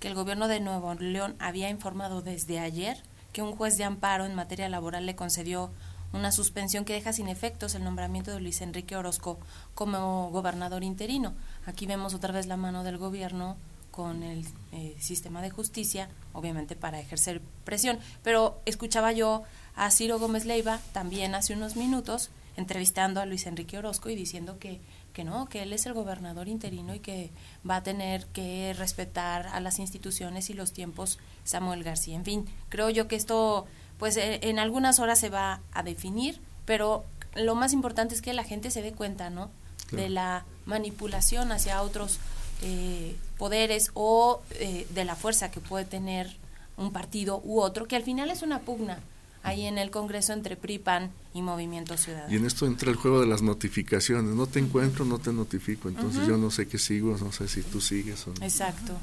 que 0.00 0.08
el 0.08 0.14
gobierno 0.14 0.48
de 0.48 0.58
Nuevo 0.58 0.92
León 0.94 1.36
había 1.38 1.70
informado 1.70 2.20
desde 2.20 2.58
ayer 2.58 3.00
que 3.32 3.42
un 3.42 3.54
juez 3.54 3.76
de 3.76 3.84
amparo 3.84 4.24
en 4.24 4.34
materia 4.34 4.68
laboral 4.68 5.06
le 5.06 5.14
concedió 5.14 5.70
una 6.12 6.32
suspensión 6.32 6.84
que 6.84 6.94
deja 6.94 7.12
sin 7.12 7.28
efectos 7.28 7.76
el 7.76 7.84
nombramiento 7.84 8.32
de 8.32 8.40
Luis 8.40 8.60
Enrique 8.60 8.96
Orozco 8.96 9.38
como 9.74 10.30
gobernador 10.30 10.82
interino. 10.82 11.34
Aquí 11.64 11.86
vemos 11.86 12.12
otra 12.12 12.32
vez 12.32 12.46
la 12.46 12.56
mano 12.56 12.82
del 12.82 12.98
gobierno 12.98 13.56
con 13.92 14.24
el 14.24 14.44
eh, 14.72 14.96
sistema 14.98 15.42
de 15.42 15.50
justicia, 15.50 16.08
obviamente 16.32 16.74
para 16.74 16.98
ejercer 16.98 17.40
presión. 17.64 17.98
Pero 18.24 18.60
escuchaba 18.66 19.12
yo 19.12 19.44
a 19.76 19.90
Ciro 19.90 20.18
Gómez 20.18 20.44
Leiva 20.44 20.80
también 20.92 21.34
hace 21.34 21.52
unos 21.54 21.76
minutos 21.76 22.30
entrevistando 22.56 23.20
a 23.20 23.26
Luis 23.26 23.46
Enrique 23.46 23.78
Orozco 23.78 24.10
y 24.10 24.16
diciendo 24.16 24.58
que 24.58 24.80
que 25.16 25.24
no, 25.24 25.48
que 25.48 25.62
él 25.62 25.72
es 25.72 25.86
el 25.86 25.94
gobernador 25.94 26.46
interino 26.46 26.94
y 26.94 27.00
que 27.00 27.30
va 27.68 27.76
a 27.76 27.82
tener 27.82 28.26
que 28.26 28.74
respetar 28.76 29.46
a 29.46 29.60
las 29.60 29.78
instituciones 29.78 30.50
y 30.50 30.52
los 30.52 30.74
tiempos 30.74 31.18
Samuel 31.42 31.82
García. 31.84 32.16
En 32.16 32.24
fin, 32.26 32.44
creo 32.68 32.90
yo 32.90 33.08
que 33.08 33.16
esto 33.16 33.64
pues 33.98 34.18
eh, 34.18 34.40
en 34.42 34.58
algunas 34.58 34.98
horas 34.98 35.18
se 35.18 35.30
va 35.30 35.62
a 35.72 35.82
definir, 35.82 36.38
pero 36.66 37.06
lo 37.34 37.54
más 37.54 37.72
importante 37.72 38.14
es 38.14 38.20
que 38.20 38.34
la 38.34 38.44
gente 38.44 38.70
se 38.70 38.82
dé 38.82 38.92
cuenta, 38.92 39.30
¿no? 39.30 39.50
De 39.90 40.10
la 40.10 40.44
manipulación 40.66 41.50
hacia 41.50 41.80
otros 41.80 42.18
eh, 42.60 43.16
poderes 43.38 43.92
o 43.94 44.42
eh, 44.50 44.86
de 44.90 45.04
la 45.06 45.16
fuerza 45.16 45.50
que 45.50 45.60
puede 45.60 45.86
tener 45.86 46.36
un 46.76 46.92
partido 46.92 47.40
u 47.42 47.60
otro, 47.60 47.88
que 47.88 47.96
al 47.96 48.02
final 48.02 48.30
es 48.30 48.42
una 48.42 48.60
pugna 48.60 48.98
ahí 49.46 49.66
en 49.66 49.78
el 49.78 49.92
Congreso 49.92 50.32
entre 50.32 50.56
PRIPAN 50.56 51.12
y 51.32 51.40
Movimiento 51.40 51.96
Ciudadano. 51.96 52.32
Y 52.32 52.36
en 52.36 52.46
esto 52.46 52.66
entra 52.66 52.90
el 52.90 52.96
juego 52.96 53.20
de 53.20 53.28
las 53.28 53.42
notificaciones. 53.42 54.34
No 54.34 54.48
te 54.48 54.58
encuentro, 54.58 55.04
no 55.04 55.18
te 55.18 55.32
notifico. 55.32 55.88
Entonces 55.88 56.26
yo 56.26 56.36
no 56.36 56.50
sé 56.50 56.66
qué 56.66 56.78
sigo, 56.78 57.16
no 57.16 57.30
sé 57.30 57.46
si 57.46 57.62
tú 57.62 57.80
sigues 57.80 58.26
o 58.26 58.30
no. 58.30 58.44
Exacto. 58.44 58.94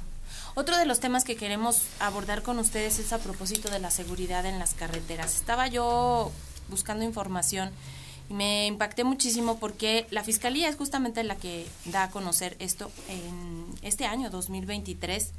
Otro 0.53 0.77
de 0.77 0.85
los 0.85 0.99
temas 0.99 1.23
que 1.23 1.37
queremos 1.37 1.83
abordar 1.99 2.43
con 2.43 2.59
ustedes 2.59 2.99
es 2.99 3.13
a 3.13 3.19
propósito 3.19 3.69
de 3.69 3.79
la 3.79 3.89
seguridad 3.89 4.45
en 4.45 4.59
las 4.59 4.73
carreteras. 4.73 5.33
Estaba 5.35 5.67
yo 5.67 6.29
buscando 6.69 7.05
información 7.05 7.71
y 8.29 8.33
me 8.33 8.67
impacté 8.67 9.05
muchísimo 9.05 9.59
porque 9.59 10.07
la 10.11 10.25
Fiscalía 10.25 10.67
es 10.67 10.75
justamente 10.75 11.23
la 11.23 11.37
que 11.37 11.65
da 11.85 12.03
a 12.03 12.09
conocer 12.11 12.57
esto 12.59 12.91
en 13.07 13.65
este 13.81 14.05
año 14.05 14.29
2023. 14.29 15.31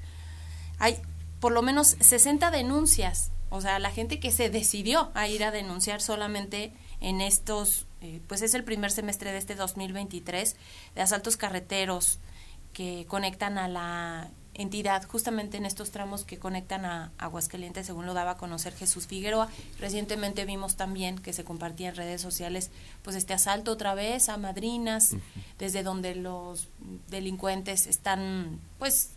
Hay 0.79 0.97
por 1.41 1.53
lo 1.53 1.61
menos 1.61 1.97
60 2.01 2.51
denuncias 2.51 3.31
o 3.55 3.61
sea, 3.61 3.79
la 3.79 3.93
gente 3.93 4.19
que 4.19 4.33
se 4.33 4.51
decidió 4.51 5.13
a 5.15 5.29
ir 5.29 5.45
a 5.45 5.53
denunciar 5.53 6.03
solamente 6.03 6.73
en 7.01 7.21
estos, 7.21 7.87
eh, 8.01 8.21
pues 8.27 8.43
es 8.43 8.53
el 8.55 8.65
primer 8.65 8.91
semestre 8.91 9.31
de 9.31 9.39
este 9.39 9.55
2023, 9.55 10.57
de 10.97 11.01
asaltos 11.01 11.37
carreteros 11.37 12.19
que 12.73 13.07
conectan 13.09 13.57
a 13.59 13.69
la 13.69 14.29
entidad 14.55 15.05
justamente 15.07 15.57
en 15.57 15.67
estos 15.67 15.93
tramos 15.93 16.25
que 16.25 16.41
conectan 16.41 16.85
a 16.85 17.13
Aguascalientes, 17.17 17.87
según 17.87 18.07
lo 18.07 18.15
daba 18.15 18.33
a 18.33 18.37
conocer 18.39 18.75
Jesús 18.75 19.07
Figueroa. 19.07 19.49
Recientemente 19.79 20.45
vimos 20.47 20.75
también 20.75 21.17
que 21.21 21.33
se 21.33 21.45
compartía 21.45 21.91
en 21.91 21.95
redes 21.95 22.21
sociales 22.21 22.73
pues 23.03 23.15
este 23.15 23.35
asalto 23.35 23.71
otra 23.71 23.95
vez 23.95 24.29
a 24.29 24.37
madrinas, 24.37 25.15
desde 25.59 25.85
donde 25.85 26.17
los 26.17 26.67
delincuentes 27.09 27.87
están 27.87 28.59
pues 28.81 29.11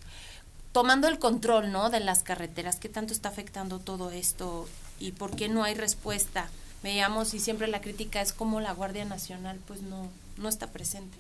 tomando 0.78 1.08
el 1.08 1.18
control, 1.18 1.72
¿no? 1.72 1.90
De 1.90 2.00
las 2.00 2.22
carreteras, 2.22 2.76
¿qué 2.76 2.88
tanto 2.88 3.12
está 3.12 3.30
afectando 3.30 3.80
todo 3.80 4.12
esto 4.12 4.70
y 5.00 5.12
por 5.12 5.36
qué 5.36 5.50
no 5.50 5.64
hay 5.64 5.74
respuesta? 5.74 6.52
Veíamos 6.84 7.34
y 7.34 7.40
siempre 7.40 7.68
la 7.68 7.82
crítica 7.82 8.22
es 8.22 8.32
como 8.32 8.62
la 8.62 8.74
Guardia 8.74 9.04
Nacional 9.04 9.58
pues 9.66 9.82
no, 9.82 10.08
no 10.38 10.48
está 10.48 10.68
presente. 10.68 11.18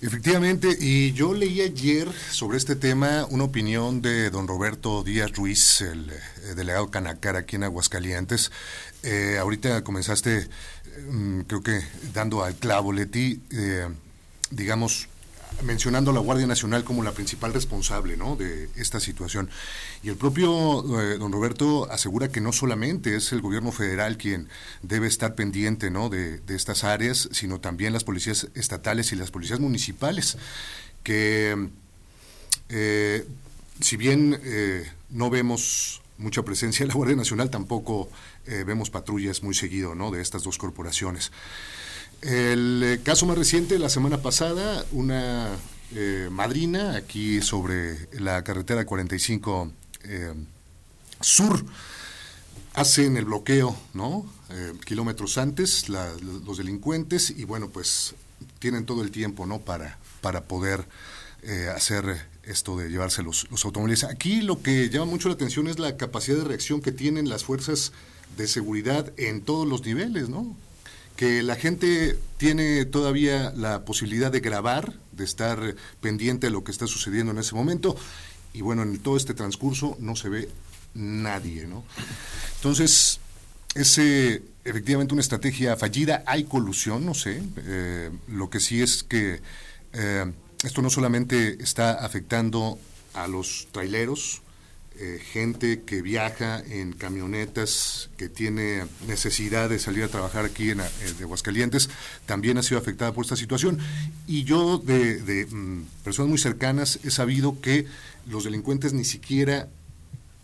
Efectivamente, 0.00 0.74
y 0.80 1.12
yo 1.12 1.34
leí 1.34 1.60
ayer 1.60 2.10
sobre 2.30 2.56
este 2.56 2.74
tema 2.74 3.26
una 3.28 3.44
opinión 3.44 4.00
de 4.00 4.30
don 4.30 4.48
Roberto 4.48 5.02
Díaz 5.02 5.32
Ruiz, 5.32 5.82
el, 5.82 6.08
eh, 6.08 6.54
delegado 6.56 6.90
Canacar 6.90 7.36
aquí 7.36 7.56
en 7.56 7.64
Aguascalientes. 7.64 8.50
Eh, 9.02 9.36
ahorita 9.38 9.84
comenzaste, 9.84 10.48
mm, 11.10 11.40
creo 11.42 11.62
que 11.62 11.82
dando 12.14 12.42
al 12.42 12.54
clavo, 12.54 12.94
Leti, 12.94 13.42
eh, 13.50 13.88
digamos, 14.50 15.08
mencionando 15.62 16.10
a 16.10 16.14
la 16.14 16.20
Guardia 16.20 16.46
Nacional 16.46 16.84
como 16.84 17.02
la 17.02 17.12
principal 17.12 17.52
responsable 17.52 18.16
¿no? 18.16 18.36
de 18.36 18.68
esta 18.76 19.00
situación. 19.00 19.50
Y 20.02 20.08
el 20.08 20.16
propio 20.16 21.00
eh, 21.00 21.18
don 21.18 21.32
Roberto 21.32 21.90
asegura 21.90 22.28
que 22.28 22.40
no 22.40 22.52
solamente 22.52 23.16
es 23.16 23.32
el 23.32 23.40
gobierno 23.40 23.72
federal 23.72 24.16
quien 24.16 24.48
debe 24.82 25.06
estar 25.06 25.34
pendiente 25.34 25.90
¿no? 25.90 26.08
de, 26.08 26.40
estas 26.48 26.84
áreas, 26.84 27.28
sino 27.32 27.60
también 27.60 27.92
las 27.92 28.04
policías 28.04 28.48
estatales 28.54 29.12
y 29.12 29.16
las 29.16 29.30
policías 29.30 29.60
municipales, 29.60 30.36
que 31.02 31.68
eh, 32.68 33.26
si 33.80 33.96
bien 33.96 34.40
eh, 34.44 34.90
no 35.10 35.30
vemos 35.30 36.02
mucha 36.18 36.42
presencia 36.42 36.84
de 36.84 36.88
la 36.88 36.94
Guardia 36.94 37.16
Nacional, 37.16 37.50
tampoco 37.50 38.08
vemos 38.46 38.90
patrullas 38.90 39.42
muy 39.42 39.54
seguido 39.54 39.94
¿no? 39.94 40.10
de 40.10 40.20
estas 40.20 40.42
dos 40.42 40.58
corporaciones. 40.58 41.32
El 42.24 42.82
eh, 42.82 43.00
caso 43.02 43.26
más 43.26 43.36
reciente, 43.36 43.78
la 43.78 43.90
semana 43.90 44.22
pasada, 44.22 44.86
una 44.92 45.50
eh, 45.94 46.28
madrina 46.32 46.96
aquí 46.96 47.42
sobre 47.42 48.08
la 48.18 48.42
carretera 48.42 48.86
45 48.86 49.70
eh, 50.04 50.32
Sur 51.20 51.62
hacen 52.72 53.18
el 53.18 53.26
bloqueo, 53.26 53.76
¿no? 53.92 54.26
kilómetros 54.84 55.36
antes, 55.36 55.88
los 55.88 56.58
delincuentes, 56.58 57.30
y 57.30 57.44
bueno, 57.44 57.68
pues 57.70 58.14
tienen 58.58 58.84
todo 58.86 59.02
el 59.02 59.10
tiempo, 59.10 59.46
¿no? 59.46 59.60
Para, 59.60 59.98
para 60.20 60.44
poder 60.44 60.86
hacer 61.74 62.28
esto 62.44 62.76
de 62.76 62.88
llevarse 62.88 63.22
los 63.22 63.46
automóviles. 63.64 64.04
Aquí 64.04 64.42
lo 64.42 64.62
que 64.62 64.90
llama 64.90 65.06
mucho 65.06 65.28
la 65.28 65.34
atención 65.34 65.66
es 65.66 65.78
la 65.78 65.96
capacidad 65.96 66.38
de 66.38 66.44
reacción 66.44 66.82
que 66.82 66.92
tienen 66.92 67.28
las 67.28 67.44
fuerzas 67.44 67.92
de 68.36 68.48
seguridad 68.48 69.12
en 69.16 69.40
todos 69.40 69.66
los 69.66 69.84
niveles, 69.84 70.28
¿no? 70.28 70.56
Que 71.16 71.42
la 71.42 71.56
gente 71.56 72.18
tiene 72.36 72.84
todavía 72.84 73.52
la 73.56 73.84
posibilidad 73.84 74.32
de 74.32 74.40
grabar, 74.40 74.94
de 75.12 75.24
estar 75.24 75.76
pendiente 76.00 76.48
de 76.48 76.50
lo 76.52 76.64
que 76.64 76.72
está 76.72 76.86
sucediendo 76.86 77.32
en 77.32 77.38
ese 77.38 77.54
momento, 77.54 77.96
y 78.52 78.60
bueno, 78.62 78.82
en 78.82 78.98
todo 78.98 79.16
este 79.16 79.34
transcurso 79.34 79.96
no 80.00 80.16
se 80.16 80.28
ve 80.28 80.48
nadie, 80.94 81.66
¿no? 81.66 81.84
Entonces, 82.56 83.20
es 83.74 83.98
efectivamente 84.64 85.14
una 85.14 85.20
estrategia 85.20 85.76
fallida, 85.76 86.22
hay 86.26 86.44
colusión, 86.44 87.04
no 87.04 87.14
sé, 87.14 87.42
eh, 87.58 88.10
lo 88.28 88.50
que 88.50 88.60
sí 88.60 88.80
es 88.80 89.02
que 89.02 89.40
eh, 89.92 90.32
esto 90.62 90.82
no 90.82 90.90
solamente 90.90 91.62
está 91.62 91.92
afectando 92.04 92.78
a 93.12 93.28
los 93.28 93.68
traileros, 93.72 94.42
eh, 94.96 95.20
gente 95.32 95.82
que 95.82 96.02
viaja 96.02 96.60
en 96.60 96.92
camionetas, 96.92 98.10
que 98.16 98.28
tiene 98.28 98.84
necesidad 99.08 99.68
de 99.68 99.80
salir 99.80 100.04
a 100.04 100.08
trabajar 100.08 100.44
aquí 100.44 100.70
en, 100.70 100.80
eh, 100.80 100.84
de 101.18 101.24
Aguascalientes, 101.24 101.90
también 102.26 102.58
ha 102.58 102.62
sido 102.62 102.78
afectada 102.78 103.12
por 103.12 103.24
esta 103.24 103.34
situación. 103.34 103.78
Y 104.28 104.44
yo, 104.44 104.78
de, 104.78 105.46
mm, 105.50 105.82
personas 106.04 106.28
muy 106.28 106.38
cercanas, 106.38 107.00
he 107.02 107.10
sabido 107.10 107.60
que 107.60 107.86
los 108.26 108.44
delincuentes 108.44 108.92
ni 108.92 109.04
siquiera 109.04 109.68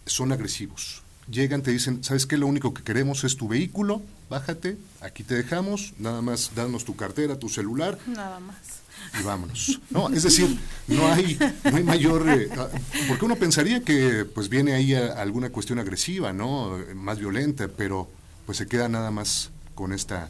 son 0.04 0.32
agresivos. 0.32 1.02
Llegan, 1.30 1.62
te 1.62 1.70
dicen, 1.70 2.02
¿sabes 2.02 2.26
qué? 2.26 2.36
Lo 2.36 2.48
único 2.48 2.74
que 2.74 2.82
queremos 2.82 3.22
es 3.22 3.36
tu 3.36 3.46
vehículo, 3.46 4.02
bájate, 4.28 4.78
aquí 5.00 5.22
te 5.22 5.36
dejamos, 5.36 5.94
nada 6.00 6.22
más 6.22 6.50
danos 6.56 6.84
tu 6.84 6.96
cartera, 6.96 7.38
tu 7.38 7.48
celular. 7.48 7.98
Nada 8.08 8.40
más 8.40 8.79
y 9.18 9.22
vámonos. 9.22 9.80
No, 9.90 10.08
es 10.10 10.22
decir, 10.22 10.58
no 10.86 11.12
hay, 11.12 11.38
no 11.64 11.76
hay 11.76 11.82
mayor, 11.82 12.28
eh, 12.28 12.48
ah, 12.56 12.68
porque 13.08 13.24
uno 13.24 13.36
pensaría 13.36 13.80
que 13.80 14.24
pues 14.24 14.48
viene 14.48 14.74
ahí 14.74 14.94
alguna 14.94 15.50
cuestión 15.50 15.78
agresiva, 15.78 16.32
¿no? 16.32 16.78
Más 16.94 17.18
violenta, 17.18 17.68
pero 17.68 18.08
pues 18.46 18.58
se 18.58 18.66
queda 18.66 18.88
nada 18.88 19.10
más 19.10 19.50
con 19.74 19.92
esta, 19.92 20.28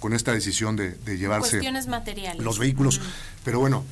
con 0.00 0.12
esta 0.12 0.32
decisión 0.32 0.76
de, 0.76 0.96
llevarse 1.16 1.52
Cuestiones 1.52 1.86
materiales. 1.86 2.42
los 2.42 2.58
vehículos. 2.58 3.00
Pero 3.44 3.60
bueno, 3.60 3.84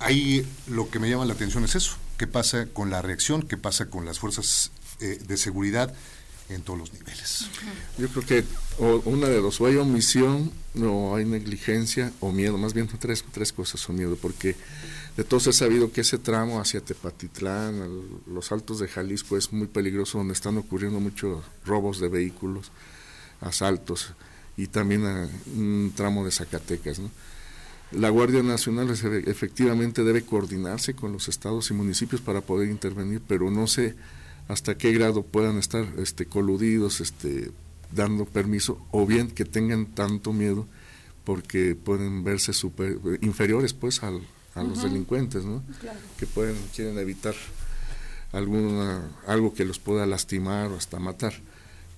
ahí 0.00 0.46
lo 0.66 0.90
que 0.90 0.98
me 0.98 1.08
llama 1.08 1.24
la 1.24 1.34
atención 1.34 1.64
es 1.64 1.74
eso, 1.74 1.96
qué 2.16 2.26
pasa 2.26 2.66
con 2.66 2.90
la 2.90 3.02
reacción, 3.02 3.42
qué 3.42 3.56
pasa 3.56 3.86
con 3.86 4.04
las 4.04 4.18
fuerzas 4.18 4.70
eh, 5.00 5.18
de 5.26 5.36
seguridad 5.36 5.94
en 6.48 6.62
todos 6.62 6.78
los 6.78 6.92
niveles. 6.92 7.48
Yo 7.98 8.08
creo 8.08 8.24
que 8.26 8.44
una 9.04 9.28
de 9.28 9.40
dos, 9.40 9.60
o 9.60 9.66
hay 9.66 9.76
omisión, 9.76 10.50
o 10.82 11.14
hay 11.14 11.24
negligencia, 11.24 12.12
o 12.20 12.32
miedo, 12.32 12.56
más 12.56 12.74
bien 12.74 12.88
tres, 12.98 13.24
tres 13.30 13.52
cosas 13.52 13.86
o 13.88 13.92
miedo, 13.92 14.16
porque 14.16 14.56
de 15.16 15.24
todos 15.24 15.46
he 15.48 15.52
sabido 15.52 15.92
que 15.92 16.02
ese 16.02 16.18
tramo 16.18 16.60
hacia 16.60 16.80
Tepatitlán, 16.80 17.80
los 18.26 18.52
altos 18.52 18.78
de 18.78 18.88
Jalisco 18.88 19.36
es 19.36 19.52
muy 19.52 19.66
peligroso, 19.66 20.18
donde 20.18 20.32
están 20.32 20.56
ocurriendo 20.56 21.00
muchos 21.00 21.44
robos 21.64 22.00
de 22.00 22.08
vehículos, 22.08 22.70
asaltos, 23.40 24.12
y 24.56 24.68
también 24.68 25.04
un 25.54 25.92
tramo 25.94 26.24
de 26.24 26.30
Zacatecas, 26.30 27.00
La 27.92 28.10
Guardia 28.10 28.42
Nacional 28.42 28.90
efectivamente 29.26 30.04
debe 30.04 30.22
coordinarse 30.22 30.94
con 30.94 31.12
los 31.12 31.28
estados 31.28 31.70
y 31.70 31.74
municipios 31.74 32.20
para 32.20 32.40
poder 32.40 32.68
intervenir, 32.68 33.20
pero 33.26 33.50
no 33.50 33.66
sé 33.66 33.96
hasta 34.48 34.76
qué 34.76 34.92
grado 34.92 35.22
puedan 35.22 35.58
estar 35.58 35.86
este, 35.98 36.26
coludidos, 36.26 37.00
este, 37.00 37.52
dando 37.92 38.24
permiso, 38.24 38.84
o 38.90 39.06
bien 39.06 39.30
que 39.30 39.44
tengan 39.44 39.86
tanto 39.86 40.32
miedo 40.32 40.66
porque 41.24 41.74
pueden 41.74 42.24
verse 42.24 42.54
super, 42.54 42.98
inferiores 43.20 43.74
pues 43.74 44.02
a 44.02 44.10
los 44.10 44.82
delincuentes, 44.82 45.44
¿no? 45.44 45.62
Que 46.18 46.26
pueden, 46.26 46.56
quieren 46.74 46.98
evitar 46.98 47.34
alguna, 48.32 49.10
algo 49.26 49.52
que 49.52 49.66
los 49.66 49.78
pueda 49.78 50.06
lastimar 50.06 50.70
o 50.72 50.76
hasta 50.76 50.98
matar. 50.98 51.34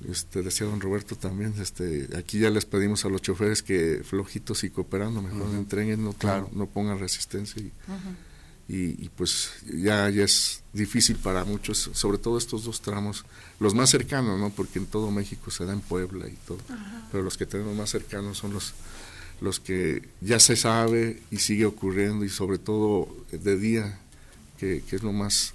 Este, 0.09 0.43
decía 0.43 0.67
don 0.67 0.81
Roberto 0.81 1.15
también, 1.15 1.55
este, 1.61 2.09
aquí 2.17 2.41
ya 2.41 2.51
les 2.51 2.65
pedimos 2.65 3.05
a 3.05 3.09
los 3.09 3.23
choferes 3.23 3.63
que 3.63 4.01
flojitos 4.03 4.65
y 4.65 4.71
cooperando, 4.71 5.21
mejor 5.21 5.55
entreguen, 5.55 6.03
no, 6.03 6.13
claro. 6.15 6.49
no 6.53 6.67
pongan 6.67 6.99
resistencia 6.99 7.63
y, 7.63 7.71
y, 8.73 9.09
pues 9.09 9.51
ya, 9.75 10.09
ya 10.11 10.23
es 10.23 10.63
difícil 10.73 11.17
para 11.17 11.45
muchos, 11.45 11.91
sobre 11.93 12.19
todo 12.19 12.39
estos 12.39 12.65
dos 12.65 12.81
tramos, 12.81 13.25
los 13.59 13.75
más 13.75 13.91
cercanos, 13.91 14.39
¿no? 14.39 14.51
Porque 14.51 14.79
en 14.79 14.87
todo 14.87 15.11
México 15.11 15.51
se 15.51 15.65
da 15.65 15.73
en 15.73 15.81
Puebla 15.81 16.29
y 16.29 16.37
todo, 16.47 16.59
pero 17.11 17.25
los 17.25 17.37
que 17.37 17.47
tenemos 17.47 17.77
más 17.77 17.91
cercanos 17.91 18.39
son 18.39 18.53
los, 18.53 18.75
los 19.41 19.59
que 19.59 20.09
ya 20.21 20.39
se 20.39 20.55
sabe 20.55 21.21
y 21.33 21.39
sigue 21.39 21.67
ocurriendo 21.67 22.25
y 22.25 22.29
sobre 22.29 22.59
todo 22.59 23.09
de 23.33 23.59
día, 23.59 23.99
que, 24.57 24.85
es 24.89 25.03
lo 25.03 25.13
más, 25.13 25.55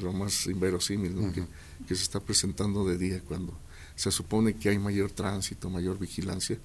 lo 0.00 0.14
más 0.14 0.46
inverosímil, 0.46 1.32
que, 1.34 1.44
que 1.86 1.94
se 1.94 2.04
está 2.04 2.20
presentando 2.20 2.86
de 2.86 2.96
día 2.96 3.20
cuando 3.20 3.52
se 3.96 4.10
supone 4.10 4.54
que 4.54 4.70
hay 4.70 4.78
mayor 4.78 5.10
tránsito, 5.10 5.68
mayor 5.68 5.98
vigilancia. 5.98 6.58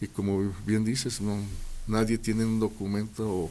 Y 0.00 0.06
como 0.06 0.54
bien 0.64 0.84
dices, 0.84 1.20
no 1.20 1.36
nadie 1.88 2.18
tiene 2.18 2.44
un 2.44 2.60
documento 2.60 3.50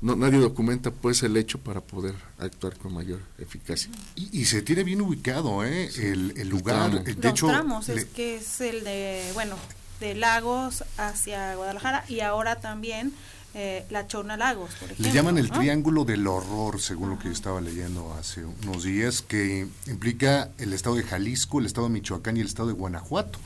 no, 0.00 0.16
nadie 0.16 0.38
documenta 0.38 0.90
pues 0.90 1.22
el 1.22 1.36
hecho 1.36 1.58
para 1.58 1.80
poder 1.80 2.14
actuar 2.38 2.76
con 2.76 2.92
mayor 2.92 3.20
eficacia. 3.38 3.90
Y, 4.16 4.44
se 4.44 4.62
tiene 4.62 4.84
bien 4.84 5.00
ubicado 5.00 5.64
¿eh? 5.64 5.90
el, 5.96 6.48
lugar. 6.48 7.04
de 7.04 7.14
Los 7.14 7.24
hecho, 7.24 7.46
tramos, 7.46 7.88
es 7.88 8.04
que 8.04 8.36
es 8.36 8.60
el 8.60 8.84
de, 8.84 9.30
bueno, 9.34 9.56
de 10.00 10.14
Lagos 10.14 10.84
hacia 10.98 11.54
Guadalajara 11.54 12.04
y 12.08 12.20
ahora 12.20 12.60
también 12.60 13.12
eh, 13.54 13.86
la 13.90 14.08
Chona 14.08 14.36
Lagos, 14.36 14.74
por 14.74 14.90
ejemplo. 14.90 15.06
Le 15.06 15.12
llaman 15.12 15.38
el 15.38 15.50
triángulo 15.50 16.04
del 16.04 16.26
horror, 16.26 16.80
según 16.80 17.10
lo 17.10 17.18
que 17.18 17.26
yo 17.26 17.32
estaba 17.32 17.60
leyendo 17.60 18.12
hace 18.14 18.44
unos 18.44 18.82
días, 18.82 19.22
que 19.22 19.68
implica 19.86 20.50
el 20.58 20.72
estado 20.72 20.96
de 20.96 21.04
Jalisco, 21.04 21.60
el 21.60 21.66
estado 21.66 21.86
de 21.86 21.92
Michoacán 21.92 22.36
y 22.36 22.40
el 22.40 22.48
estado 22.48 22.68
de 22.68 22.74
Guanajuato. 22.74 23.38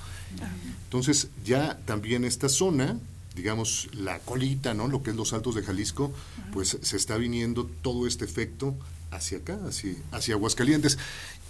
Entonces 0.84 1.28
ya 1.44 1.78
también 1.84 2.24
esta 2.24 2.48
zona 2.48 2.96
digamos, 3.38 3.88
la 3.92 4.18
colita, 4.18 4.74
¿no? 4.74 4.88
Lo 4.88 5.02
que 5.02 5.10
es 5.10 5.16
los 5.16 5.32
altos 5.32 5.54
de 5.54 5.62
Jalisco, 5.62 6.12
pues 6.52 6.76
se 6.82 6.96
está 6.96 7.16
viniendo 7.16 7.64
todo 7.82 8.06
este 8.06 8.24
efecto 8.24 8.74
hacia 9.10 9.38
acá, 9.38 9.58
hacia, 9.66 9.94
hacia 10.12 10.34
Aguascalientes. 10.34 10.98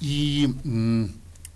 Y 0.01 0.55
mm, 0.63 1.07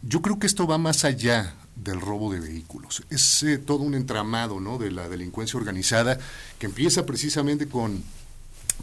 yo 0.03 0.23
creo 0.23 0.39
que 0.39 0.47
esto 0.47 0.67
va 0.67 0.79
más 0.79 1.05
allá 1.05 1.55
del 1.77 2.01
robo 2.01 2.33
de 2.33 2.41
vehículos. 2.41 3.03
Es 3.11 3.43
eh, 3.43 3.59
todo 3.59 3.79
un 3.79 3.95
entramado, 3.95 4.59
¿no? 4.61 4.79
De 4.79 4.91
la 4.91 5.09
delincuencia 5.09 5.59
organizada 5.59 6.19
que 6.59 6.67
empieza 6.67 7.07
precisamente 7.07 7.69
con 7.69 8.03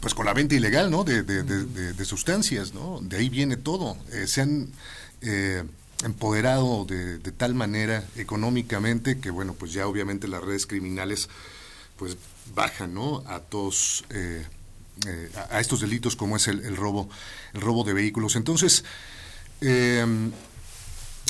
pues 0.00 0.14
con 0.14 0.24
la 0.24 0.32
venta 0.32 0.54
ilegal, 0.54 0.90
¿no? 0.90 1.04
De, 1.04 1.22
de, 1.22 2.04
sustancias, 2.06 2.72
¿no? 2.72 3.00
De 3.02 3.18
ahí 3.18 3.28
viene 3.28 3.58
todo. 3.58 3.98
Eh, 4.12 4.26
se 4.26 4.40
han 4.40 4.68
eh, 5.20 5.62
empoderado 6.04 6.84
de, 6.84 7.18
tal 7.32 7.54
manera 7.54 8.04
económicamente 8.16 9.18
que, 9.20 9.30
bueno, 9.30 9.54
pues 9.54 9.72
ya 9.72 9.86
obviamente 9.86 10.28
las 10.28 10.42
redes 10.42 10.66
criminales 10.66 11.28
pues 11.96 12.16
bajan, 12.54 12.94
¿no? 12.94 13.22
A 13.26 13.40
todos, 13.40 14.04
eh, 14.10 14.44
eh, 15.06 15.30
a, 15.50 15.60
estos 15.60 15.80
delitos 15.80 16.16
como 16.16 16.36
es 16.36 16.48
el, 16.48 16.76
robo, 16.76 17.08
el 17.52 17.60
robo 17.60 17.84
de 17.84 17.92
vehículos. 17.92 18.36
Entonces, 18.36 18.84
em, 19.60 20.32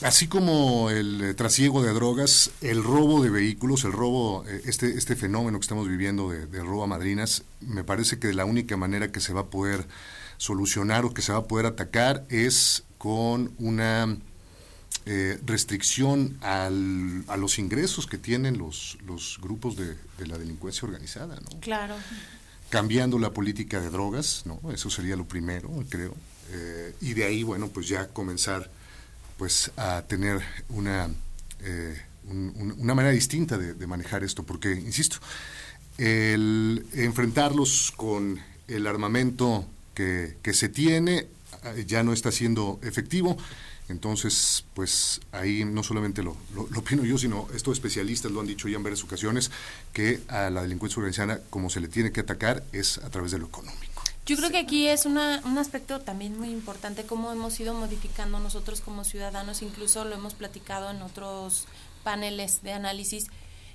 así 0.02 0.28
como 0.28 0.90
el 0.90 1.20
eh, 1.22 1.34
trasiego 1.34 1.82
de 1.82 1.92
drogas, 1.92 2.52
el 2.60 2.84
robo 2.84 3.22
de 3.22 3.30
vehículos, 3.30 3.84
el 3.84 3.92
robo, 3.92 4.44
eh, 4.46 4.62
este, 4.64 4.96
este 4.96 5.16
fenómeno 5.16 5.58
que 5.58 5.64
estamos 5.64 5.88
viviendo 5.88 6.30
de, 6.30 6.46
de 6.46 6.62
robo 6.62 6.84
a 6.84 6.86
madrinas, 6.86 7.42
me 7.60 7.82
parece 7.82 8.18
que 8.18 8.32
la 8.32 8.44
única 8.44 8.76
manera 8.76 9.10
que 9.10 9.20
se 9.20 9.32
va 9.32 9.42
a 9.42 9.46
poder 9.46 9.86
solucionar 10.36 11.04
o 11.04 11.12
que 11.12 11.22
se 11.22 11.32
va 11.32 11.38
a 11.38 11.48
poder 11.48 11.66
atacar 11.66 12.24
es 12.28 12.84
con 12.98 13.52
una 13.58 14.16
eh, 15.06 15.38
restricción 15.46 16.36
al, 16.42 17.24
a 17.28 17.36
los 17.36 17.58
ingresos 17.58 18.06
que 18.06 18.18
tienen 18.18 18.58
los, 18.58 18.98
los 19.06 19.38
grupos 19.40 19.76
de, 19.76 19.96
de 20.18 20.26
la 20.26 20.36
delincuencia 20.38 20.86
organizada, 20.86 21.36
¿no? 21.40 21.60
Claro. 21.60 21.96
cambiando 22.68 23.18
la 23.18 23.30
política 23.32 23.80
de 23.80 23.90
drogas, 23.90 24.42
¿no? 24.44 24.60
Eso 24.72 24.90
sería 24.90 25.16
lo 25.16 25.26
primero, 25.26 25.70
creo. 25.88 26.14
Eh, 26.52 26.94
y 27.00 27.14
de 27.14 27.24
ahí, 27.24 27.42
bueno, 27.42 27.68
pues 27.68 27.88
ya 27.88 28.08
comenzar 28.08 28.70
pues 29.38 29.70
a 29.76 30.02
tener 30.02 30.40
una, 30.68 31.08
eh, 31.60 32.00
un- 32.28 32.52
un- 32.56 32.72
una 32.78 32.94
manera 32.94 33.12
distinta 33.14 33.56
de, 33.58 33.74
de 33.74 33.86
manejar 33.86 34.22
esto, 34.22 34.42
porque, 34.44 34.70
insisto, 34.72 35.16
el 35.98 36.86
enfrentarlos 36.94 37.92
con 37.96 38.38
el 38.68 38.86
armamento 38.86 39.66
que, 39.94 40.36
que 40.42 40.52
se 40.54 40.68
tiene 40.68 41.26
eh, 41.64 41.84
ya 41.86 42.02
no 42.02 42.12
está 42.12 42.30
siendo 42.32 42.78
efectivo. 42.82 43.36
Entonces, 43.90 44.64
pues 44.74 45.20
ahí 45.32 45.64
no 45.64 45.82
solamente 45.82 46.22
lo, 46.22 46.36
lo, 46.54 46.68
lo 46.68 46.78
opino 46.78 47.04
yo, 47.04 47.18
sino 47.18 47.48
estos 47.54 47.74
especialistas 47.74 48.30
lo 48.30 48.40
han 48.40 48.46
dicho 48.46 48.68
ya 48.68 48.76
en 48.76 48.82
varias 48.82 49.02
ocasiones, 49.02 49.50
que 49.92 50.20
a 50.28 50.48
la 50.48 50.62
delincuencia 50.62 50.98
organizada, 51.00 51.42
como 51.50 51.70
se 51.70 51.80
le 51.80 51.88
tiene 51.88 52.12
que 52.12 52.20
atacar, 52.20 52.62
es 52.72 52.98
a 52.98 53.10
través 53.10 53.32
de 53.32 53.38
lo 53.38 53.46
económico. 53.46 54.02
Yo 54.26 54.36
creo 54.36 54.50
que 54.50 54.58
aquí 54.58 54.86
es 54.86 55.06
una, 55.06 55.42
un 55.44 55.58
aspecto 55.58 56.00
también 56.00 56.38
muy 56.38 56.50
importante, 56.50 57.04
cómo 57.04 57.32
hemos 57.32 57.58
ido 57.58 57.74
modificando 57.74 58.38
nosotros 58.38 58.80
como 58.80 59.02
ciudadanos, 59.02 59.60
incluso 59.62 60.04
lo 60.04 60.14
hemos 60.14 60.34
platicado 60.34 60.90
en 60.90 61.02
otros 61.02 61.66
paneles 62.04 62.62
de 62.62 62.72
análisis, 62.72 63.26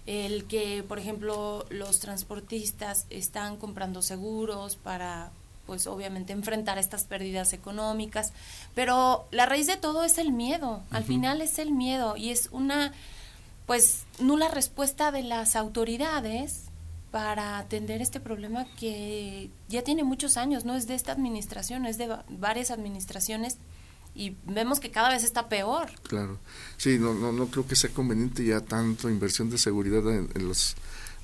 el 0.05 0.45
que, 0.45 0.83
por 0.87 0.97
ejemplo, 0.99 1.65
los 1.69 1.99
transportistas 1.99 3.05
están 3.09 3.57
comprando 3.57 4.01
seguros 4.01 4.77
para, 4.77 5.31
pues 5.65 5.87
obviamente, 5.87 6.31
enfrentar 6.33 6.77
estas 6.77 7.03
pérdidas 7.05 7.53
económicas, 7.53 8.33
pero 8.75 9.27
la 9.31 9.45
raíz 9.45 9.67
de 9.67 9.77
todo 9.77 10.03
es 10.03 10.17
el 10.17 10.31
miedo, 10.31 10.83
al 10.91 11.03
final 11.03 11.41
es 11.41 11.57
el 11.59 11.71
miedo 11.71 12.15
y 12.17 12.29
es 12.29 12.49
una, 12.51 12.93
pues, 13.65 14.03
nula 14.19 14.47
respuesta 14.49 15.11
de 15.11 15.23
las 15.23 15.55
autoridades 15.55 16.63
para 17.11 17.57
atender 17.59 18.01
este 18.01 18.19
problema 18.19 18.65
que 18.77 19.49
ya 19.69 19.81
tiene 19.83 20.03
muchos 20.03 20.35
años, 20.37 20.65
no 20.65 20.75
es 20.75 20.85
de 20.85 20.95
esta 20.95 21.13
administración, 21.13 21.85
es 21.85 21.97
de 21.97 22.07
va- 22.07 22.25
varias 22.29 22.71
administraciones 22.71 23.57
y 24.13 24.35
vemos 24.45 24.79
que 24.79 24.91
cada 24.91 25.09
vez 25.09 25.23
está 25.23 25.47
peor. 25.49 25.89
Claro. 26.03 26.37
Sí, 26.77 26.97
no, 26.99 27.13
no, 27.13 27.31
no 27.31 27.47
creo 27.47 27.65
que 27.67 27.75
sea 27.75 27.89
conveniente 27.89 28.45
ya 28.45 28.61
tanto 28.61 29.09
inversión 29.09 29.49
de 29.49 29.57
seguridad 29.57 30.07
en, 30.13 30.29
en 30.35 30.47
los, 30.47 30.75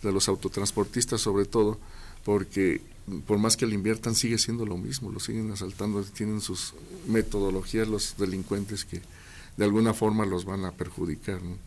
de 0.01 0.11
los 0.11 0.27
autotransportistas 0.29 1.21
sobre 1.21 1.45
todo, 1.45 1.77
porque 2.23 2.81
por 3.25 3.37
más 3.37 3.57
que 3.57 3.65
le 3.65 3.75
inviertan 3.75 4.15
sigue 4.15 4.37
siendo 4.37 4.65
lo 4.65 4.77
mismo, 4.77 5.11
lo 5.11 5.19
siguen 5.19 5.51
asaltando, 5.51 6.03
tienen 6.03 6.41
sus 6.41 6.73
metodologías 7.07 7.87
los 7.87 8.15
delincuentes 8.17 8.85
que 8.85 9.01
de 9.57 9.65
alguna 9.65 9.93
forma 9.93 10.25
los 10.25 10.45
van 10.45 10.65
a 10.65 10.71
perjudicar. 10.71 11.41
¿no? 11.41 11.57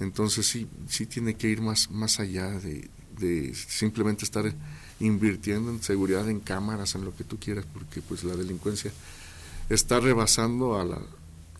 Entonces 0.00 0.46
sí, 0.46 0.66
sí 0.88 1.06
tiene 1.06 1.34
que 1.34 1.48
ir 1.48 1.60
más, 1.60 1.90
más 1.90 2.20
allá 2.20 2.48
de, 2.58 2.88
de 3.18 3.54
simplemente 3.54 4.24
estar 4.24 4.52
invirtiendo 5.00 5.70
en 5.70 5.82
seguridad, 5.82 6.28
en 6.28 6.40
cámaras, 6.40 6.94
en 6.94 7.04
lo 7.04 7.14
que 7.14 7.24
tú 7.24 7.38
quieras, 7.38 7.66
porque 7.72 8.00
pues 8.00 8.24
la 8.24 8.34
delincuencia 8.34 8.92
está 9.68 10.00
rebasando 10.00 10.78
a, 10.78 10.84
la, 10.84 11.00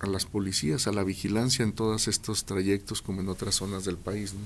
a 0.03 0.07
las 0.07 0.27
policías, 0.27 0.87
a 0.89 0.93
la 0.93 1.05
vigilancia 1.05 1.63
en 1.63 1.73
todos 1.73 2.09
estos 2.09 2.45
trayectos 2.45 3.01
como 3.03 3.21
en 3.21 3.29
otras 3.29 3.55
zonas 3.55 3.85
del 3.85 3.97
país. 3.97 4.35
¿no? 4.35 4.41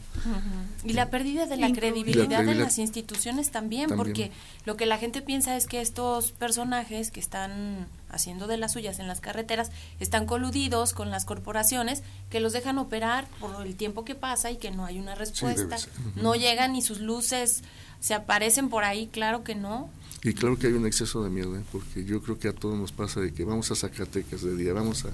Y 0.85 0.93
la 0.93 1.09
pérdida 1.11 1.47
de 1.47 1.57
la 1.57 1.73
credibilidad 1.73 2.29
La 2.29 2.37
credibilidad- 2.39 2.65
las 2.67 2.79
instituciones 2.79 3.51
también, 3.51 3.89
También. 3.89 3.97
porque 3.99 4.31
lo 4.67 4.77
que 4.77 4.85
la 4.85 4.99
gente 4.99 5.23
piensa 5.23 5.57
es 5.57 5.67
que 5.67 5.81
estos 5.81 6.33
personajes 6.33 7.11
que 7.11 7.21
están 7.21 7.87
haciendo 8.11 8.47
de 8.47 8.59
las 8.59 8.73
suyas 8.73 8.99
en 8.99 9.09
las 9.09 9.21
carreteras 9.21 9.71
están 9.99 10.27
coludidos 10.27 10.93
con 10.93 11.11
las 11.11 11.25
corporaciones 11.25 12.03
que 12.31 12.41
los 12.41 12.53
dejan 12.53 12.77
operar 12.79 13.27
por 13.41 13.67
el 13.67 13.77
tiempo 13.77 14.05
que 14.05 14.15
pasa 14.15 14.51
y 14.51 14.59
que 14.59 14.71
no 14.71 14.85
hay 14.85 14.99
una 14.99 15.15
respuesta. 15.15 15.77
No 16.17 16.35
llegan 16.35 16.75
ni 16.75 16.83
sus 16.83 17.01
luces 17.01 17.63
se 17.99 18.13
aparecen 18.13 18.69
por 18.69 18.85
ahí, 18.85 19.07
claro 19.07 19.43
que 19.43 19.55
no. 19.55 19.89
Y 20.23 20.35
claro 20.35 20.59
que 20.59 20.67
hay 20.67 20.75
un 20.75 20.87
exceso 20.87 21.25
de 21.25 21.31
miedo, 21.31 21.57
¿eh? 21.57 21.63
porque 21.73 22.05
yo 22.05 22.21
creo 22.21 22.39
que 22.39 22.49
a 22.49 22.53
todos 22.53 22.77
nos 22.79 22.93
pasa 22.93 23.21
de 23.21 23.33
que 23.33 23.45
vamos 23.45 23.71
a 23.71 23.75
Zacatecas 23.77 24.43
de 24.43 24.55
día, 24.57 24.73
vamos 24.75 25.05
a, 25.07 25.11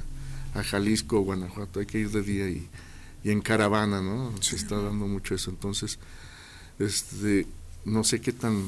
a 0.55 0.63
Jalisco, 0.63 1.21
Guanajuato, 1.21 1.81
hay 1.81 1.87
que 1.87 1.99
ir 1.99 2.11
de 2.11 2.23
día 2.23 2.49
y, 2.49 2.69
y 3.25 3.31
en 3.31 3.41
caravana, 3.41 4.01
¿no? 4.03 4.33
Se 4.43 4.57
está 4.57 4.77
dando 4.81 5.07
mucho 5.07 5.35
eso. 5.35 5.51
Entonces, 5.51 5.99
este, 6.79 7.47
no 7.85 8.05
sé 8.05 8.21
qué 8.21 8.33
tan 8.33 8.65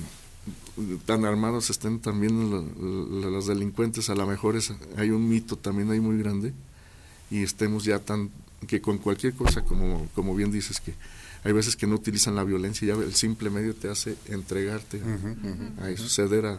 tan 1.07 1.25
armados 1.25 1.71
estén 1.71 2.01
también 2.01 2.51
lo- 2.51 2.61
lo- 2.63 3.31
los 3.31 3.47
delincuentes, 3.47 4.11
a 4.11 4.15
lo 4.15 4.27
mejor 4.27 4.57
es, 4.57 4.73
hay 4.97 5.09
un 5.11 5.27
mito 5.29 5.57
también 5.57 5.91
ahí 5.91 6.01
muy 6.01 6.19
grande 6.19 6.53
y 7.31 7.43
estemos 7.43 7.85
ya 7.85 7.99
tan 7.99 8.31
que 8.67 8.81
con 8.83 8.99
cualquier 8.99 9.35
cosa 9.35 9.63
como 9.65 10.07
como 10.15 10.35
bien 10.35 10.51
dices 10.51 10.81
que 10.81 10.95
hay 11.45 11.53
veces 11.53 11.77
que 11.77 11.87
no 11.87 11.95
utilizan 11.95 12.35
la 12.35 12.45
violencia, 12.45 12.87
ya 12.89 12.95
el 13.03 13.15
simple 13.15 13.49
medio 13.51 13.75
te 13.75 13.89
hace 13.89 14.17
entregarte 14.27 15.01
a 15.83 15.91
eso, 15.91 16.09
ceder 16.09 16.45
a, 16.47 16.59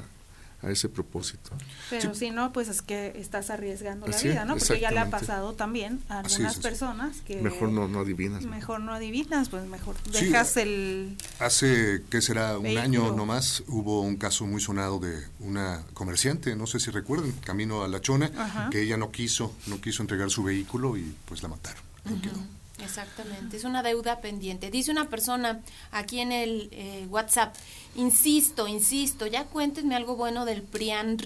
a 0.65 0.71
ese 0.71 0.89
propósito. 0.89 1.51
Pero 1.89 2.15
si 2.15 2.31
no, 2.31 2.51
pues 2.51 2.67
es 2.69 2.81
que 2.81 3.13
estás 3.15 3.49
arriesgando 3.51 4.07
la 4.07 4.17
vida, 4.19 4.45
¿no? 4.45 4.57
Porque 4.57 4.79
ya 4.79 4.89
le 4.91 4.99
ha 4.99 5.09
pasado 5.09 5.53
también 5.53 6.01
a 6.09 6.19
algunas 6.19 6.55
es, 6.55 6.59
personas 6.59 7.21
que 7.21 7.41
Mejor 7.41 7.69
no, 7.71 7.87
no 7.87 7.99
adivinas. 7.99 8.43
¿no? 8.43 8.49
mejor 8.49 8.79
no 8.81 8.93
adivinas, 8.93 9.49
pues 9.49 9.65
mejor 9.67 9.95
Sí. 10.11 10.25
dejas 10.25 10.57
el 10.57 11.15
Hace, 11.39 12.01
¿qué 12.09 12.21
será? 12.21 12.57
Un 12.57 12.63
Vehículo. 12.63 12.83
año 12.83 13.11
nomás 13.15 13.63
hubo 13.67 14.01
un 14.01 14.15
caso 14.17 14.45
muy 14.45 14.59
sonado 14.61 14.99
de 14.99 15.23
una 15.39 15.83
comerciante, 15.93 16.55
no 16.55 16.65
sé 16.67 16.79
si 16.79 16.89
recuerden, 16.91 17.31
camino 17.43 17.83
a 17.83 17.87
La 17.87 18.01
Chona, 18.01 18.31
Ajá. 18.37 18.69
que 18.71 18.81
ella 18.81 18.97
no 18.97 19.11
quiso, 19.11 19.55
no 19.67 19.79
quiso 19.79 20.01
entregar 20.01 20.29
su 20.31 20.43
vehículo 20.43 20.97
y 20.97 21.15
pues 21.25 21.43
la 21.43 21.49
mataron. 21.49 21.83
Exactamente, 22.83 23.55
es 23.57 23.63
una 23.63 23.83
deuda 23.83 24.19
pendiente. 24.19 24.69
Dice 24.69 24.91
una 24.91 25.09
persona 25.09 25.61
aquí 25.91 26.19
en 26.19 26.31
el 26.31 26.69
eh, 26.71 27.07
WhatsApp, 27.09 27.55
insisto, 27.95 28.67
insisto, 28.67 29.27
ya 29.27 29.45
cuéntenme 29.45 29.95
algo 29.95 30.15
bueno 30.15 30.45
del 30.45 30.61
PRIAN 30.61 31.17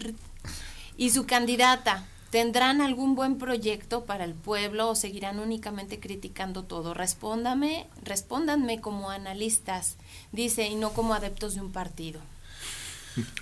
y 0.97 1.09
su 1.09 1.25
candidata. 1.25 2.05
¿Tendrán 2.29 2.81
algún 2.81 3.15
buen 3.15 3.39
proyecto 3.39 4.05
para 4.05 4.23
el 4.23 4.35
pueblo 4.35 4.89
o 4.89 4.95
seguirán 4.95 5.39
únicamente 5.39 5.99
criticando 5.99 6.63
todo? 6.63 6.93
Respóndame, 6.93 7.87
respóndanme 8.03 8.79
como 8.81 9.09
analistas, 9.09 9.95
dice, 10.31 10.67
y 10.67 10.75
no 10.75 10.93
como 10.93 11.15
adeptos 11.15 11.55
de 11.55 11.61
un 11.61 11.71
partido. 11.71 12.21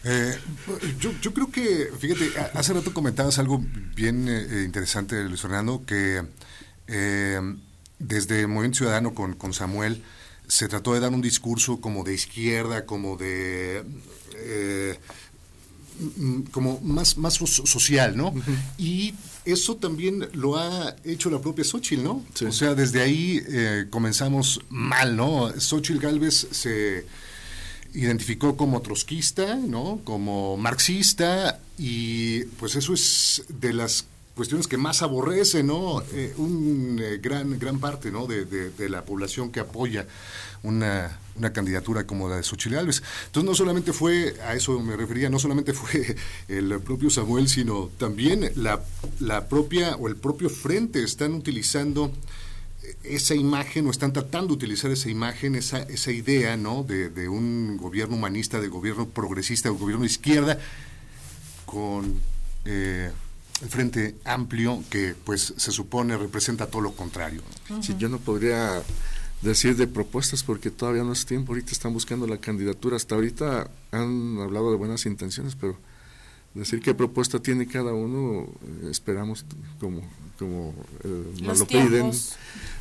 Eh, 0.06 0.40
yo, 1.00 1.12
yo 1.22 1.34
creo 1.34 1.52
que, 1.52 1.92
fíjate, 2.00 2.32
hace 2.54 2.72
rato 2.72 2.94
comentabas 2.94 3.38
algo 3.40 3.62
bien 3.94 4.30
eh, 4.30 4.64
interesante, 4.64 5.22
Luis 5.26 5.42
Fernando, 5.42 5.84
que 5.86 6.26
eh, 6.88 7.42
desde 8.00 8.48
Movimiento 8.48 8.80
Ciudadano 8.80 9.14
con, 9.14 9.34
con 9.34 9.54
Samuel 9.54 10.04
se 10.48 10.68
trató 10.68 10.94
de 10.94 11.00
dar 11.02 11.12
un 11.14 11.22
discurso 11.22 11.82
como 11.82 12.04
de 12.04 12.14
izquierda, 12.14 12.86
como 12.86 13.18
de... 13.18 13.84
eh, 14.36 14.98
como 16.52 16.80
más, 16.82 17.18
más 17.18 17.34
so- 17.36 17.48
social, 17.66 18.16
¿no? 18.16 18.32
Y 18.78 19.16
eso 19.46 19.78
también 19.78 20.30
lo 20.34 20.58
ha 20.58 20.96
hecho 21.04 21.30
la 21.32 21.42
propia 21.42 21.64
Xochitl, 21.64 22.04
¿no? 22.04 22.24
O 22.46 22.52
sea, 22.52 22.76
desde 22.76 23.02
ahí 23.02 23.42
eh, 23.48 23.88
comenzamos 23.90 24.62
mal, 24.70 25.16
¿no? 25.16 25.52
Xochitl 25.60 26.00
Galvez 26.00 26.48
se 26.52 27.06
identificó 27.96 28.56
como 28.58 28.82
trotskista, 28.82 29.56
¿no? 29.56 30.00
Como 30.04 30.56
marxista 30.56 31.60
y 31.80 32.44
pues 32.60 32.76
eso 32.76 32.94
es 32.94 33.44
de 33.50 33.74
las 33.74 34.06
cuestiones 34.38 34.68
que 34.68 34.78
más 34.78 35.02
aborrece, 35.02 35.64
¿no? 35.64 36.02
Eh, 36.14 36.34
un 36.38 36.98
eh, 37.04 37.18
gran 37.22 37.60
gran 37.60 37.80
parte, 37.80 38.10
¿no? 38.12 38.26
De, 38.28 38.46
de- 38.46 38.70
de 38.70 38.88
la 38.90 39.04
población 39.04 39.52
que 39.52 39.60
apoya 39.60 40.08
una, 40.64 41.20
una 41.36 41.52
candidatura 41.52 42.06
como 42.08 42.30
la 42.30 42.38
de 42.38 42.44
Xochitl 42.44 42.76
Gálvez. 42.76 43.04
Entonces 43.26 43.50
no 43.50 43.56
solamente 43.56 43.92
fue, 43.92 44.36
a 44.48 44.54
eso 44.54 44.80
me 44.80 44.96
refería, 44.96 45.30
no 45.30 45.40
solamente 45.40 45.74
fue 45.74 46.16
el 46.48 46.80
propio 46.80 47.10
Samuel, 47.10 47.50
sino 47.50 47.90
también 47.98 48.50
la, 48.56 48.82
la 49.20 49.48
propia 49.50 49.96
o 49.98 50.08
el 50.08 50.16
propio 50.16 50.50
frente 50.50 51.04
están 51.04 51.34
utilizando 51.34 52.12
esa 53.04 53.36
imagen 53.36 53.86
o 53.88 53.92
están 53.92 54.14
tratando 54.14 54.48
de 54.50 54.54
utilizar 54.54 54.90
esa 54.92 55.10
imagen, 55.10 55.56
esa, 55.56 55.80
esa 55.84 56.12
idea 56.12 56.56
¿no? 56.56 56.84
de, 56.84 57.10
de 57.10 57.28
un 57.28 57.76
gobierno 57.78 58.16
humanista, 58.16 58.62
de 58.62 58.70
gobierno 58.70 59.08
progresista, 59.10 59.70
de 59.70 59.76
gobierno 59.76 60.04
de 60.04 60.08
izquierda, 60.12 60.58
con 61.66 62.14
eh, 62.66 63.12
el 63.62 63.70
Frente 63.70 64.16
Amplio 64.24 64.84
que 64.90 65.16
pues 65.24 65.54
se 65.58 65.72
supone 65.72 66.18
representa 66.18 66.68
todo 66.68 66.82
lo 66.82 66.94
contrario. 66.94 67.42
¿no? 67.70 67.82
Sí, 67.82 67.96
yo 67.98 68.10
no 68.10 68.20
podría 68.20 68.84
decir 69.42 69.76
de 69.76 69.88
propuestas 69.88 70.44
porque 70.44 70.72
todavía 70.72 71.04
no 71.04 71.14
es 71.14 71.26
tiempo, 71.26 71.54
ahorita 71.54 71.72
están 71.72 71.94
buscando 71.94 72.28
la 72.28 72.38
candidatura, 72.38 72.96
hasta 72.96 73.16
ahorita 73.16 73.70
han 73.92 74.40
hablado 74.40 74.72
de 74.72 74.78
buenas 74.78 75.06
intenciones, 75.06 75.56
pero 75.56 75.78
decir 76.54 76.82
qué 76.82 76.94
propuesta 76.94 77.40
tiene 77.40 77.68
cada 77.68 77.94
uno, 77.94 78.48
eh, 78.84 78.88
esperamos 78.90 79.46
como, 79.80 80.02
como 80.40 80.74
eh, 81.04 81.42
nos 81.42 81.60
lo 81.60 81.68
piden, 81.68 82.12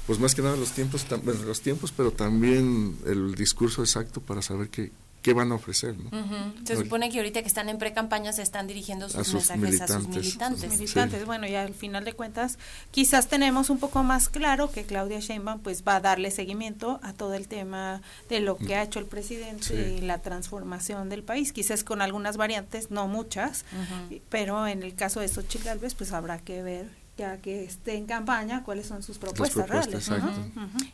pues 0.07 0.19
más 0.19 0.35
que 0.35 0.43
nada 0.43 0.57
los 0.57 0.73
tiempos, 0.73 1.07
los 1.47 1.61
tiempos, 1.61 1.93
pero 1.95 2.11
también 2.11 2.97
el 3.07 3.35
discurso 3.35 3.83
exacto 3.83 4.21
para 4.21 4.41
saber 4.41 4.69
qué, 4.71 4.93
qué 5.27 5.35
van 5.35 5.51
a 5.51 5.57
ofrecer, 5.57 5.97
¿no? 5.99 6.09
Se 6.65 6.77
supone 6.77 7.11
que 7.11 7.19
ahorita 7.19 7.43
que 7.43 7.49
están 7.49 7.69
en 7.69 7.79
pre-campaña 7.79 8.33
se 8.33 8.43
están 8.43 8.67
dirigiendo 8.69 9.09
sus, 9.09 9.19
A 9.19 9.25
sus 9.25 9.51
mensajes 9.57 9.81
a 9.81 9.87
sus 9.99 10.09
militantes. 10.09 10.61
militantes. 10.61 10.79
militantes. 10.79 11.27
Bueno, 11.27 11.49
y 11.49 11.55
al 11.57 11.75
final 11.75 12.05
de 12.05 12.13
cuentas, 12.13 12.59
quizás 12.93 13.27
tenemos 13.27 13.69
un 13.69 13.79
poco 13.79 14.05
más 14.05 14.29
claro 14.29 14.71
que 14.71 14.85
Claudia 14.85 15.19
Sheinbaum 15.19 15.61
pues 15.61 15.83
va 15.83 15.97
a 15.97 16.01
darle 16.01 16.31
seguimiento 16.31 17.01
a 17.03 17.13
todo 17.13 17.35
el 17.35 17.49
tema 17.49 18.03
de 18.29 18.39
lo 18.41 18.57
que 18.57 18.77
ha 18.77 18.83
hecho 18.85 19.01
el 19.01 19.07
presidente 19.07 19.65
Sí. 19.67 19.97
y 19.99 20.01
la 20.03 20.19
transformación 20.19 21.09
del 21.09 21.25
país, 21.25 21.53
quizás 21.53 21.83
con 21.83 22.01
algunas 22.03 22.37
variantes, 22.37 22.93
no 22.93 23.09
muchas, 23.09 23.65
pero 24.29 24.67
en 24.69 24.85
el 24.85 24.95
caso 24.95 25.19
de 25.19 25.27
Xochitl 25.29 25.65
Gálvez 25.65 25.95
pues 25.95 26.13
habrá 26.13 26.39
que 26.39 26.63
ver 26.63 26.89
ya 27.19 27.39
que 27.39 27.65
esté 27.65 27.95
en 27.97 28.05
campaña 28.05 28.63
cuáles 28.63 28.87
son 28.87 29.03
sus 29.03 29.17
propuestas, 29.17 29.65
propuestas, 29.67 30.07
reales. 30.09 30.37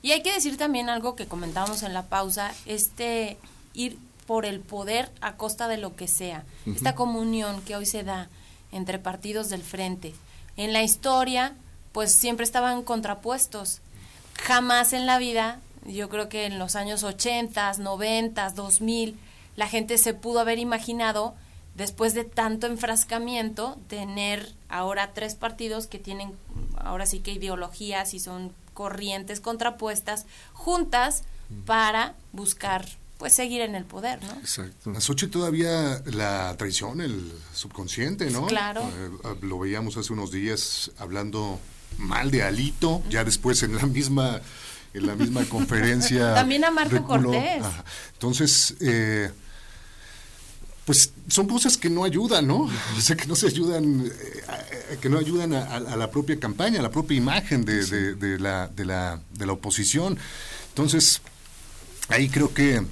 Y 0.02 0.12
hay 0.12 0.22
que 0.22 0.32
decir 0.32 0.56
también 0.56 0.88
algo 0.88 1.16
que 1.16 1.26
comentábamos 1.26 1.82
en 1.82 1.92
la 1.92 2.04
pausa, 2.06 2.52
este 2.64 3.36
ir 3.74 3.98
por 4.26 4.46
el 4.46 4.60
poder 4.60 5.10
a 5.20 5.36
costa 5.36 5.68
de 5.68 5.78
lo 5.78 5.96
que 5.96 6.08
sea, 6.08 6.44
esta 6.66 6.94
comunión 6.94 7.60
que 7.62 7.76
hoy 7.76 7.86
se 7.86 8.04
da 8.04 8.28
entre 8.70 8.98
partidos 8.98 9.48
del 9.48 9.62
frente. 9.62 10.14
En 10.56 10.72
la 10.72 10.82
historia, 10.82 11.54
pues 11.92 12.14
siempre 12.14 12.44
estaban 12.44 12.82
contrapuestos. 12.82 13.80
Jamás 14.34 14.92
en 14.92 15.06
la 15.06 15.18
vida, 15.18 15.60
yo 15.86 16.08
creo 16.08 16.28
que 16.28 16.46
en 16.46 16.58
los 16.58 16.76
años 16.76 17.02
80, 17.02 17.74
90, 17.78 18.50
2000, 18.50 19.18
la 19.56 19.68
gente 19.68 19.98
se 19.98 20.14
pudo 20.14 20.40
haber 20.40 20.58
imaginado, 20.58 21.34
después 21.74 22.14
de 22.14 22.24
tanto 22.24 22.66
enfrascamiento, 22.66 23.78
tener 23.88 24.54
ahora 24.68 25.12
tres 25.12 25.34
partidos 25.34 25.86
que 25.86 25.98
tienen 25.98 26.32
ahora 26.76 27.06
sí 27.06 27.20
que 27.20 27.32
ideologías 27.32 28.14
y 28.14 28.20
son 28.20 28.52
corrientes 28.74 29.40
contrapuestas 29.40 30.26
juntas 30.54 31.24
para 31.66 32.14
buscar 32.32 32.86
pues 33.22 33.34
seguir 33.34 33.60
en 33.60 33.76
el 33.76 33.84
poder, 33.84 34.20
¿no? 34.24 34.32
Exacto. 34.40 34.90
A 34.90 35.00
Xochitl 35.00 35.30
todavía 35.30 36.02
la 36.06 36.56
traición, 36.58 37.00
el 37.00 37.30
subconsciente, 37.54 38.28
¿no? 38.32 38.46
Claro. 38.48 38.82
Eh, 38.82 39.36
lo 39.42 39.60
veíamos 39.60 39.96
hace 39.96 40.12
unos 40.12 40.32
días 40.32 40.90
hablando 40.98 41.60
mal 41.98 42.32
de 42.32 42.42
Alito, 42.42 43.00
ya 43.08 43.22
después 43.22 43.62
en 43.62 43.76
la 43.76 43.86
misma 43.86 44.40
en 44.92 45.06
la 45.06 45.14
misma 45.14 45.44
conferencia. 45.44 46.34
También 46.42 46.64
a 46.64 46.72
Marco 46.72 46.96
reculó. 46.96 47.30
Cortés. 47.30 47.62
Ajá. 47.64 47.84
Entonces, 48.14 48.74
eh, 48.80 49.30
pues 50.84 51.12
son 51.28 51.46
cosas 51.46 51.76
que 51.76 51.88
no 51.88 52.02
ayudan, 52.02 52.48
¿no? 52.48 52.68
O 52.98 53.00
sea, 53.00 53.14
que 53.16 53.26
no 53.26 53.36
se 53.36 53.46
ayudan, 53.46 54.04
eh, 54.04 54.98
que 55.00 55.08
no 55.08 55.18
ayudan 55.18 55.54
a, 55.54 55.62
a- 55.62 55.76
a 55.76 55.96
la 55.96 56.10
propia 56.10 56.40
campaña, 56.40 56.80
a 56.80 56.82
la 56.82 56.90
propia 56.90 57.16
imagen 57.16 57.64
de, 57.64 57.86
de- 57.86 58.14
de 58.16 58.38
la, 58.40 58.66
de, 58.66 58.84
la, 58.84 59.20
de 59.32 59.46
la 59.46 59.52
oposición. 59.52 60.18
Entonces, 60.70 61.20
ahí 62.08 62.28
creo 62.28 62.52
que 62.52 62.82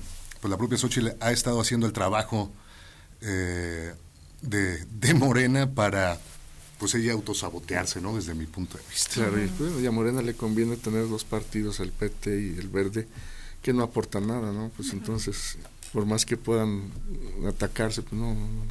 pues 0.40 0.50
la 0.50 0.56
propia 0.56 0.78
Xochitl 0.78 1.10
ha 1.20 1.32
estado 1.32 1.60
haciendo 1.60 1.86
el 1.86 1.92
trabajo 1.92 2.50
eh, 3.20 3.94
de, 4.42 4.84
de 4.84 5.14
Morena 5.14 5.70
para 5.70 6.18
pues 6.78 6.94
ella 6.94 7.12
autosabotearse, 7.12 8.00
¿no? 8.00 8.16
Desde 8.16 8.34
mi 8.34 8.46
punto 8.46 8.78
de 8.78 8.84
vista. 8.88 9.14
Claro, 9.14 9.38
y, 9.38 9.46
bueno, 9.58 9.80
y 9.80 9.86
a 9.86 9.90
Morena 9.90 10.22
le 10.22 10.34
conviene 10.34 10.76
tener 10.78 11.08
dos 11.10 11.24
partidos, 11.24 11.78
el 11.80 11.92
PT 11.92 12.40
y 12.40 12.58
el 12.58 12.68
Verde, 12.68 13.06
que 13.60 13.74
no 13.74 13.82
aportan 13.82 14.26
nada, 14.26 14.50
¿no? 14.50 14.70
Pues 14.74 14.94
entonces, 14.94 15.58
por 15.92 16.06
más 16.06 16.24
que 16.24 16.36
puedan 16.36 16.90
atacarse, 17.48 18.02
pues 18.02 18.14
no, 18.20 18.34
no, 18.34 18.40
no. 18.40 18.62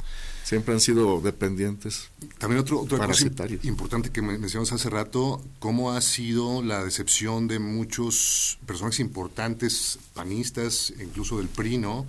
siempre 0.44 0.72
han 0.74 0.80
sido 0.80 1.20
dependientes. 1.20 2.08
También 2.38 2.60
otro, 2.60 2.80
otra 2.80 3.06
cosa 3.06 3.26
importante 3.62 4.10
que 4.10 4.22
me- 4.22 4.38
mencionamos 4.38 4.72
hace 4.72 4.88
rato, 4.90 5.42
cómo 5.58 5.92
ha 5.92 6.00
sido 6.00 6.62
la 6.62 6.82
decepción 6.84 7.46
de 7.48 7.58
muchos 7.58 8.58
personajes 8.66 9.00
importantes, 9.00 9.98
panistas, 10.14 10.92
incluso 11.00 11.38
del 11.38 11.48
PRI, 11.48 11.78
¿no? 11.78 12.06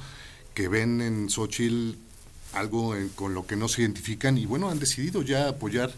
Que 0.53 0.67
ven 0.67 1.01
en 1.01 1.29
Xochitl 1.29 1.97
algo 2.53 2.95
en- 2.95 3.09
con 3.09 3.33
lo 3.33 3.45
que 3.47 3.55
no 3.55 3.67
se 3.67 3.81
identifican 3.81 4.37
y 4.37 4.45
bueno, 4.45 4.69
han 4.69 4.79
decidido 4.79 5.21
ya 5.21 5.47
apoyar 5.49 5.93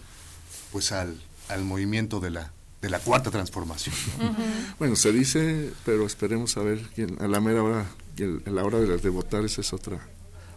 pues 0.71 0.91
al, 0.91 1.19
al 1.49 1.63
movimiento 1.63 2.19
de 2.19 2.29
la, 2.31 2.51
de 2.81 2.89
la 2.89 2.99
cuarta 2.99 3.29
transformación. 3.31 3.95
¿no? 4.19 4.35
Bueno, 4.79 4.95
se 4.95 5.11
dice, 5.11 5.71
pero 5.85 6.05
esperemos 6.05 6.57
a 6.57 6.61
ver 6.61 6.81
quién, 6.95 7.15
a 7.21 7.27
la 7.27 7.39
mera 7.41 7.63
hora, 7.63 7.85
el- 8.17 8.41
a 8.45 8.49
la 8.51 8.63
hora 8.63 8.79
de, 8.79 8.97
de 8.97 9.09
votar, 9.09 9.43
esa 9.45 9.61
es 9.61 9.73
otra 9.73 9.99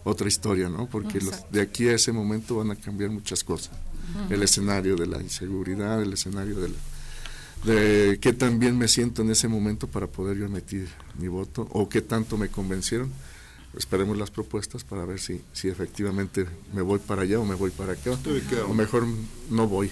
otra 0.03 0.27
historia, 0.29 0.69
¿no? 0.69 0.87
Porque 0.87 1.19
los, 1.19 1.51
de 1.51 1.59
aquí 1.61 1.87
a 1.89 1.93
ese 1.95 2.13
momento 2.13 2.55
van 2.55 2.71
a 2.71 2.75
cambiar 2.77 3.09
muchas 3.09 3.43
cosas. 3.43 3.71
El 4.29 4.41
escenario 4.41 4.95
de 4.95 5.05
la 5.05 5.21
inseguridad, 5.21 6.01
el 6.01 6.13
escenario 6.13 6.55
de, 6.61 6.69
la- 6.69 6.75
de 7.65 8.17
qué 8.21 8.31
tan 8.31 8.57
bien 8.59 8.77
me 8.77 8.87
siento 8.87 9.21
en 9.21 9.31
ese 9.31 9.47
momento 9.49 9.87
para 9.87 10.07
poder 10.07 10.37
yo 10.37 10.45
emitir 10.45 10.87
mi 11.19 11.27
voto 11.27 11.67
o 11.71 11.89
qué 11.89 12.01
tanto 12.01 12.37
me 12.37 12.47
convencieron. 12.49 13.11
Esperemos 13.77 14.17
las 14.17 14.31
propuestas 14.31 14.83
para 14.83 15.05
ver 15.05 15.19
si, 15.19 15.41
si 15.53 15.67
efectivamente 15.67 16.47
me 16.73 16.81
voy 16.81 16.99
para 16.99 17.23
allá 17.23 17.39
o 17.39 17.45
me 17.45 17.53
voy 17.53 17.69
para 17.69 17.93
acá. 17.93 18.11
O 18.65 18.73
mejor 18.73 19.05
no 19.51 19.67
voy. 19.67 19.91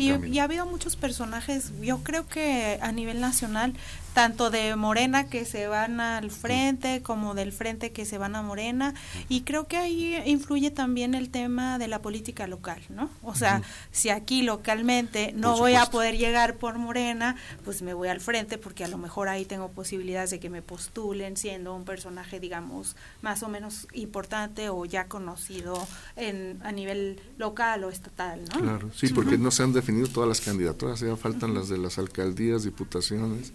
Y, 0.00 0.08
y 0.34 0.38
ha 0.40 0.44
habido 0.44 0.66
muchos 0.66 0.96
personajes, 0.96 1.70
yo 1.80 2.02
creo 2.02 2.26
que 2.26 2.78
a 2.82 2.90
nivel 2.92 3.20
nacional, 3.20 3.72
tanto 4.14 4.50
de 4.50 4.76
Morena 4.76 5.28
que 5.28 5.44
se 5.44 5.66
van 5.66 6.00
al 6.00 6.30
frente, 6.30 7.02
como 7.02 7.34
del 7.34 7.52
frente 7.52 7.92
que 7.92 8.04
se 8.04 8.18
van 8.18 8.36
a 8.36 8.42
Morena, 8.42 8.94
y 9.28 9.42
creo 9.42 9.66
que 9.66 9.76
ahí 9.76 10.16
influye 10.26 10.70
también 10.70 11.14
el 11.14 11.30
tema 11.30 11.78
de 11.78 11.88
la 11.88 12.02
política 12.02 12.46
local, 12.46 12.80
¿no? 12.88 13.10
O 13.22 13.34
sea, 13.34 13.62
si 13.90 14.10
aquí 14.10 14.42
localmente 14.42 15.32
no 15.34 15.56
voy 15.56 15.74
a 15.74 15.86
poder 15.86 16.16
llegar 16.16 16.56
por 16.56 16.78
Morena, 16.78 17.36
pues 17.64 17.82
me 17.82 17.94
voy 17.94 18.08
al 18.08 18.20
frente 18.20 18.58
porque 18.58 18.84
a 18.84 18.88
lo 18.88 18.98
mejor 18.98 19.28
ahí 19.28 19.44
tengo 19.44 19.68
posibilidades 19.70 20.30
de 20.30 20.40
que 20.40 20.50
me 20.50 20.62
postulen 20.62 21.36
siendo 21.36 21.74
un 21.74 21.84
personaje, 21.84 22.40
digamos, 22.40 22.96
más 23.22 23.42
o 23.42 23.48
menos 23.48 23.86
importante 23.92 24.68
o 24.68 24.84
ya 24.84 25.08
conocido 25.08 25.86
en, 26.16 26.60
a 26.62 26.72
nivel 26.72 27.20
local 27.38 27.84
o 27.84 27.90
estatal, 27.90 28.44
¿no? 28.52 28.60
Claro, 28.60 28.90
sí, 28.94 29.08
porque 29.08 29.38
no 29.38 29.50
se 29.50 29.62
han 29.62 29.72
definido 29.72 30.06
todas 30.08 30.28
las 30.28 30.40
candidaturas, 30.40 31.00
ya 31.00 31.16
faltan 31.16 31.54
las 31.54 31.68
de 31.68 31.78
las 31.78 31.98
alcaldías, 31.98 32.64
diputaciones, 32.64 33.52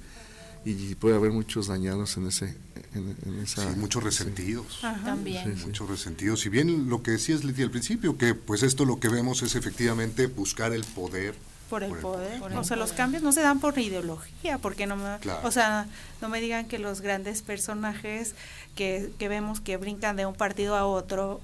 y 0.66 0.96
puede 0.96 1.16
haber 1.16 1.32
muchos 1.32 1.68
dañados 1.68 2.18
en 2.18 2.28
ese 2.28 2.56
en, 2.94 3.16
en 3.26 3.40
esa 3.42 3.62
Sí, 3.74 3.80
muchos 3.80 4.04
resentidos. 4.04 4.80
También. 4.82 5.44
Sí, 5.54 5.60
sí. 5.60 5.66
Muchos 5.68 5.90
resentidos. 5.90 6.40
Si 6.42 6.50
bien 6.50 6.90
lo 6.90 7.04
que 7.04 7.12
decías, 7.12 7.44
Leti, 7.44 7.64
al 7.64 7.72
principio, 7.72 8.18
que 8.18 8.34
pues 8.34 8.64
esto 8.64 8.86
lo 8.86 9.00
que 9.00 9.10
vemos 9.10 9.42
es 9.44 9.56
efectivamente 9.56 10.28
buscar 10.28 10.74
el 10.74 10.84
poder. 10.84 11.36
por 11.70 11.84
el 11.84 11.92
poder. 11.94 12.40
Por 12.40 12.54
o 12.54 12.64
sea, 12.64 12.78
los 12.78 12.94
cambios 12.94 13.24
no 13.24 13.32
se 13.34 13.42
dan 13.42 13.60
por 13.60 13.78
ideología, 13.78 14.58
porque 14.58 14.88
no 14.88 14.96
me, 14.96 15.18
Claro. 15.20 15.46
o 15.48 15.52
sea, 15.52 15.88
no 16.22 16.30
me 16.30 16.40
digan 16.42 16.66
que 16.68 16.80
los 16.80 17.02
grandes 17.02 17.42
personajes 17.42 18.36
que, 18.76 19.12
que 19.20 19.28
vemos 19.28 19.60
que 19.60 19.76
brincan 19.78 20.16
de 20.16 20.26
un 20.26 20.34
partido 20.36 20.76
a 20.76 20.86
otro 20.86 21.42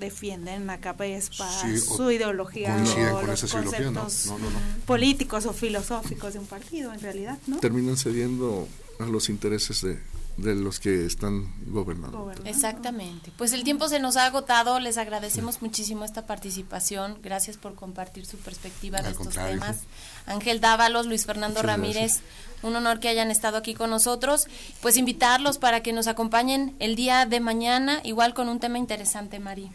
defienden 0.00 0.68
a 0.70 0.80
capa 0.80 1.06
y 1.06 1.12
espada 1.12 1.60
Sí, 1.62 1.78
su 1.78 2.10
ideología 2.10 2.76
o 3.12 3.18
con 3.20 3.26
los 3.28 3.40
conceptos 3.44 4.26
No, 4.26 4.38
no, 4.38 4.50
no. 4.50 4.58
políticos 4.86 5.46
o 5.46 5.52
filosóficos 5.52 6.32
de 6.32 6.38
un 6.40 6.46
partido, 6.46 6.92
en 6.92 7.00
realidad, 7.00 7.38
¿no? 7.46 7.58
terminan 7.58 7.96
cediendo 7.96 8.66
a 8.98 9.04
los 9.04 9.28
intereses 9.28 9.82
de, 9.82 9.98
de 10.42 10.54
los 10.54 10.80
que 10.80 11.06
están 11.06 11.52
gobernando. 11.66 12.32
Exactamente. 12.44 13.32
Pues 13.36 13.52
el 13.52 13.64
tiempo 13.64 13.88
se 13.88 14.00
nos 14.00 14.16
ha 14.16 14.26
agotado. 14.26 14.80
Les 14.80 14.98
agradecemos 14.98 15.62
muchísimo 15.62 16.04
esta 16.04 16.26
participación. 16.26 17.18
Gracias 17.22 17.56
por 17.56 17.74
compartir 17.74 18.26
su 18.26 18.36
perspectiva 18.38 19.02
de 19.02 19.10
estos 19.10 19.26
contrario. 19.26 19.60
temas. 19.60 19.78
Ángel 20.26 20.60
Dávalos, 20.60 21.06
Luis 21.06 21.26
Fernando 21.26 21.60
Muchas 21.60 21.76
Ramírez, 21.76 22.20
un 22.62 22.76
honor 22.76 23.00
que 23.00 23.08
hayan 23.08 23.30
estado 23.30 23.56
aquí 23.56 23.74
con 23.74 23.90
nosotros. 23.90 24.46
Pues 24.80 24.96
invitarlos 24.96 25.58
para 25.58 25.82
que 25.82 25.92
nos 25.92 26.06
acompañen 26.06 26.74
el 26.78 26.96
día 26.96 27.26
de 27.26 27.40
mañana, 27.40 28.00
igual 28.04 28.34
con 28.34 28.48
un 28.48 28.60
tema 28.60 28.78
interesante, 28.78 29.38
Mari. 29.38 29.70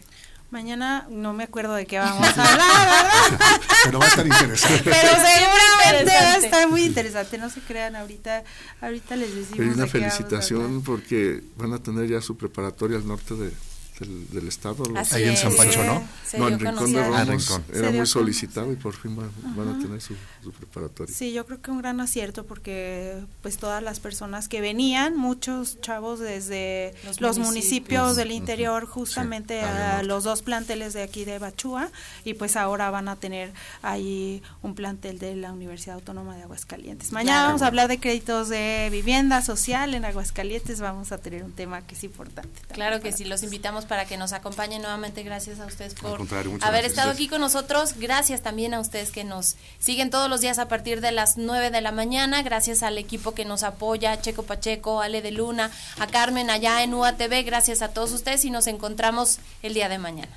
Mañana 0.50 1.06
no 1.10 1.32
me 1.32 1.44
acuerdo 1.44 1.74
de 1.74 1.86
qué 1.86 1.98
vamos 1.98 2.24
a 2.24 2.30
hablar, 2.52 2.86
¿verdad? 2.86 3.60
Pero 3.84 3.98
va 3.98 4.06
a 4.06 4.08
estar 4.08 4.26
interesante. 4.26 4.82
Pero 4.84 5.08
seguramente 5.08 6.14
va 6.14 6.32
a 6.32 6.36
estar 6.36 6.68
muy 6.68 6.82
interesante, 6.84 7.38
no 7.38 7.50
se 7.50 7.60
crean 7.60 7.96
ahorita, 7.96 8.44
ahorita 8.80 9.16
les 9.16 9.34
decimos 9.34 9.58
Pero 9.58 9.72
una 9.72 9.84
de 9.84 9.90
qué 9.90 9.98
vamos 9.98 10.14
a 10.14 10.16
felicitación 10.16 10.82
porque 10.82 11.42
van 11.56 11.72
a 11.72 11.78
tener 11.78 12.08
ya 12.08 12.20
su 12.20 12.36
preparatoria 12.36 12.96
al 12.96 13.06
norte 13.06 13.34
de, 13.34 13.52
del, 13.98 14.28
del 14.30 14.48
estado. 14.48 14.84
los- 14.84 15.12
Ahí 15.12 15.24
en 15.24 15.36
San 15.36 15.54
Pancho, 15.56 15.82
¿no? 15.84 16.02
se 16.26 16.38
No, 16.38 16.48
en 16.48 16.58
Rincón 16.58 16.92
de. 16.92 17.00
Ah, 17.00 17.24
Romos 17.24 17.28
Rincón. 17.28 17.64
Era 17.74 17.90
muy 17.90 18.06
solicitado 18.06 18.72
y 18.72 18.76
por 18.76 18.94
fin 18.94 19.16
van, 19.16 19.30
van 19.56 19.68
a 19.68 19.78
tener 19.78 20.00
su, 20.00 20.14
su 20.42 20.52
preparatoria. 20.52 21.14
Sí, 21.14 21.32
yo 21.32 21.46
creo 21.46 21.60
que 21.62 21.70
un 21.70 21.78
gran 21.78 22.00
acierto 22.00 22.44
porque 22.44 23.16
pues 23.42 23.56
todas 23.58 23.82
las 23.82 24.00
personas 24.00 24.48
que 24.48 24.60
venían, 24.60 25.16
muchos 25.16 25.80
chavos 25.80 26.18
desde 26.20 26.94
Los 27.04 27.20
los, 27.20 27.38
municipios. 27.38 27.46
municipios, 27.46 28.16
del 28.16 28.32
interior 28.32 28.86
justamente 28.86 29.60
a 29.62 30.02
los 30.02 30.24
dos 30.24 30.42
planteles 30.42 30.92
de 30.92 31.02
aquí 31.02 31.24
de 31.24 31.38
Bachúa 31.38 31.90
y 32.24 32.34
pues 32.34 32.56
ahora 32.56 32.90
van 32.90 33.08
a 33.08 33.16
tener 33.16 33.52
ahí 33.82 34.42
un 34.62 34.74
plantel 34.74 35.18
de 35.18 35.36
la 35.36 35.52
Universidad 35.52 35.96
Autónoma 35.96 36.36
de 36.36 36.42
Aguascalientes. 36.42 37.12
Mañana 37.12 37.26
Claro. 37.36 37.46
vamos 37.48 37.62
a 37.62 37.66
hablar 37.68 37.88
de 37.88 37.98
créditos 37.98 38.48
de 38.48 38.88
vivienda 38.90 39.42
social 39.42 39.94
en 39.94 40.04
Aguascalientes, 40.04 40.80
vamos 40.80 41.12
a 41.12 41.18
tener 41.18 41.44
un 41.44 41.52
tema 41.52 41.82
que 41.86 41.94
es 41.94 42.04
importante. 42.04 42.60
Claro 42.72 43.00
que 43.00 43.12
sí, 43.12 43.24
los 43.24 43.42
invitamos 43.42 43.85
para 43.86 44.04
que 44.04 44.16
nos 44.16 44.32
acompañen 44.32 44.82
nuevamente. 44.82 45.22
Gracias 45.22 45.60
a 45.60 45.66
ustedes 45.66 45.94
por 45.94 46.20
haber 46.20 46.58
gracias. 46.58 46.84
estado 46.84 47.10
aquí 47.10 47.28
con 47.28 47.40
nosotros. 47.40 47.94
Gracias 47.98 48.42
también 48.42 48.74
a 48.74 48.80
ustedes 48.80 49.10
que 49.10 49.24
nos 49.24 49.56
siguen 49.78 50.10
todos 50.10 50.28
los 50.28 50.40
días 50.40 50.58
a 50.58 50.68
partir 50.68 51.00
de 51.00 51.12
las 51.12 51.36
9 51.36 51.70
de 51.70 51.80
la 51.80 51.92
mañana. 51.92 52.42
Gracias 52.42 52.82
al 52.82 52.98
equipo 52.98 53.32
que 53.32 53.44
nos 53.44 53.62
apoya, 53.62 54.20
Checo 54.20 54.42
Pacheco, 54.42 55.00
Ale 55.00 55.22
de 55.22 55.30
Luna, 55.30 55.70
a 55.98 56.06
Carmen 56.06 56.50
allá 56.50 56.82
en 56.82 56.94
UATV. 56.94 57.44
Gracias 57.44 57.82
a 57.82 57.88
todos 57.88 58.12
ustedes 58.12 58.44
y 58.44 58.50
nos 58.50 58.66
encontramos 58.66 59.38
el 59.62 59.74
día 59.74 59.88
de 59.88 59.98
mañana. 59.98 60.36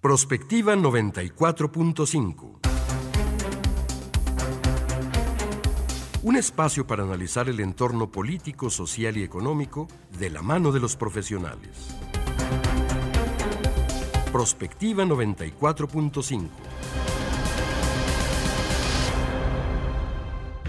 Prospectiva 0.00 0.74
94.5. 0.74 2.62
Un 6.24 6.36
espacio 6.36 6.86
para 6.86 7.02
analizar 7.02 7.48
el 7.48 7.58
entorno 7.58 8.12
político, 8.12 8.70
social 8.70 9.16
y 9.16 9.24
económico 9.24 9.88
de 10.18 10.30
la 10.30 10.40
mano 10.40 10.70
de 10.70 10.78
los 10.78 10.94
profesionales. 10.94 11.96
Prospectiva 14.32 15.04
94.5. 15.04 16.48